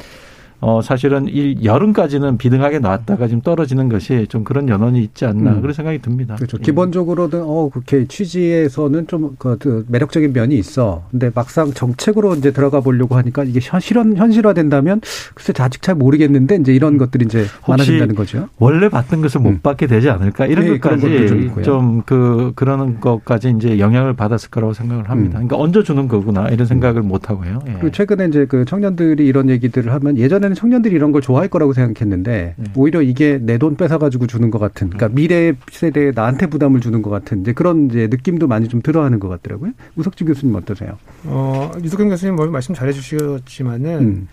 어, 0.61 0.81
사실은 0.83 1.27
이 1.29 1.59
여름까지는 1.65 2.39
비등하게 2.39 2.79
나왔다가 2.79 3.27
지금 3.27 3.43
떨어지는 3.43 3.89
것이 3.89 4.27
좀 4.29 4.45
그런 4.45 4.69
연원이 4.69 5.03
있지 5.03 5.25
않나 5.27 5.53
음. 5.53 5.61
그런 5.61 5.75
생각이 5.75 6.01
듭니다. 6.01 6.37
그렇죠. 6.37 6.57
예. 6.59 6.63
기본적으로는 6.63 7.43
어, 7.43 7.69
그렇게 7.73 8.07
취지에서는 8.07 9.07
좀 9.07 9.37
그, 9.39 9.59
그 9.59 9.85
매력적인 9.89 10.33
면이 10.33 10.57
있어. 10.57 11.05
근데 11.11 11.31
막상 11.35 11.73
정책으로 11.73 12.35
이제 12.37 12.53
들어가 12.53 12.81
보려고 12.81 13.17
하니까 13.17 13.45
이게 13.45 13.61
현실현, 13.63 14.17
현실화 14.17 14.53
된다면 14.55 15.01
글쎄 15.35 15.53
아직 15.59 15.83
잘 15.83 15.95
모르겠는데 15.95 16.57
이제 16.57 16.73
이런 16.75 16.99
것들이 16.99 17.25
이제 17.27 17.45
많아진다는 17.69 18.15
거죠. 18.15 18.49
원래 18.59 18.89
받던 18.89 19.21
것을 19.21 19.41
못 19.41 19.51
음. 19.51 19.61
받게 19.63 19.87
되지 19.87 20.09
않을까 20.11 20.47
이런 20.47 20.67
네, 20.67 20.79
것까지 20.79 21.63
좀 21.63 22.05
그 22.07 22.53
그러는 22.55 23.01
것까지 23.01 23.55
이제 23.57 23.79
영향을 23.79 24.15
받았을 24.15 24.51
거라고 24.51 24.73
생각을 24.73 25.09
합니다. 25.11 25.39
음. 25.39 25.49
그러니까 25.49 25.59
얹어 25.59 25.83
주는 25.83 26.09
거구나 26.09 26.49
이런 26.49 26.67
생각을 26.67 27.03
음. 27.03 27.09
못 27.09 27.31
하고요. 27.31 27.61
예. 27.67 27.91
최근에 27.91 28.27
이제 28.27 28.47
그 28.47 28.65
청년들이 28.65 29.27
이런 29.27 29.49
얘기들을 29.51 29.93
하면 29.93 30.19
예전에 30.19 30.44
는 30.49 30.55
처음에는 30.55 30.55
청년들이 30.55 30.95
이런 30.95 31.13
걸 31.13 31.23
좋아할 31.23 31.49
거라고 31.49 31.73
생각했는데 31.73 32.55
네. 32.57 32.65
오히려 32.75 33.03
이게 33.03 33.39
내 33.41 33.59
돈 33.59 33.77
뺏어가지고 33.77 34.27
주는 34.27 34.51
것 34.51 34.59
같은, 34.59 34.91
그러니까 34.91 35.07
음. 35.07 35.15
미래 35.15 35.55
세대에 35.71 36.11
나한테 36.15 36.49
부담을 36.49 36.81
주는 36.81 37.01
것 37.03 37.09
같은 37.09 37.41
이제 37.41 37.53
그런 37.53 37.87
이제 37.87 38.09
느낌도 38.11 38.47
많이 38.49 38.69
좀 38.69 38.83
들어하는 38.83 39.21
것 39.21 39.29
같더라고요. 39.29 39.73
우석진 39.97 40.27
교수님 40.27 40.55
어떠세요? 40.57 40.99
어, 41.25 41.71
유석경 41.83 42.09
교수님 42.09 42.35
뭐 42.35 42.47
말씀 42.47 42.75
잘해주셨지만은 42.75 43.99
음. 44.01 44.29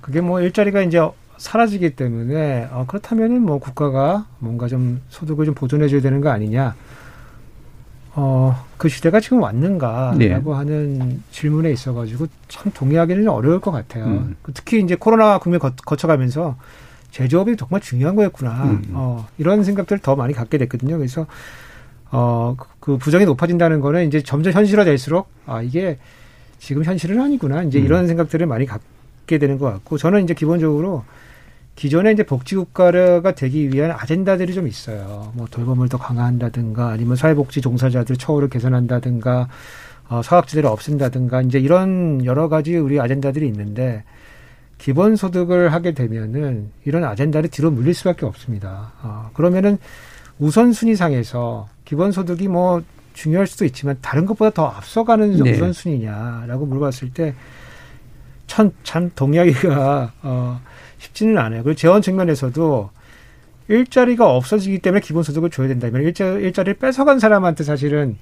그게 0.00 0.20
뭐 0.20 0.40
일자리가 0.40 0.82
이제 0.82 1.00
사라지기 1.36 1.90
때문에 1.90 2.68
어, 2.72 2.84
그렇다면은 2.88 3.42
뭐 3.42 3.58
국가가 3.58 4.26
뭔가 4.38 4.68
좀 4.68 5.00
소득을 5.10 5.44
좀 5.44 5.54
보존해줘야 5.54 6.00
되는 6.00 6.20
거 6.20 6.30
아니냐. 6.30 6.74
어, 8.14 8.66
그 8.76 8.88
시대가 8.88 9.20
지금 9.20 9.40
왔는가라고 9.40 10.18
네. 10.18 10.34
하는 10.34 11.22
질문에 11.30 11.70
있어가지고 11.72 12.26
참 12.48 12.70
동의하기는 12.72 13.26
어려울 13.28 13.60
것 13.60 13.70
같아요. 13.70 14.04
음. 14.04 14.36
그 14.42 14.52
특히 14.52 14.82
이제 14.82 14.94
코로나 14.94 15.38
국면 15.38 15.60
거쳐가면서 15.60 16.56
제조업이 17.10 17.56
정말 17.56 17.80
중요한 17.80 18.14
거였구나. 18.16 18.64
음. 18.64 18.82
어, 18.92 19.26
이런 19.38 19.64
생각들을 19.64 20.00
더 20.00 20.14
많이 20.14 20.34
갖게 20.34 20.58
됐거든요. 20.58 20.98
그래서 20.98 21.26
어, 22.10 22.56
그 22.80 22.98
부정이 22.98 23.24
높아진다는 23.24 23.80
거는 23.80 24.06
이제 24.06 24.22
점점 24.22 24.52
현실화될수록 24.52 25.28
아, 25.46 25.62
이게 25.62 25.98
지금 26.58 26.84
현실은 26.84 27.20
아니구나. 27.20 27.62
이제 27.62 27.78
음. 27.78 27.84
이런 27.84 28.06
생각들을 28.06 28.46
많이 28.46 28.66
갖게 28.66 29.38
되는 29.38 29.58
것 29.58 29.72
같고 29.72 29.96
저는 29.96 30.24
이제 30.24 30.34
기본적으로 30.34 31.04
기존에 31.74 32.12
이제 32.12 32.22
복지국가가 32.22 33.34
되기 33.34 33.72
위한 33.72 33.90
아젠다들이 33.90 34.54
좀 34.54 34.68
있어요. 34.68 35.32
뭐 35.34 35.46
돌봄을 35.50 35.88
더 35.88 35.98
강화한다든가 35.98 36.88
아니면 36.88 37.16
사회복지 37.16 37.60
종사자들 37.60 38.16
처우를 38.16 38.48
개선한다든가 38.48 39.48
어, 40.08 40.22
사각지대를 40.22 40.68
없앤다든가 40.68 41.42
이제 41.42 41.58
이런 41.58 42.24
여러 42.24 42.48
가지 42.48 42.76
우리 42.76 43.00
아젠다들이 43.00 43.46
있는데 43.46 44.04
기본소득을 44.78 45.72
하게 45.72 45.92
되면은 45.92 46.70
이런 46.84 47.04
아젠다를 47.04 47.48
뒤로 47.48 47.70
물릴 47.70 47.94
수밖에 47.94 48.26
없습니다. 48.26 48.92
어, 49.02 49.30
그러면은 49.32 49.78
우선순위상에서 50.38 51.68
기본소득이 51.84 52.48
뭐 52.48 52.82
중요할 53.14 53.46
수도 53.46 53.64
있지만 53.64 53.96
다른 54.02 54.26
것보다 54.26 54.50
더 54.50 54.66
앞서가는 54.66 55.36
네. 55.42 55.52
우선순위냐라고 55.52 56.66
물어봤을 56.66 57.12
때 57.12 57.34
참, 58.46 58.72
참 58.82 59.10
동의하기가 59.14 60.12
어, 60.22 60.60
쉽지는 61.02 61.38
않아요. 61.38 61.62
그리고 61.62 61.76
재원 61.76 62.00
측면에서도 62.00 62.90
일자리가 63.68 64.30
없어지기 64.30 64.78
때문에 64.78 65.00
기본소득을 65.00 65.50
줘야 65.50 65.68
된다면 65.68 66.02
일자, 66.02 66.24
일자리를 66.26 66.74
뺏어간 66.74 67.18
사람한테 67.18 67.64
사실은 67.64 68.16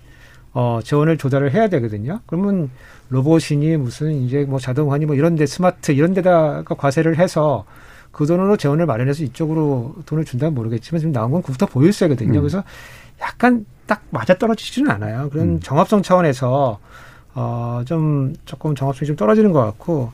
어, 0.53 0.81
재원을 0.83 1.17
조달을 1.17 1.53
해야 1.53 1.69
되거든요. 1.69 2.21
그러면 2.27 2.71
로봇이니 3.11 3.77
무슨 3.77 4.13
이제 4.23 4.45
뭐 4.45 4.59
자동화니 4.59 5.07
뭐 5.07 5.15
이런 5.15 5.37
데 5.37 5.47
스마트 5.47 5.93
이런 5.93 6.15
데다가 6.15 6.75
과세를 6.75 7.19
해서 7.19 7.65
그 8.11 8.27
돈으로 8.27 8.57
재원을 8.57 8.87
마련해서 8.87 9.23
이쪽으로 9.23 9.95
돈을 10.07 10.25
준다면 10.25 10.55
모르겠지만 10.55 10.99
지금 10.99 11.13
나온 11.13 11.31
건 11.31 11.43
국토 11.43 11.67
보유세거든요. 11.67 12.39
음. 12.39 12.41
그래서 12.41 12.65
약간 13.21 13.65
딱 13.87 14.03
맞아 14.11 14.35
떨어지지는 14.35 14.91
않아요. 14.91 15.31
그런 15.31 15.49
음. 15.49 15.61
정합성 15.61 16.03
차원에서 16.03 16.79
어, 17.35 17.83
좀 17.85 18.35
조금 18.45 18.75
정합성이 18.75 19.07
좀 19.07 19.17
떨어지는 19.17 19.53
것 19.53 19.61
같고 19.65 20.13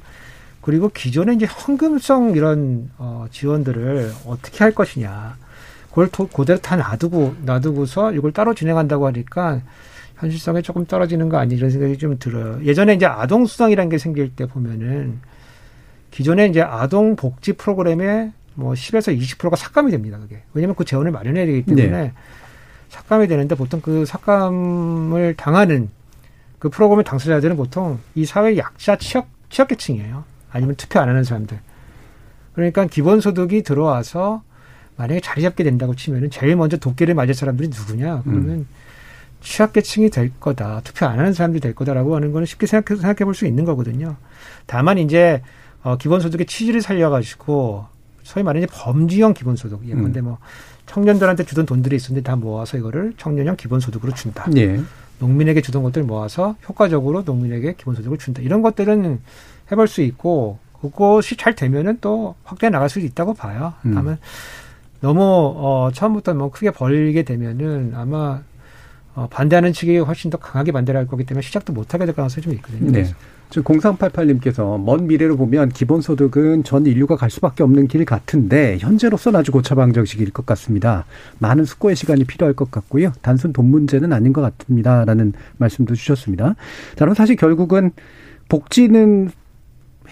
그리고 0.67 0.89
기존에 0.89 1.33
이제 1.35 1.47
현금성 1.49 2.33
이런 2.35 2.91
어, 2.99 3.27
지원들을 3.31 4.11
어떻게 4.27 4.65
할 4.65 4.73
것이냐. 4.73 5.37
그걸 5.91 6.09
그대로 6.09 6.59
다 6.59 6.75
놔두고 6.75 7.37
놔두고서 7.45 8.15
이걸 8.15 8.33
따로 8.33 8.53
진행한다고 8.53 9.07
하니까 9.07 9.61
현실성에 10.17 10.63
조금 10.63 10.85
떨어지는 10.85 11.29
거 11.29 11.37
아니 11.39 11.55
이런 11.55 11.71
생각이 11.71 11.99
좀 11.99 12.19
들어요. 12.19 12.59
예전에 12.65 12.95
이제 12.95 13.07
아동 13.07 13.47
수당이라는 13.47 13.89
게 13.89 13.99
생길 13.99 14.35
때 14.35 14.47
보면은 14.47 15.21
기존에 16.11 16.47
이제 16.47 16.63
아동 16.63 17.15
복지 17.15 17.53
프로그램에 17.53 18.33
뭐 18.57 18.73
10에서 18.73 19.17
20%가 19.17 19.55
삭감이 19.55 19.93
됩니다. 19.93 20.19
그게 20.19 20.43
왜냐하면 20.53 20.75
그 20.75 20.85
재원을 20.85 21.13
마련해야 21.13 21.47
되기 21.47 21.63
때문에 21.65 21.89
네. 21.89 22.13
삭감이 22.89 23.29
되는데 23.29 23.55
보통 23.55 23.81
그 23.81 24.05
삭감을 24.05 25.37
당하는 25.37 25.91
그 26.59 26.71
프로그램의 26.71 27.05
당사자들은 27.05 27.57
보통 27.57 28.01
이 28.17 28.25
사회 28.25 28.57
약자 28.57 28.97
취약 28.97 29.29
취약계층이에요. 29.49 30.36
아니면 30.51 30.77
투표 30.77 31.01
안 31.01 31.09
하는 31.09 31.25
사람들. 31.25 31.59
그러니까 32.55 32.87
기본소득이 32.87 33.63
들어와서 33.63 34.43
만약에 34.97 35.21
자리 35.21 35.43
잡게 35.43 35.63
된다고 35.63 35.95
치면은 35.95 36.31
제일 36.31 36.57
먼저 36.57 36.77
도끼를 36.79 37.15
맞을 37.15 37.35
사람들이 37.35 37.69
누구냐? 37.69 38.23
그러면 38.25 38.51
음. 38.51 38.67
취약계층이 39.43 40.11
될 40.11 40.33
거다. 40.41 40.81
투표 40.83 41.07
안 41.07 41.19
하는 41.19 41.33
사람들이 41.33 41.61
될 41.61 41.75
거다라고 41.75 42.17
하는 42.17 42.33
거는 42.33 42.47
쉽게 42.47 42.67
생각해, 42.67 43.01
생각해 43.01 43.25
볼 43.25 43.35
수 43.35 43.47
있는 43.47 43.65
거거든요. 43.65 44.17
다만 44.65 44.99
이제, 44.99 45.43
어, 45.83 45.97
기본소득의 45.99 46.47
취지를 46.47 46.81
살려가지고, 46.81 47.85
소위 48.23 48.43
말하는 48.43 48.67
범주형 48.73 49.35
기본소득. 49.35 49.87
예컨대 49.87 50.21
음. 50.21 50.25
뭐, 50.25 50.39
청년들한테 50.87 51.45
주던 51.45 51.67
돈들이 51.67 51.97
있었는데 51.97 52.29
다 52.29 52.35
모아서 52.35 52.79
이거를 52.79 53.13
청년형 53.19 53.57
기본소득으로 53.57 54.15
준다. 54.15 54.47
예. 54.57 54.81
농민에게 55.19 55.63
주던 55.63 55.83
것들 55.83 56.03
모아서 56.03 56.57
효과적으로 56.69 57.23
농민에게 57.23 57.75
기본소득을 57.75 58.19
준다. 58.19 58.43
이런 58.43 58.63
것들은 58.63 59.21
해볼 59.73 59.89
수 59.89 60.03
있고, 60.03 60.59
그것이 60.81 61.37
잘 61.37 61.55
되면은 61.55 61.99
또 62.01 62.35
확대해 62.45 62.71
나갈 62.71 62.89
수 62.89 63.01
있다고 63.01 63.35
봐요. 63.35 63.75
음. 63.85 63.95
다만, 63.95 64.19
너무, 65.01 65.23
어, 65.23 65.91
처음부터 65.93 66.35
뭐 66.35 66.51
크게 66.51 66.71
벌게 66.71 67.23
되면은 67.23 67.93
아마 67.95 68.43
어, 69.17 69.27
반대하는 69.31 69.73
측이 69.73 69.97
훨씬 69.99 70.31
더 70.31 70.37
강하게 70.37 70.73
반대를 70.73 71.01
할 71.01 71.07
거기 71.07 71.25
때문에 71.25 71.43
시작도 71.43 71.73
못하게 71.73 72.05
될 72.05 72.15
가능성이 72.15 72.45
좀 72.45 72.53
있거든요. 72.55 72.93
네. 72.93 73.05
지금 73.49 73.79
0388님께서 73.79 74.79
먼 74.83 75.07
미래로 75.07 75.37
보면 75.37 75.71
기본소득은 75.71 76.65
전 76.65 76.85
인류가 76.85 77.17
갈 77.17 77.31
수밖에 77.31 77.63
없는 77.63 77.89
길 77.89 78.05
같은데 78.05 78.77
현재로서는 78.79 79.41
아주 79.41 79.53
고차방정식일 79.53 80.33
것 80.33 80.45
같습니다. 80.45 81.07
많은 81.39 81.65
숙고의 81.65 81.97
시간이 81.97 82.25
필요할 82.25 82.55
것 82.55 82.71
같고요. 82.71 83.13
단순 83.23 83.53
돈 83.53 83.71
문제는 83.71 84.13
아닌 84.13 84.33
것 84.33 84.43
같습니다 84.43 85.05
라는 85.05 85.33
말씀도 85.57 85.95
주셨습니다. 85.95 86.55
자, 86.97 87.05
그럼 87.05 87.15
사실 87.15 87.37
결국은 87.37 87.93
복지는 88.49 89.31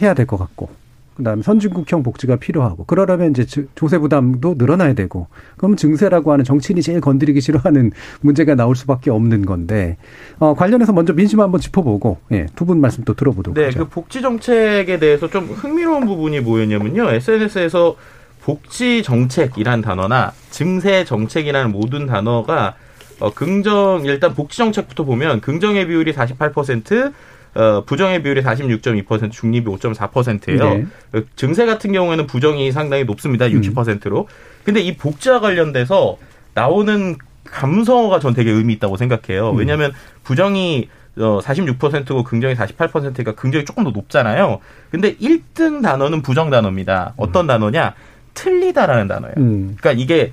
해야 0.00 0.14
될 0.14 0.26
것 0.26 0.38
같고 0.38 0.70
그다음에 1.16 1.42
선진국형 1.42 2.02
복지가 2.02 2.36
필요하고 2.36 2.84
그러려면 2.84 3.30
이제 3.30 3.44
조세 3.74 3.98
부담도 3.98 4.56
늘어나야 4.58 4.94
되고 4.94 5.28
그러면 5.56 5.76
증세라고 5.76 6.32
하는 6.32 6.44
정치인이 6.44 6.82
제일 6.82 7.00
건드리기 7.00 7.40
싫어하는 7.40 7.92
문제가 8.20 8.54
나올 8.54 8.74
수밖에 8.76 9.10
없는 9.10 9.46
건데 9.46 9.96
어, 10.38 10.54
관련해서 10.54 10.92
먼저 10.92 11.12
민심 11.12 11.40
한번 11.40 11.60
짚어보고 11.60 12.18
예, 12.32 12.46
두 12.56 12.64
분 12.64 12.80
말씀 12.80 13.04
또 13.04 13.14
들어보도록 13.14 13.56
네, 13.56 13.66
하죠. 13.66 13.80
그 13.80 13.88
복지 13.88 14.22
정책에 14.22 14.98
대해서 14.98 15.28
좀 15.28 15.44
흥미로운 15.44 16.06
부분이 16.06 16.40
뭐였냐면요. 16.40 17.10
SNS에서 17.10 17.96
복지 18.42 19.02
정책이란 19.02 19.82
단어나 19.82 20.32
증세 20.50 21.04
정책이라는 21.04 21.72
모든 21.72 22.06
단어가 22.06 22.74
어, 23.20 23.32
긍정 23.32 24.02
일단 24.04 24.34
복지 24.34 24.58
정책부터 24.58 25.04
보면 25.04 25.40
긍정의 25.40 25.86
비율이 25.86 26.12
48%, 26.12 27.12
어, 27.54 27.84
부정의 27.84 28.22
비율이 28.22 28.42
46.2%, 28.42 29.30
중립이 29.30 29.66
5.4%예요. 29.66 30.74
네. 30.74 30.86
그 31.12 31.26
증세 31.36 31.66
같은 31.66 31.92
경우에는 31.92 32.26
부정이 32.26 32.72
상당히 32.72 33.04
높습니다. 33.04 33.46
60%로. 33.46 34.20
음. 34.20 34.26
근데 34.64 34.80
이 34.80 34.96
복지와 34.96 35.40
관련돼서 35.40 36.16
나오는 36.54 37.16
감성어가 37.44 38.18
전 38.18 38.34
되게 38.34 38.50
의미 38.50 38.72
있다고 38.74 38.96
생각해요. 38.96 39.50
음. 39.50 39.58
왜냐하면 39.58 39.92
부정이 40.24 40.88
어, 41.16 41.38
46%고 41.40 42.24
긍정이 42.24 42.54
48%니까 42.54 43.32
긍정이 43.32 43.64
조금 43.64 43.84
더 43.84 43.90
높잖아요. 43.90 44.58
근데 44.90 45.14
1등 45.16 45.80
단어는 45.82 46.22
부정 46.22 46.50
단어입니다. 46.50 47.14
어떤 47.16 47.44
음. 47.44 47.46
단어냐? 47.46 47.94
틀리다라는 48.34 49.06
단어예요. 49.06 49.34
음. 49.36 49.76
그러니까 49.78 49.92
이게 50.02 50.32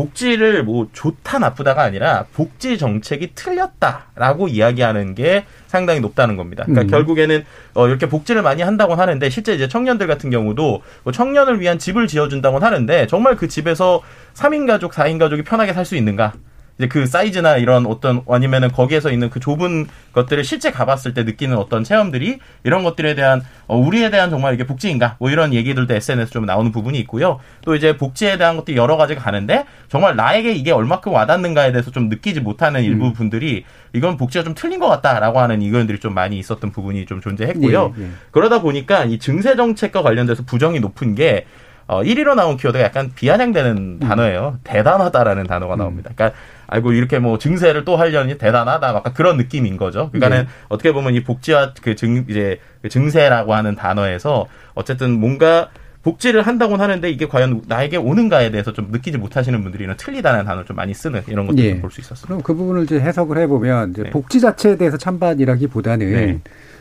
복지를 0.00 0.64
뭐 0.64 0.88
좋다 0.92 1.38
나쁘다가 1.38 1.82
아니라 1.82 2.24
복지 2.32 2.78
정책이 2.78 3.32
틀렸다라고 3.34 4.48
이야기하는 4.48 5.14
게 5.14 5.44
상당히 5.66 6.00
높다는 6.00 6.36
겁니다. 6.36 6.64
그러니까 6.64 6.82
음. 6.82 6.90
결국에는 6.90 7.44
어 7.74 7.86
이렇게 7.86 8.08
복지를 8.08 8.40
많이 8.42 8.62
한다고 8.62 8.94
하는데 8.94 9.28
실제 9.28 9.54
이제 9.54 9.68
청년들 9.68 10.06
같은 10.06 10.30
경우도 10.30 10.82
뭐 11.02 11.12
청년을 11.12 11.60
위한 11.60 11.78
집을 11.78 12.06
지어준다고 12.06 12.58
하는데 12.60 13.06
정말 13.08 13.36
그 13.36 13.46
집에서 13.46 14.00
3인 14.34 14.66
가족, 14.66 14.92
4인 14.92 15.18
가족이 15.18 15.42
편하게 15.42 15.74
살 15.74 15.84
수 15.84 15.96
있는가? 15.96 16.34
이제 16.78 16.88
그 16.88 17.06
사이즈나 17.06 17.56
이런 17.56 17.86
어떤 17.86 18.22
아니면은 18.28 18.70
거기에서 18.70 19.10
있는 19.10 19.30
그 19.30 19.40
좁은 19.40 19.86
것들을 20.12 20.42
실제 20.44 20.70
가봤을 20.70 21.14
때 21.14 21.24
느끼는 21.24 21.56
어떤 21.56 21.84
체험들이 21.84 22.38
이런 22.64 22.82
것들에 22.84 23.14
대한 23.14 23.42
어, 23.66 23.76
우리에 23.76 24.10
대한 24.10 24.30
정말 24.30 24.54
이게 24.54 24.66
복지인가 24.66 25.16
뭐 25.18 25.30
이런 25.30 25.52
얘기들도 25.52 25.92
SNS 25.92 26.32
좀 26.32 26.46
나오는 26.46 26.72
부분이 26.72 26.98
있고요. 27.00 27.38
또 27.62 27.74
이제 27.74 27.96
복지에 27.96 28.38
대한 28.38 28.56
것도 28.56 28.76
여러 28.76 28.96
가지가 28.96 29.22
가는데 29.22 29.64
정말 29.88 30.16
나에게 30.16 30.52
이게 30.52 30.72
얼마큼 30.72 31.12
와닿는가에 31.12 31.72
대해서 31.72 31.90
좀 31.90 32.08
느끼지 32.08 32.40
못하는 32.40 32.82
일부 32.82 33.06
음. 33.06 33.12
분들이 33.12 33.64
이건 33.92 34.16
복지가 34.16 34.44
좀 34.44 34.54
틀린 34.54 34.80
것 34.80 34.88
같다라고 34.88 35.40
하는 35.40 35.62
의견들이 35.62 35.98
좀 36.00 36.14
많이 36.14 36.38
있었던 36.38 36.70
부분이 36.70 37.06
좀 37.06 37.20
존재했고요. 37.20 37.94
예, 37.98 38.02
예. 38.02 38.08
그러다 38.30 38.60
보니까 38.60 39.04
이 39.04 39.18
증세 39.18 39.56
정책과 39.56 40.02
관련돼서 40.02 40.44
부정이 40.44 40.80
높은 40.80 41.14
게 41.14 41.46
어, 41.90 42.04
1위로 42.04 42.36
나온 42.36 42.56
키워드가 42.56 42.84
약간 42.84 43.10
비아냥되는 43.12 43.76
음. 43.76 43.98
단어예요. 43.98 44.58
대단하다라는 44.62 45.48
단어가 45.48 45.74
음. 45.74 45.78
나옵니다. 45.78 46.10
그러니까 46.14 46.38
아이고 46.68 46.92
이렇게 46.92 47.18
뭐 47.18 47.36
증세를 47.36 47.84
또 47.84 47.96
하려니 47.96 48.38
대단하다 48.38 48.92
막 48.92 49.02
그런 49.12 49.36
느낌인 49.36 49.76
거죠. 49.76 50.08
그러니까는 50.12 50.44
네. 50.44 50.48
어떻게 50.68 50.92
보면 50.92 51.14
이 51.14 51.24
복지와 51.24 51.72
그 51.82 51.96
증 51.96 52.24
이제 52.28 52.60
그 52.80 52.88
증세라고 52.88 53.54
하는 53.54 53.74
단어에서 53.74 54.46
어쨌든 54.74 55.18
뭔가 55.18 55.70
복지를 56.02 56.42
한다고는 56.42 56.82
하는데 56.82 57.10
이게 57.10 57.26
과연 57.26 57.62
나에게 57.66 57.96
오는가에 57.96 58.52
대해서 58.52 58.72
좀 58.72 58.92
느끼지 58.92 59.18
못하시는 59.18 59.60
분들이 59.60 59.86
틀리다는 59.96 60.44
단어를 60.44 60.64
좀 60.66 60.76
많이 60.76 60.94
쓰는 60.94 61.22
이런 61.26 61.48
것들을 61.48 61.68
예. 61.68 61.80
볼수 61.80 62.00
있었어요. 62.00 62.26
그럼 62.28 62.42
그 62.42 62.54
부분을 62.54 62.84
이제 62.84 63.00
해석을 63.00 63.36
해보면 63.36 63.90
이제 63.90 64.04
네. 64.04 64.10
복지 64.10 64.38
자체에 64.40 64.76
대해서 64.76 64.96
찬반이라기보다는 64.96 66.12
네. 66.12 66.40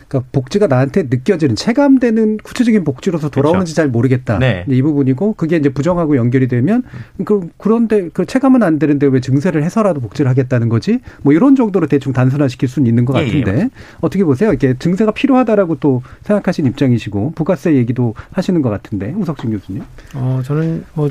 그러니까 0.09 0.27
복지가 0.31 0.67
나한테 0.67 1.03
느껴지는 1.03 1.55
체감되는 1.55 2.37
구체적인 2.37 2.83
복지로서 2.83 3.29
돌아오는지 3.29 3.73
그렇죠. 3.73 3.75
잘 3.75 3.87
모르겠다. 3.89 4.39
네. 4.39 4.65
이 4.67 4.81
부분이고 4.81 5.33
그게 5.33 5.55
이제 5.55 5.69
부정하고 5.69 6.17
연결이 6.17 6.47
되면 6.47 6.83
그 7.23 7.49
그런데 7.57 8.09
그 8.11 8.25
체감은 8.25 8.63
안 8.63 8.79
되는데 8.79 9.05
왜 9.05 9.21
증세를 9.21 9.63
해서라도 9.63 10.01
복지를 10.01 10.29
하겠다는 10.29 10.67
거지? 10.67 10.99
뭐 11.21 11.31
이런 11.31 11.55
정도로 11.55 11.85
대충 11.85 12.11
단순화시킬 12.11 12.67
수는 12.67 12.87
있는 12.87 13.05
것 13.05 13.13
같은데 13.13 13.51
예, 13.51 13.57
예, 13.59 13.69
어떻게 14.01 14.23
보세요? 14.23 14.51
이게 14.51 14.73
증세가 14.77 15.11
필요하다라고 15.11 15.75
또 15.75 16.01
생각하신 16.23 16.65
입장이시고 16.65 17.33
부가세 17.35 17.75
얘기도 17.75 18.15
하시는 18.31 18.61
것 18.63 18.69
같은데 18.71 19.13
우석진 19.15 19.51
교수님. 19.51 19.83
어 20.15 20.41
저는 20.43 20.85
뭐뭐 20.95 21.09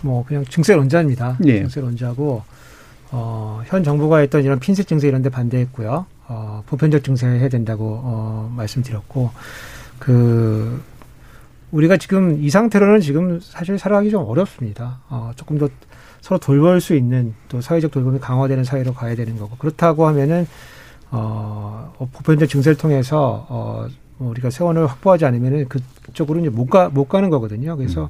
뭐 0.00 0.24
그냥 0.24 0.42
증세 0.48 0.74
론자입니다. 0.74 1.36
예. 1.44 1.60
증세 1.60 1.82
론자고 1.82 2.42
어, 3.18 3.62
현 3.64 3.82
정부가 3.82 4.18
했던 4.18 4.44
이런 4.44 4.58
핀셋 4.58 4.86
증세 4.86 5.08
이런 5.08 5.22
데 5.22 5.30
반대했고요. 5.30 6.04
어, 6.28 6.62
보편적 6.66 7.02
증세 7.02 7.26
해야 7.26 7.48
된다고 7.48 7.98
어, 8.04 8.52
말씀드렸고 8.54 9.30
그 9.98 10.82
우리가 11.70 11.96
지금 11.96 12.42
이 12.44 12.50
상태로는 12.50 13.00
지금 13.00 13.40
사실 13.40 13.78
살아가기 13.78 14.10
좀 14.10 14.22
어렵습니다. 14.22 15.00
어, 15.08 15.30
조금 15.34 15.56
더 15.56 15.70
서로 16.20 16.38
돌볼 16.38 16.82
수 16.82 16.94
있는 16.94 17.34
또 17.48 17.62
사회적 17.62 17.90
돌봄이 17.90 18.18
강화되는 18.18 18.64
사회로 18.64 18.92
가야 18.92 19.14
되는 19.14 19.38
거고 19.38 19.56
그렇다고 19.56 20.06
하면은 20.08 20.46
어, 21.10 21.94
보편적 22.12 22.50
증세를 22.50 22.76
통해서 22.76 23.46
어, 23.48 23.86
뭐 24.18 24.30
우리가 24.30 24.50
세원을 24.50 24.86
확보하지 24.88 25.24
않으면은 25.24 25.68
그쪽으로 25.70 26.40
이제 26.40 26.50
못 26.50 26.66
가, 26.66 26.90
못 26.90 27.08
가는 27.08 27.30
거거든요. 27.30 27.78
그래서 27.78 28.04
음. 28.04 28.08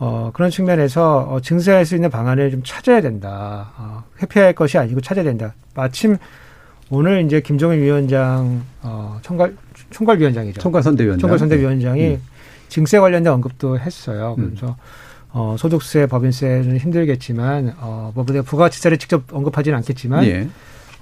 어, 0.00 0.30
그런 0.32 0.50
측면에서 0.50 1.28
어, 1.30 1.40
증세할 1.40 1.84
수 1.84 1.94
있는 1.94 2.10
방안을 2.10 2.50
좀 2.50 2.62
찾아야 2.64 3.02
된다. 3.02 3.70
어, 3.76 4.02
회피할 4.20 4.54
것이 4.54 4.78
아니고 4.78 5.02
찾아야 5.02 5.24
된다. 5.24 5.54
마침 5.74 6.16
오늘 6.88 7.24
이제 7.24 7.40
김종인 7.40 7.82
위원장, 7.82 8.64
어, 8.82 9.18
총괄, 9.22 9.54
총괄위원장이죠. 9.90 10.60
총괄선대위원장. 10.60 11.20
총괄선대위원장이 11.20 12.14
음. 12.14 12.22
증세 12.68 12.98
관련된 12.98 13.32
언급도 13.32 13.78
했어요. 13.78 14.34
음. 14.38 14.56
그래서 14.56 14.76
어, 15.32 15.54
소득세, 15.56 16.06
법인세는 16.06 16.78
힘들겠지만, 16.78 17.76
어, 17.78 18.10
뭐, 18.16 18.24
부가가치세를 18.24 18.98
직접 18.98 19.22
언급하지는 19.32 19.78
않겠지만, 19.78 20.24
예. 20.24 20.48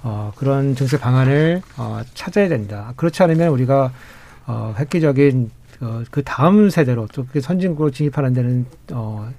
어, 0.03 0.33
그런 0.37 0.75
증세 0.75 0.99
방안을 0.99 1.63
어, 1.77 2.01
찾아야 2.15 2.49
된다. 2.49 2.93
그렇지 2.97 3.23
않으면 3.23 3.49
우리가 3.49 3.93
어, 4.47 4.75
획기적인 4.79 5.51
어, 5.81 6.03
그 6.11 6.22
다음 6.22 6.70
세대로 6.70 7.07
또 7.12 7.26
선진국으로 7.41 7.91
진입하는 7.91 8.33
데는 8.33 8.66
어, 8.93 9.31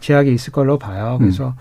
제약이 0.00 0.32
있을 0.32 0.52
걸로 0.52 0.78
봐요. 0.78 1.16
음. 1.20 1.26
그래서 1.26 1.48
음. 1.48 1.54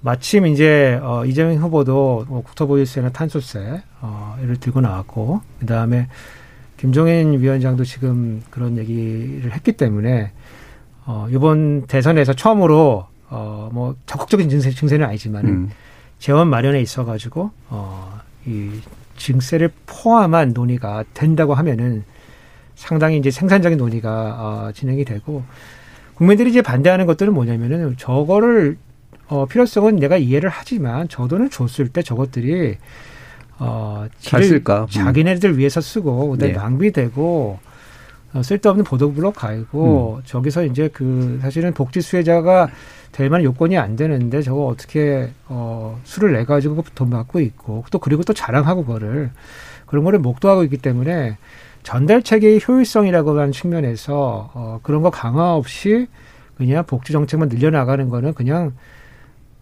마침 0.00 0.46
이제 0.46 1.00
어, 1.02 1.24
이재명 1.24 1.56
후보도 1.56 2.26
뭐 2.28 2.42
국토보유세나 2.42 3.10
탄소세 3.10 3.82
어, 4.00 4.36
를 4.40 4.56
들고 4.56 4.80
나왔고 4.80 5.40
그 5.58 5.66
다음에 5.66 6.08
김종인 6.76 7.40
위원장도 7.40 7.84
지금 7.84 8.42
그런 8.50 8.76
얘기를 8.76 9.52
했기 9.52 9.72
때문에 9.72 10.32
어, 11.06 11.26
이번 11.30 11.86
대선에서 11.86 12.34
처음으로 12.34 13.06
어, 13.30 13.70
뭐 13.72 13.96
적극적인 14.06 14.48
증세, 14.48 14.70
증세는 14.70 15.06
아니지만은 15.06 15.50
음. 15.50 15.70
재원 16.18 16.48
마련에 16.48 16.80
있어가지고 16.80 17.50
어, 17.70 18.20
이 18.46 18.80
증세를 19.16 19.70
포함한 19.86 20.52
논의가 20.54 21.04
된다고 21.14 21.54
하면은 21.54 22.04
상당히 22.76 23.18
이제 23.18 23.30
생산적인 23.30 23.78
논의가 23.78 24.10
어, 24.68 24.72
진행이 24.72 25.04
되고 25.04 25.42
국민들이 26.14 26.50
이제 26.50 26.62
반대하는 26.62 27.06
것들은 27.06 27.34
뭐냐면은 27.34 27.96
저거를 27.98 28.76
어, 29.28 29.46
필요성은 29.46 29.96
내가 29.96 30.16
이해를 30.16 30.48
하지만 30.48 31.08
저 31.08 31.26
돈을 31.26 31.50
줬을 31.50 31.88
때 31.88 32.02
저것들이 32.02 32.76
어, 33.58 34.06
잘 34.20 34.44
쓸까? 34.44 34.82
음. 34.82 34.86
자기네들 34.86 35.58
위해서 35.58 35.80
쓰고 35.80 36.30
그다음에 36.30 36.52
네. 36.52 36.58
낭비되고 36.58 37.58
어, 38.34 38.42
쓸데없는 38.42 38.84
보도블록 38.84 39.34
가이고 39.34 40.16
음. 40.18 40.22
저기서 40.26 40.64
이제 40.66 40.88
그 40.92 41.38
사실은 41.42 41.72
복지 41.72 42.00
수혜자가 42.02 42.68
될 43.12 43.30
만한 43.30 43.44
요건이 43.44 43.78
안 43.78 43.96
되는데 43.96 44.42
저거 44.42 44.66
어떻게 44.66 45.30
어 45.48 45.98
수를 46.04 46.34
내 46.34 46.44
가지고 46.44 46.84
돈 46.94 47.08
받고 47.08 47.40
있고 47.40 47.84
또 47.90 47.98
그리고 47.98 48.22
또 48.24 48.34
자랑하고 48.34 48.84
그거를 48.84 49.30
그런 49.86 50.04
거를 50.04 50.18
목도하고 50.18 50.64
있기 50.64 50.76
때문에 50.76 51.38
전달 51.86 52.20
체계의 52.20 52.60
효율성이라고 52.66 53.38
하는 53.38 53.52
측면에서 53.52 54.50
어 54.54 54.80
그런 54.82 55.02
거 55.02 55.10
강화 55.10 55.54
없이 55.54 56.08
그냥 56.56 56.84
복지 56.84 57.12
정책만 57.12 57.48
늘려나가는 57.48 58.08
거는 58.08 58.34
그냥 58.34 58.72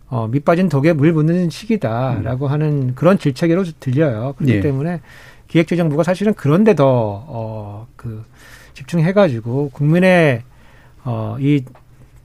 어, 0.08 0.26
밑 0.28 0.42
빠진 0.42 0.70
독에 0.70 0.94
물 0.94 1.12
붓는 1.12 1.50
시기다라고 1.50 2.46
음. 2.46 2.50
하는 2.50 2.94
그런 2.94 3.18
질책으로 3.18 3.64
들려요. 3.78 4.34
그렇기 4.38 4.54
예. 4.54 4.60
때문에 4.60 5.02
기획재정부가 5.48 6.02
사실은 6.02 6.32
그런데 6.32 6.74
더, 6.74 6.86
어, 7.26 7.86
그, 7.94 8.24
집중해가지고 8.72 9.70
국민의, 9.72 10.42
어, 11.04 11.36
이 11.40 11.62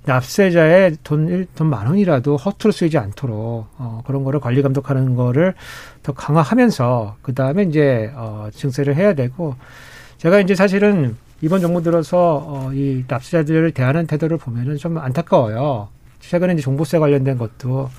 납세자의 0.05 0.97
돈, 1.03 1.45
돈만 1.55 1.87
원이라도 1.87 2.37
허투루 2.37 2.71
쓰이지 2.71 2.97
않도록, 2.97 3.67
어, 3.77 4.01
그런 4.05 4.23
거를 4.23 4.39
관리 4.39 4.61
감독하는 4.61 5.15
거를 5.15 5.55
더 6.03 6.13
강화하면서, 6.13 7.17
그 7.21 7.33
다음에 7.33 7.63
이제, 7.63 8.11
어, 8.15 8.49
증세를 8.53 8.95
해야 8.95 9.13
되고, 9.13 9.55
제가 10.19 10.39
이제 10.41 10.53
사실은 10.53 11.15
이번 11.41 11.61
정부 11.61 11.81
들어서, 11.81 12.45
어, 12.45 12.71
이 12.73 13.03
납세자들을 13.07 13.71
대하는 13.71 14.05
태도를 14.05 14.37
보면은 14.37 14.75
좀 14.77 14.97
안타까워요. 14.97 15.87
최근에 16.19 16.53
이제 16.53 16.61
종부세 16.61 16.99
관련된 16.99 17.37
것도 17.37 17.89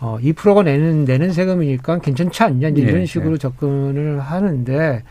어, 0.00 0.18
2%가 0.20 0.64
내는, 0.64 1.04
내는 1.04 1.32
세금이니까 1.32 1.98
괜찮지 1.98 2.42
않냐, 2.42 2.68
이제 2.68 2.80
이런 2.80 2.94
네, 3.00 3.06
식으로 3.06 3.32
네. 3.32 3.38
접근을 3.38 4.18
하는데, 4.18 5.04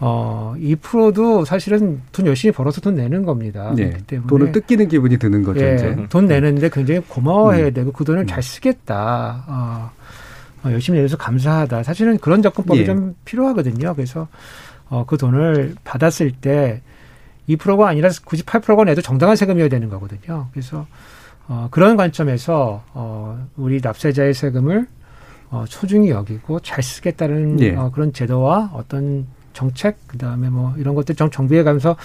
어, 0.00 0.54
2%도 0.58 1.44
사실은 1.44 2.00
돈 2.10 2.26
열심히 2.26 2.50
벌어서 2.50 2.80
돈 2.80 2.96
내는 2.96 3.22
겁니다. 3.22 3.72
네. 3.76 3.96
때문에 4.08 4.26
돈을 4.26 4.50
뜯기는 4.50 4.88
기분이 4.88 5.18
드는 5.18 5.44
거죠, 5.44 5.64
예, 5.64 5.74
이제. 5.74 5.96
돈 6.08 6.26
내는데 6.26 6.68
굉장히 6.70 7.00
고마워해야 7.06 7.66
음. 7.66 7.74
되고 7.74 7.92
그 7.92 8.04
돈을 8.04 8.22
음. 8.22 8.26
잘 8.26 8.42
쓰겠다. 8.42 9.44
어, 9.46 9.90
어, 10.64 10.72
열심히 10.72 11.00
내서 11.00 11.16
감사하다. 11.16 11.84
사실은 11.84 12.18
그런 12.18 12.42
접근법이 12.42 12.80
예. 12.80 12.84
좀 12.84 13.14
필요하거든요. 13.24 13.94
그래서 13.94 14.26
어, 14.92 15.06
그 15.06 15.16
돈을 15.16 15.74
받았을 15.84 16.32
때 16.32 16.82
2%가 17.48 17.88
아니라 17.88 18.10
굳이 18.26 18.42
8%가 18.42 18.84
내도 18.84 19.00
정당한 19.00 19.36
세금이어야 19.36 19.70
되는 19.70 19.88
거거든요. 19.88 20.48
그래서 20.52 20.86
어, 21.48 21.68
그런 21.70 21.96
관점에서 21.96 22.84
어, 22.92 23.48
우리 23.56 23.80
납세자의 23.82 24.34
세금을 24.34 24.86
어, 25.50 25.64
소중히 25.66 26.10
여기고 26.10 26.60
잘 26.60 26.82
쓰겠다는 26.82 27.58
예. 27.60 27.74
어, 27.74 27.90
그런 27.90 28.12
제도와 28.12 28.70
어떤 28.74 29.26
정책 29.54 29.96
그다음에 30.08 30.50
뭐 30.50 30.74
이런 30.76 30.94
것들 30.94 31.14
좀 31.14 31.30
정비해 31.30 31.62
가면서 31.62 31.96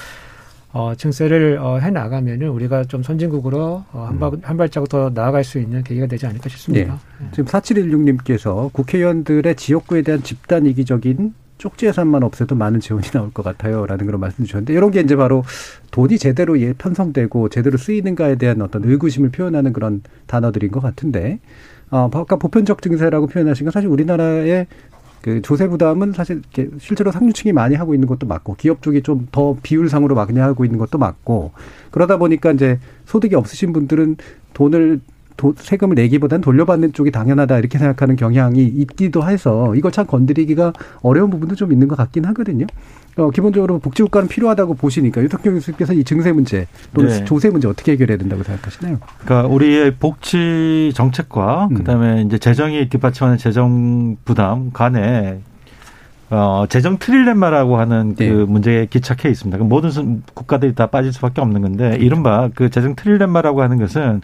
어, 0.71 0.95
증세를 0.95 1.59
어, 1.61 1.79
해 1.79 1.91
나가면은 1.91 2.47
우리가 2.47 2.85
좀 2.85 3.03
선진국으로 3.03 3.83
어, 3.91 4.05
한, 4.07 4.17
발, 4.17 4.33
음. 4.33 4.41
한 4.43 4.55
발자국 4.55 4.87
더 4.87 5.11
나아갈 5.13 5.43
수 5.43 5.59
있는 5.59 5.83
계기가 5.83 6.07
되지 6.07 6.25
않을까 6.25 6.47
싶습니다. 6.47 7.01
네. 7.19 7.27
지금 7.31 7.45
4716님께서 7.45 8.71
국회의원들의 8.71 9.55
지역구에 9.55 10.03
대한 10.03 10.23
집단 10.23 10.65
이기적인 10.65 11.33
쪽지 11.57 11.87
예산만 11.87 12.23
없애도 12.23 12.55
많은 12.55 12.79
지원이 12.79 13.07
나올 13.09 13.31
것 13.31 13.43
같아요라는 13.43 14.05
그런 14.05 14.21
말씀 14.21 14.45
주셨는데 14.45 14.73
이런 14.73 14.91
게 14.91 15.01
이제 15.01 15.15
바로 15.15 15.43
돈이 15.91 16.17
제대로 16.17 16.59
예 16.61 16.73
편성되고 16.73 17.49
제대로 17.49 17.77
쓰이는가에 17.77 18.35
대한 18.35 18.61
어떤 18.61 18.83
의구심을 18.83 19.29
표현하는 19.29 19.73
그런 19.73 20.01
단어들인 20.27 20.71
것 20.71 20.79
같은데 20.81 21.39
어 21.89 22.09
아까 22.13 22.35
보편적 22.35 22.81
증세라고 22.81 23.27
표현하신 23.27 23.65
건 23.65 23.71
사실 23.71 23.89
우리나라의 23.89 24.67
그 25.21 25.41
조세 25.41 25.67
부담은 25.67 26.13
사실 26.13 26.41
실제로 26.79 27.11
상류층이 27.11 27.51
많이 27.51 27.75
하고 27.75 27.93
있는 27.93 28.07
것도 28.07 28.27
맞고 28.27 28.55
기업 28.55 28.81
쪽이 28.81 29.01
좀 29.01 29.27
더 29.31 29.57
비율상으로 29.61 30.15
많이 30.15 30.39
하고 30.39 30.63
있는 30.63 30.77
것도 30.79 30.97
맞고 30.97 31.51
그러다 31.91 32.17
보니까 32.17 32.51
이제 32.51 32.79
소득이 33.05 33.35
없으신 33.35 33.73
분들은 33.73 34.17
돈을 34.53 35.01
도, 35.37 35.53
세금을 35.55 35.95
내기보다는 35.95 36.41
돌려받는 36.41 36.93
쪽이 36.93 37.11
당연하다 37.11 37.59
이렇게 37.59 37.77
생각하는 37.77 38.15
경향이 38.15 38.63
있기도 38.65 39.27
해서 39.29 39.73
이걸 39.75 39.91
참 39.91 40.05
건드리기가 40.05 40.73
어려운 41.01 41.29
부분도 41.29 41.55
좀 41.55 41.71
있는 41.71 41.87
것 41.87 41.95
같긴 41.95 42.25
하거든요. 42.25 42.65
어, 43.17 43.31
기본적으로 43.31 43.79
복지국가는 43.79 44.27
필요하다고 44.27 44.75
보시니까 44.75 45.21
유석경 45.23 45.55
교수께서 45.55 45.93
이 45.93 46.03
증세 46.03 46.31
문제 46.31 46.67
또는 46.93 47.09
네. 47.09 47.25
조세 47.25 47.49
문제 47.49 47.67
어떻게 47.67 47.93
해결해야 47.93 48.17
된다고 48.17 48.43
생각하시나요? 48.43 48.99
그러니까 49.23 49.47
우리의 49.47 49.95
복지 49.95 50.91
정책과 50.93 51.69
음. 51.71 51.75
그다음에 51.75 52.21
이제 52.21 52.37
재정이 52.37 52.89
뒷받침하는 52.89 53.37
재정 53.37 54.17
부담 54.23 54.71
간에 54.71 55.39
어, 56.29 56.65
재정 56.67 56.97
트릴레마라고 56.99 57.77
하는 57.77 58.15
그 58.15 58.23
네. 58.23 58.31
문제에 58.31 58.85
기착해 58.85 59.29
있습니다. 59.29 59.63
모든 59.63 60.21
국가들이 60.33 60.75
다 60.75 60.87
빠질 60.87 61.13
수밖에 61.13 61.41
없는 61.41 61.61
건데 61.61 61.97
이른바 61.99 62.49
그 62.53 62.69
재정 62.69 62.95
트릴레마라고 62.95 63.61
하는 63.61 63.77
것은 63.79 64.21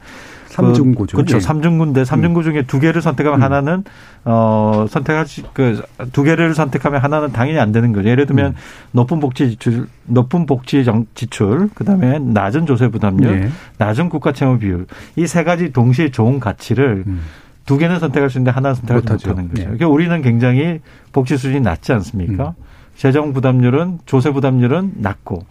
삼중구죠. 0.54 1.18
그, 1.18 1.24
그렇죠. 1.24 1.38
예. 1.38 1.40
삼중구인데 1.40 2.06
삼중구 2.06 2.42
음. 2.42 2.44
중에 2.44 2.64
두 2.64 2.80
개를 2.80 3.02
선택하면 3.02 3.40
음. 3.40 3.44
하나는 3.44 3.84
어 4.24 4.86
선택하시 4.90 5.44
그두 5.54 6.24
개를 6.24 6.54
선택하면 6.54 7.02
하나는 7.02 7.32
당연히 7.32 7.60
안 7.60 7.72
되는 7.72 7.92
거죠. 7.92 8.08
예를 8.10 8.26
들면 8.26 8.52
음. 8.52 8.56
높은 8.92 9.20
복지 9.20 9.50
지출, 9.50 9.88
높은 10.06 10.46
복지 10.46 10.86
정, 10.86 11.06
지출, 11.16 11.70
그다음에 11.74 12.20
낮은 12.20 12.66
조세 12.66 12.88
부담률, 12.88 13.42
네. 13.42 13.50
낮은 13.80 14.10
국가 14.10 14.32
채무 14.32 14.60
비율 14.60 14.86
이 15.18 15.26
세 15.26 15.44
가지 15.44 15.72
동시에 15.74 16.12
좋은 16.12 16.40
가치를 16.40 17.04
음. 17.08 17.22
두 17.66 17.78
개는 17.78 18.00
선택할 18.00 18.30
수 18.30 18.38
있는데 18.38 18.52
하나는 18.52 18.76
선택하지 18.76 19.06
못하죠. 19.06 19.30
못하는 19.30 19.50
거죠. 19.50 19.62
네. 19.62 19.66
그러니까 19.66 19.88
우리는 19.88 20.22
굉장히 20.22 20.80
복지 21.12 21.38
수준이 21.38 21.62
낮지 21.62 21.92
않습니까? 21.94 22.50
음. 22.58 22.64
재정 22.96 23.34
부담률은 23.34 24.00
조세 24.06 24.32
부담률은 24.32 24.94
낮고 24.98 25.46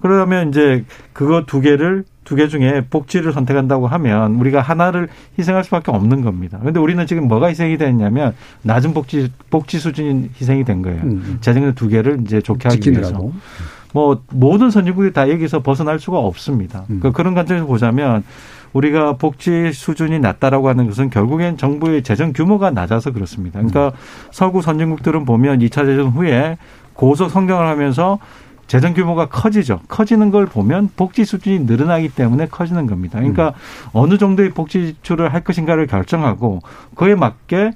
그러면 0.00 0.48
이제 0.50 0.84
그거 1.12 1.44
두 1.46 1.60
개를 1.60 2.04
두 2.24 2.34
개 2.34 2.48
중에 2.48 2.84
복지를 2.90 3.32
선택한다고 3.32 3.86
하면 3.86 4.34
우리가 4.34 4.60
하나를 4.60 5.08
희생할 5.38 5.62
수밖에 5.62 5.92
없는 5.92 6.22
겁니다. 6.22 6.58
그런데 6.60 6.80
우리는 6.80 7.06
지금 7.06 7.28
뭐가 7.28 7.46
희생이 7.46 7.78
됐냐면 7.78 8.34
낮은 8.62 8.94
복지 8.94 9.30
복지 9.48 9.78
수준이 9.78 10.30
희생이 10.34 10.64
된 10.64 10.82
거예요. 10.82 11.02
음. 11.04 11.38
재정의 11.40 11.74
두 11.76 11.86
개를 11.88 12.20
이제 12.22 12.40
좋게 12.40 12.68
하기 12.68 12.80
지키느라고. 12.80 13.22
위해서. 13.26 13.38
뭐 13.94 14.22
모든 14.30 14.70
선진국이 14.70 15.12
다 15.12 15.30
여기서 15.30 15.62
벗어날 15.62 16.00
수가 16.00 16.18
없습니다. 16.18 16.80
음. 16.90 16.98
그러니까 17.00 17.12
그런 17.12 17.34
관점에서 17.34 17.64
보자면 17.66 18.24
우리가 18.72 19.12
복지 19.18 19.72
수준이 19.72 20.18
낮다라고 20.18 20.68
하는 20.68 20.86
것은 20.86 21.10
결국엔 21.10 21.56
정부의 21.56 22.02
재정 22.02 22.32
규모가 22.32 22.72
낮아서 22.72 23.12
그렇습니다. 23.12 23.60
그러니까 23.60 23.86
음. 23.86 24.00
서구 24.32 24.62
선진국들은 24.62 25.24
보면 25.24 25.60
2차 25.60 25.86
대전 25.86 26.08
후에 26.08 26.58
고속 26.92 27.30
성장을 27.30 27.64
하면서 27.64 28.18
재정 28.66 28.94
규모가 28.94 29.26
커지죠. 29.26 29.80
커지는 29.88 30.30
걸 30.30 30.46
보면 30.46 30.90
복지 30.96 31.24
수준이 31.24 31.60
늘어나기 31.60 32.08
때문에 32.08 32.46
커지는 32.46 32.86
겁니다. 32.86 33.18
그러니까 33.18 33.48
음. 33.48 33.90
어느 33.92 34.18
정도의 34.18 34.50
복지 34.50 34.94
지출을 34.94 35.32
할 35.32 35.42
것인가를 35.42 35.86
결정하고 35.86 36.60
그에 36.94 37.14
맞게 37.14 37.72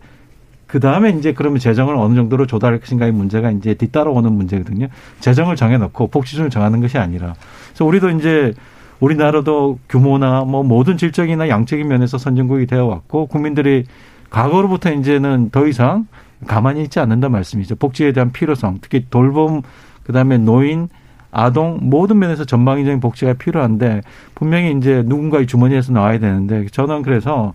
그 0.66 0.78
다음에 0.78 1.10
이제 1.10 1.32
그러면 1.32 1.58
재정을 1.58 1.96
어느 1.96 2.14
정도로 2.14 2.46
조달할 2.46 2.78
것인가의 2.78 3.10
문제가 3.12 3.50
이제 3.50 3.74
뒤따라오는 3.74 4.32
문제거든요. 4.32 4.86
재정을 5.18 5.56
정해놓고 5.56 6.08
복지준을 6.08 6.50
정하는 6.50 6.80
것이 6.80 6.96
아니라. 6.96 7.34
그래서 7.68 7.84
우리도 7.84 8.10
이제 8.10 8.54
우리나라도 9.00 9.78
규모나 9.88 10.44
뭐 10.44 10.62
모든 10.62 10.96
질적이나 10.96 11.48
양적인 11.48 11.88
면에서 11.88 12.18
선진국이 12.18 12.66
되어 12.66 12.84
왔고 12.84 13.26
국민들이 13.26 13.84
과거로부터 14.28 14.92
이제는 14.92 15.50
더 15.50 15.66
이상 15.66 16.06
가만히 16.46 16.82
있지 16.84 17.00
않는다 17.00 17.28
말씀이죠. 17.28 17.74
복지에 17.76 18.12
대한 18.12 18.30
필요성, 18.30 18.78
특히 18.80 19.06
돌봄, 19.10 19.62
그 20.10 20.12
다음에 20.12 20.38
노인, 20.38 20.88
아동 21.30 21.78
모든 21.80 22.18
면에서 22.18 22.44
전방위적인 22.44 22.98
복지가 22.98 23.34
필요한데 23.34 24.00
분명히 24.34 24.76
이제 24.76 25.04
누군가의 25.06 25.46
주머니에서 25.46 25.92
나와야 25.92 26.18
되는데 26.18 26.66
저는 26.72 27.02
그래서 27.02 27.54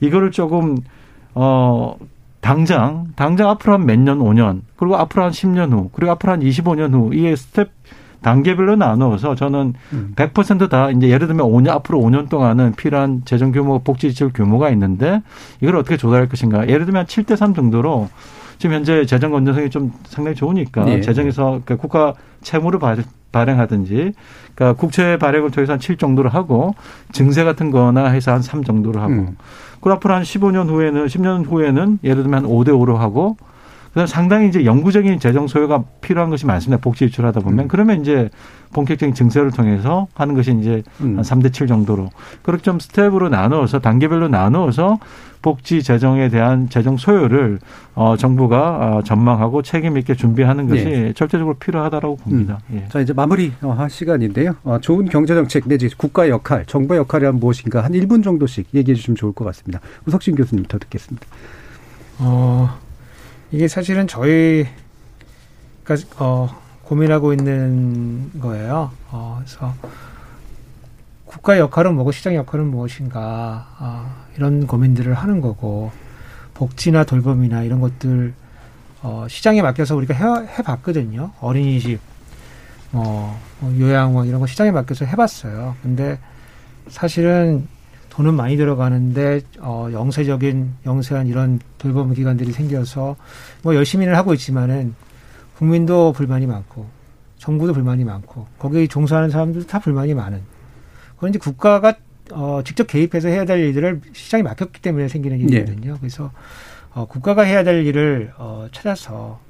이거를 0.00 0.30
조금 0.30 0.76
어 1.34 1.96
당장 2.42 3.06
당장 3.16 3.48
앞으로 3.48 3.72
한 3.72 3.86
몇 3.86 3.98
년, 3.98 4.18
5년, 4.18 4.60
그리고 4.76 4.96
앞으로 4.96 5.24
한 5.24 5.30
10년 5.30 5.72
후, 5.72 5.88
그리고 5.94 6.12
앞으로 6.12 6.32
한 6.32 6.40
25년 6.40 6.92
후 6.92 7.10
이게 7.14 7.34
스텝 7.34 7.70
단계별로 8.20 8.76
나누어서 8.76 9.34
저는 9.34 9.72
음. 9.94 10.12
100%다 10.14 10.90
이제 10.90 11.08
예를 11.08 11.26
들면 11.26 11.46
5년 11.46 11.70
앞으로 11.70 12.00
5년 12.00 12.28
동안은 12.28 12.74
필요한 12.74 13.22
재정 13.24 13.50
규모, 13.50 13.78
복지 13.78 14.10
지출 14.10 14.30
규모가 14.30 14.68
있는데 14.70 15.22
이걸 15.62 15.76
어떻게 15.76 15.96
조달할 15.96 16.28
것인가? 16.28 16.68
예를 16.68 16.84
들면 16.84 17.06
7대 17.06 17.36
3 17.36 17.54
정도로 17.54 18.10
지금 18.60 18.76
현재 18.76 19.06
재정 19.06 19.30
건전성이 19.30 19.70
좀 19.70 19.90
상당히 20.04 20.36
좋으니까 20.36 20.84
네. 20.84 21.00
재정에서 21.00 21.62
그 21.64 21.78
국가 21.78 22.12
채무를 22.42 22.78
발행하든지 23.32 24.12
그러니까 24.54 24.78
국채 24.78 25.16
발행을 25.16 25.50
통해서 25.50 25.72
한 25.72 25.80
7 25.80 25.96
정도로 25.96 26.28
하고 26.28 26.74
증세 27.10 27.42
같은 27.42 27.70
거나 27.70 28.08
해서 28.08 28.32
한 28.32 28.42
3 28.42 28.62
정도로 28.62 29.00
하고 29.00 29.12
음. 29.14 29.36
그리고 29.80 29.92
앞으로 29.92 30.12
한 30.12 30.22
15년 30.24 30.68
후에는 30.68 31.06
10년 31.06 31.50
후에는 31.50 32.00
예를 32.04 32.22
들면 32.22 32.44
한 32.44 32.50
5대 32.50 32.68
5로 32.68 32.96
하고 32.96 33.38
그다음 33.90 34.06
상당히 34.06 34.48
이제 34.48 34.64
영구적인 34.64 35.18
재정 35.18 35.46
소요가 35.46 35.84
필요한 36.00 36.30
것이 36.30 36.46
많습니다. 36.46 36.80
복지 36.80 37.06
지출하다 37.08 37.40
보면 37.40 37.66
음. 37.66 37.68
그러면 37.68 38.00
이제 38.00 38.30
본격적인 38.72 39.14
증세를 39.14 39.50
통해서 39.50 40.06
하는 40.14 40.34
것이 40.34 40.56
이제 40.60 40.82
음. 41.00 41.16
한 41.16 41.24
3대 41.24 41.52
7 41.52 41.66
정도로 41.66 42.10
그렇게 42.42 42.62
좀 42.62 42.78
스텝으로 42.78 43.28
나누어서 43.28 43.80
단계별로 43.80 44.28
나누어서 44.28 44.98
복지 45.42 45.82
재정에 45.82 46.28
대한 46.28 46.68
재정 46.68 46.96
소요를 46.96 47.58
어 47.94 48.16
정부가 48.16 48.98
어, 48.98 49.02
전망하고 49.02 49.62
책임 49.62 49.96
있게 49.96 50.14
준비하는 50.14 50.68
것이 50.68 50.84
네. 50.84 51.12
절대적으로 51.14 51.56
필요하다라고 51.56 52.16
봅니다. 52.16 52.60
음. 52.70 52.82
예. 52.84 52.88
자 52.88 53.00
이제 53.00 53.12
마무리 53.12 53.52
어, 53.62 53.70
할 53.70 53.88
시간인데요. 53.90 54.54
어, 54.62 54.78
좋은 54.80 55.06
경제 55.06 55.34
정책 55.34 55.66
내지 55.66 55.88
국가 55.96 56.28
역할, 56.28 56.66
정부의 56.66 56.98
역할이 57.00 57.26
무엇인가 57.32 57.82
한 57.82 57.92
1분 57.92 58.22
정도씩 58.22 58.68
얘기해 58.74 58.94
주시면 58.94 59.16
좋을 59.16 59.32
것 59.32 59.44
같습니다. 59.46 59.80
우석진 60.06 60.36
교수님부터 60.36 60.78
듣겠습니다. 60.78 61.26
어. 62.18 62.89
이게 63.52 63.66
사실은 63.66 64.06
저희가 64.06 64.68
어, 66.18 66.48
고민하고 66.84 67.32
있는 67.32 68.30
거예요. 68.40 68.92
어, 69.10 69.40
그래서 69.40 69.74
국가 71.24 71.58
역할은 71.58 71.94
뭐고 71.94 72.12
시장 72.12 72.34
역할은 72.34 72.66
무엇인가 72.66 73.66
어, 73.78 74.24
이런 74.36 74.66
고민들을 74.66 75.14
하는 75.14 75.40
거고 75.40 75.90
복지나 76.54 77.04
돌봄이나 77.04 77.62
이런 77.62 77.80
것들 77.80 78.34
어, 79.02 79.26
시장에 79.28 79.62
맡겨서 79.62 79.96
우리가 79.96 80.14
해, 80.14 80.48
해봤거든요. 80.58 81.32
어린이집, 81.40 82.00
뭐, 82.90 83.36
뭐 83.58 83.78
요양 83.78 84.12
뭐 84.12 84.24
이런 84.24 84.40
거 84.40 84.46
시장에 84.46 84.70
맡겨서 84.70 85.06
해봤어요. 85.06 85.74
근데 85.82 86.18
사실은 86.88 87.66
돈은 88.20 88.34
많이 88.34 88.58
들어가는데 88.58 89.40
어 89.60 89.88
영세적인 89.90 90.74
영세한 90.84 91.26
이런 91.26 91.58
돌봄 91.78 92.12
기관들이 92.12 92.52
생겨서 92.52 93.16
뭐 93.62 93.74
열심히는 93.74 94.14
하고 94.14 94.34
있지만은 94.34 94.94
국민도 95.56 96.12
불만이 96.12 96.46
많고 96.46 96.86
정부도 97.38 97.72
불만이 97.72 98.04
많고 98.04 98.46
거기에 98.58 98.86
종사하는 98.88 99.30
사람들도 99.30 99.66
다 99.66 99.78
불만이 99.78 100.12
많은 100.12 100.42
그런 101.16 101.30
이제 101.30 101.38
국가가 101.38 101.94
어 102.32 102.60
직접 102.62 102.86
개입해서 102.86 103.28
해야 103.28 103.46
될 103.46 103.60
일들을 103.60 104.02
시장에 104.12 104.42
맡겼기 104.42 104.82
때문에 104.82 105.08
생기는 105.08 105.38
네. 105.38 105.44
일이거든요. 105.44 105.92
네. 105.94 105.98
그래서 105.98 106.30
어 106.92 107.06
국가가 107.06 107.42
해야 107.42 107.64
될 107.64 107.86
일을 107.86 108.32
어 108.36 108.68
찾아서 108.70 109.40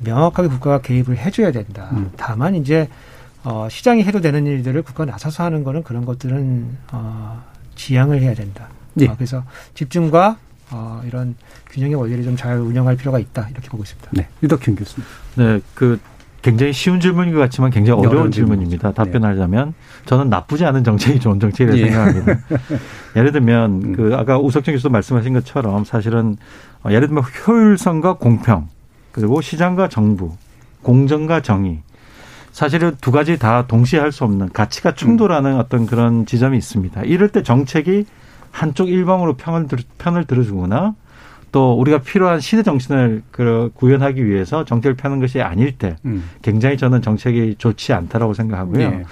명확하게 0.00 0.48
국가가 0.48 0.80
개입을 0.80 1.16
해줘야 1.16 1.52
된다. 1.52 1.90
음. 1.92 2.10
다만 2.16 2.56
이제 2.56 2.88
어 3.44 3.68
시장이 3.70 4.02
해도 4.02 4.20
되는 4.20 4.46
일들을 4.46 4.82
국가가 4.82 5.12
나서서 5.12 5.44
하는 5.44 5.62
거는 5.62 5.84
그런 5.84 6.04
것들은 6.04 6.76
어 6.90 7.50
지향을 7.74 8.20
해야 8.22 8.34
된다. 8.34 8.68
네. 8.94 9.06
어, 9.08 9.14
그래서 9.16 9.44
집중과 9.74 10.36
어, 10.72 11.02
이런 11.06 11.34
균형의 11.70 11.96
원리를 11.96 12.24
좀 12.24 12.36
잘 12.36 12.58
운영할 12.58 12.96
필요가 12.96 13.18
있다 13.18 13.48
이렇게 13.50 13.68
보고 13.68 13.82
있습니다. 13.82 14.10
네, 14.12 14.28
유덕현 14.42 14.76
교수님. 14.76 15.06
네, 15.36 15.60
그 15.74 15.98
굉장히 16.42 16.72
쉬운 16.72 17.00
질문인 17.00 17.34
것 17.34 17.40
같지만 17.40 17.70
굉장히 17.70 18.00
어려운 18.00 18.30
질문입니다. 18.30 18.92
답변하자면 18.92 19.68
네. 19.68 19.74
저는 20.06 20.30
나쁘지 20.30 20.64
않은 20.64 20.84
정책이 20.84 21.20
좋은 21.20 21.38
정책이라고 21.38 21.78
예. 21.78 21.90
생각합니다. 21.90 22.40
예를 23.16 23.32
들면 23.32 23.82
음. 23.82 23.92
그 23.94 24.14
아까 24.16 24.38
우석정 24.38 24.74
교수도 24.74 24.88
말씀하신 24.90 25.34
것처럼 25.34 25.84
사실은 25.84 26.36
어, 26.82 26.90
예를 26.90 27.08
들면 27.08 27.24
효율성과 27.46 28.14
공평 28.14 28.68
그리고 29.12 29.40
시장과 29.40 29.88
정부 29.88 30.32
공정과 30.82 31.42
정의 31.42 31.82
사실은 32.52 32.96
두 33.00 33.10
가지 33.10 33.38
다 33.38 33.66
동시에 33.66 34.00
할 34.00 34.12
수 34.12 34.24
없는 34.24 34.50
가치가 34.52 34.92
충돌하는 34.94 35.54
음. 35.54 35.58
어떤 35.58 35.86
그런 35.86 36.26
지점이 36.26 36.58
있습니다. 36.58 37.02
이럴 37.02 37.28
때 37.28 37.42
정책이 37.42 38.06
한쪽 38.50 38.88
일방으로 38.88 39.34
편을, 39.34 39.68
들, 39.68 39.78
편을 39.98 40.24
들어주거나 40.24 40.94
또 41.52 41.74
우리가 41.74 41.98
필요한 41.98 42.40
시대 42.40 42.62
정신을 42.62 43.22
그 43.30 43.70
구현하기 43.74 44.24
위해서 44.24 44.64
정책을 44.64 44.96
펴는 44.96 45.20
것이 45.20 45.40
아닐 45.40 45.76
때 45.76 45.96
음. 46.04 46.24
굉장히 46.42 46.76
저는 46.76 47.02
정책이 47.02 47.56
좋지 47.58 47.92
않다라고 47.92 48.34
생각하고요. 48.34 48.90
네. 48.90 49.04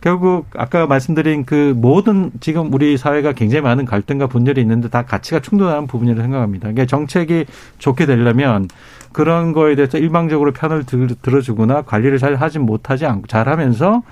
결국 0.00 0.46
아까 0.56 0.86
말씀드린 0.86 1.44
그 1.44 1.74
모든 1.76 2.30
지금 2.40 2.72
우리 2.72 2.96
사회가 2.96 3.32
굉장히 3.32 3.62
많은 3.62 3.84
갈등과 3.86 4.26
분열이 4.28 4.60
있는데 4.60 4.88
다 4.88 5.02
가치가 5.02 5.40
충돌하는 5.40 5.86
부분이라고 5.86 6.22
생각합니다. 6.22 6.68
그러니까 6.68 6.86
정책이 6.86 7.46
좋게 7.78 8.06
되려면 8.06 8.68
그런 9.16 9.54
거에 9.54 9.76
대해서 9.76 9.96
일방적으로 9.96 10.52
편을 10.52 10.84
들 10.84 11.08
어주거나 11.34 11.80
관리를 11.80 12.18
잘 12.18 12.34
하지 12.34 12.58
못하지 12.58 13.06
않고 13.06 13.26
잘하면서 13.28 14.02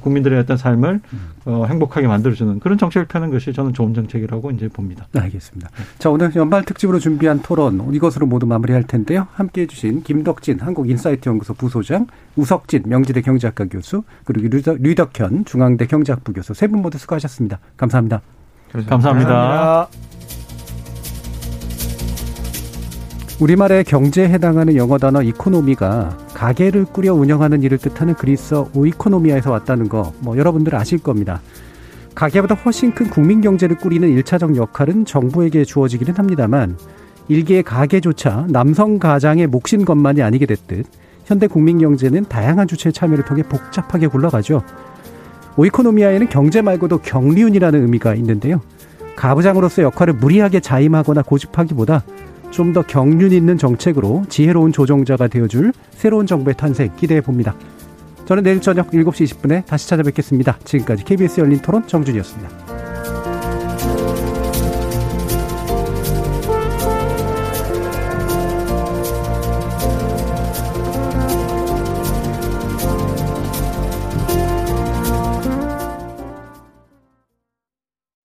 국민들의 0.00 0.38
어떤 0.38 0.56
삶을 0.56 1.02
어, 1.44 1.66
행복하게 1.68 2.06
만들어주는 2.06 2.60
그런 2.60 2.78
정책을 2.78 3.06
펴는 3.06 3.30
것이 3.30 3.52
저는 3.52 3.74
좋은 3.74 3.92
정책이라고 3.92 4.52
이제 4.52 4.68
봅니다. 4.68 5.06
네, 5.12 5.20
알겠습니다. 5.20 5.68
자 5.98 6.08
오늘 6.08 6.34
연말 6.34 6.64
특집으로 6.64 6.98
준비한 6.98 7.42
토론 7.42 7.92
이것으로 7.92 8.24
모두 8.24 8.46
마무리할 8.46 8.84
텐데요. 8.84 9.26
함께해 9.34 9.66
주신 9.66 10.02
김덕진 10.02 10.60
한국인사이트연구소 10.60 11.52
부소장, 11.52 12.06
우석진 12.36 12.84
명지대 12.86 13.20
경제학과 13.20 13.66
교수 13.66 14.02
그리고 14.24 14.48
류덕, 14.48 14.78
류덕현 14.80 15.44
중앙대 15.44 15.86
경제학부 15.86 16.32
교수 16.32 16.54
세 16.54 16.68
분 16.68 16.80
모두 16.80 16.96
수고하셨습니다. 16.96 17.58
감사합니다. 17.76 18.22
감사합니다. 18.72 19.28
감사합니다. 19.28 20.23
우리말의 23.44 23.84
경제에 23.84 24.26
해당하는 24.30 24.74
영어 24.74 24.96
단어 24.96 25.20
이코노미가 25.20 26.16
가게를 26.32 26.86
꾸려 26.86 27.12
운영하는 27.12 27.62
일을 27.62 27.76
뜻하는 27.76 28.14
그리스어 28.14 28.70
오이코노미아에서 28.74 29.50
왔다는 29.50 29.90
거 29.90 30.14
뭐 30.20 30.38
여러분들 30.38 30.74
아실 30.74 30.98
겁니다. 30.98 31.42
가게보다 32.14 32.54
훨씬 32.54 32.94
큰 32.94 33.10
국민 33.10 33.42
경제를 33.42 33.76
꾸리는 33.76 34.08
일차적 34.08 34.56
역할은 34.56 35.04
정부에게 35.04 35.64
주어지기는 35.64 36.14
합니다만 36.14 36.78
일개의 37.28 37.64
가게조차 37.64 38.46
남성 38.48 38.98
가장의 38.98 39.48
몫인 39.48 39.84
것만이 39.84 40.22
아니게 40.22 40.46
됐듯 40.46 40.86
현대 41.26 41.46
국민 41.46 41.78
경제는 41.78 42.24
다양한 42.24 42.66
주체의 42.66 42.94
참여를 42.94 43.26
통해 43.26 43.42
복잡하게 43.42 44.06
굴러가죠. 44.06 44.62
오이코노미아에는 45.58 46.30
경제 46.30 46.62
말고도 46.62 46.98
경리운이라는 47.02 47.82
의미가 47.82 48.14
있는데요. 48.14 48.62
가부장으로서 49.16 49.82
역할을 49.82 50.14
무리하게 50.14 50.60
자임하거나 50.60 51.22
고집하기보다 51.22 52.04
좀 52.54 52.72
더 52.72 52.82
경륜 52.82 53.32
있는 53.32 53.58
정책으로 53.58 54.24
지혜로운 54.28 54.72
조정자가 54.72 55.28
되어줄 55.28 55.72
새로운 55.90 56.26
정부의 56.26 56.56
탄생 56.56 56.90
기대해 56.96 57.20
봅니다. 57.20 57.54
저는 58.26 58.42
내일 58.42 58.60
저녁 58.60 58.90
7시 58.90 59.24
20분에 59.24 59.66
다시 59.66 59.88
찾아뵙겠습니다. 59.88 60.58
지금까지 60.64 61.04
KBS 61.04 61.40
열린 61.40 61.60
토론 61.60 61.86
정준이었습니다. 61.86 62.73